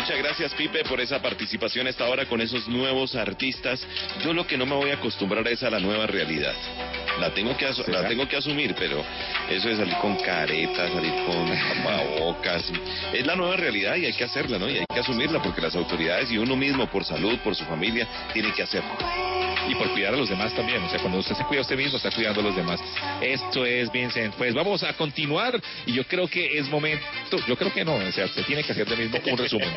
[0.04, 3.80] Muchas gracias Pipe por esa participación hasta ahora con esos nuevos artistas.
[4.22, 6.54] Yo lo que no me voy a acostumbrar es a la nueva realidad.
[7.22, 9.02] La tengo que la tengo que asumir, pero
[9.50, 12.70] eso de salir con caretas, salir con tapabocas,
[13.14, 14.70] es la nueva realidad y hay que hacerla, ¿no?
[14.70, 18.06] Y hay que asumirla porque las autoridades y uno mismo por salud, por su familia,
[18.34, 18.92] tiene que hacerlo.
[19.70, 20.84] y por cuidar a los demás también.
[20.84, 22.82] O sea, cuando usted se cuida a usted mismo, está cuidando a los demás.
[23.22, 24.36] Esto es Vincent.
[24.36, 28.12] Pues vamos a continuar y yo creo que es momento, yo creo que no, o
[28.12, 29.70] sea, se tiene que hacer de mismo un resumen.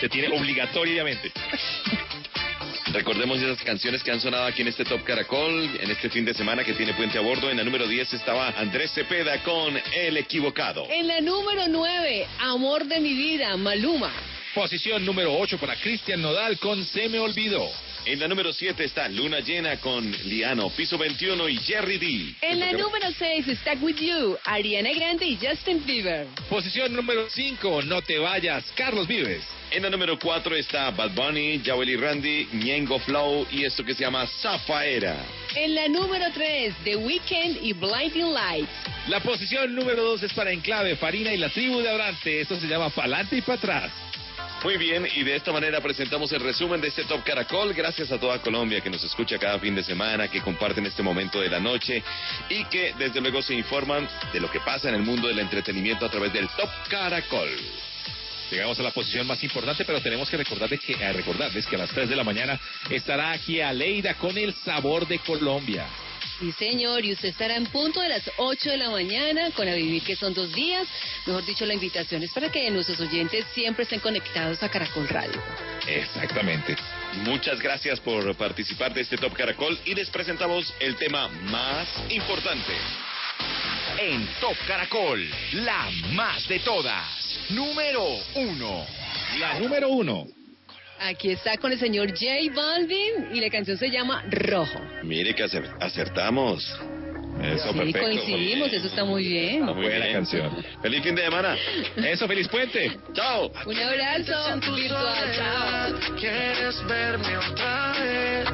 [0.00, 1.32] Se tiene obligatoriamente.
[2.92, 6.34] Recordemos esas canciones que han sonado aquí en este Top Caracol, en este fin de
[6.34, 7.50] semana que tiene Puente a Bordo.
[7.50, 10.86] En la número 10 estaba Andrés Cepeda con El Equivocado.
[10.90, 14.12] En la número 9, Amor de mi vida, Maluma.
[14.54, 17.66] Posición número 8 para Cristian Nodal con Se me olvidó.
[18.04, 22.34] En la número 7 está Luna Llena con Liano, Piso 21 y Jerry D.
[22.40, 26.26] En la número 6, Stuck With You, Ariana Grande y Justin Bieber.
[26.50, 29.44] Posición número 5, No te vayas, Carlos Vives.
[29.70, 34.00] En la número 4 está Bad Bunny, Yaweli Randy, Ñengo Flow y esto que se
[34.00, 35.16] llama Zafaera.
[35.54, 38.68] En la número 3, The Weeknd y Blinding Lights.
[39.06, 42.40] La posición número 2 es para Enclave, Farina y la tribu de Abrante.
[42.40, 43.92] Esto se llama Pa'lante y para atrás.
[44.64, 47.74] Muy bien, y de esta manera presentamos el resumen de este Top Caracol.
[47.74, 51.40] Gracias a toda Colombia que nos escucha cada fin de semana, que comparten este momento
[51.40, 52.00] de la noche
[52.48, 56.06] y que desde luego se informan de lo que pasa en el mundo del entretenimiento
[56.06, 57.50] a través del Top Caracol.
[58.52, 61.80] Llegamos a la posición más importante, pero tenemos que recordarles que, a recordarles que a
[61.80, 65.86] las 3 de la mañana estará aquí Aleida con el sabor de Colombia.
[66.38, 69.74] Sí, señor, y usted estará en punto de las 8 de la mañana con A
[69.74, 70.86] Vivir, que son dos días.
[71.26, 75.40] Mejor dicho, la invitación es para que nuestros oyentes siempre estén conectados a Caracol Radio.
[75.86, 76.76] Exactamente.
[77.24, 82.72] Muchas gracias por participar de este Top Caracol y les presentamos el tema más importante.
[83.98, 87.06] En Top Caracol, la más de todas.
[87.50, 88.04] Número
[88.34, 88.86] uno.
[89.38, 90.41] La número uno.
[91.04, 92.24] Aquí está con el señor J
[92.54, 94.80] Balvin y la canción se llama Rojo.
[95.02, 96.62] Mire que acer- acertamos.
[97.42, 98.00] Eso, Sí, perfecto.
[98.02, 99.62] coincidimos, eso está muy bien.
[99.64, 100.12] Muy Buena bien.
[100.12, 100.64] canción.
[100.80, 101.56] Feliz fin de semana.
[101.96, 102.96] Eso, feliz puente.
[103.14, 103.50] Chao.
[103.66, 106.14] Un abrazo virtual, chao.
[106.20, 108.48] Quieres verme otra vez.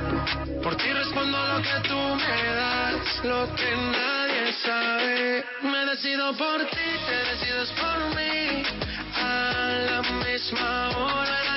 [0.63, 5.45] Por ti respondo lo que tú me das, lo que nadie sabe.
[5.65, 8.63] Me decido por ti, te decides por mí.
[9.17, 11.48] A la misma hora,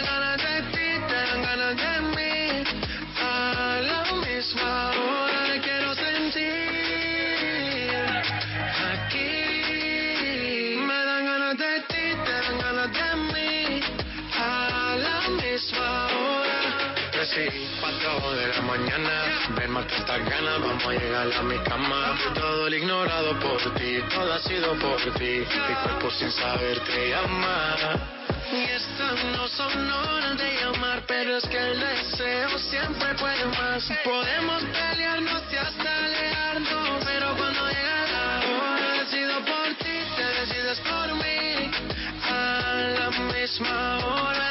[15.62, 17.26] la misma hora.
[17.26, 19.24] Sí, cuatro de la mañana,
[19.56, 22.18] ven mata estas ganas, vamos a llegar a mi cama.
[22.34, 25.46] Todo el ignorado por ti, todo ha sido por ti.
[25.68, 27.76] Mi cuerpo sin saber te llama.
[28.52, 33.88] Y estas no son horas de llamar, pero es que el deseo siempre puede más.
[34.04, 40.80] Podemos pelearnos y hasta alejarnos, pero cuando llega la hora, decido por ti, te decides
[40.80, 41.72] por mí.
[42.30, 44.51] A la misma hora,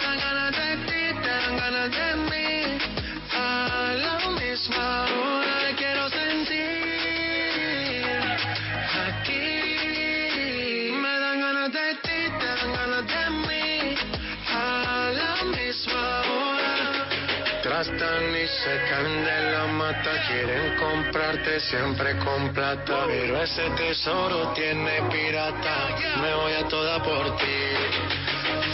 [17.81, 23.07] Tratan y se caen de la mata, quieren comprarte siempre con plata.
[23.07, 25.89] Pero ese tesoro tiene pirata,
[26.21, 27.61] me voy a toda por ti.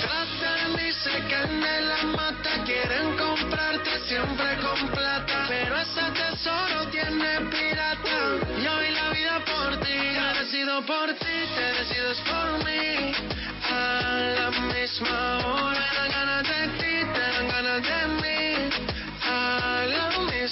[0.01, 5.45] Tratan y se caen de la mata, quieren comprarte siempre con plata.
[5.47, 8.19] Pero ese tesoro tiene pirata,
[8.61, 9.99] yo doy la vida por ti.
[10.19, 13.13] Te decido por ti, te decides por mí.
[13.71, 16.76] A la misma hora, ganas de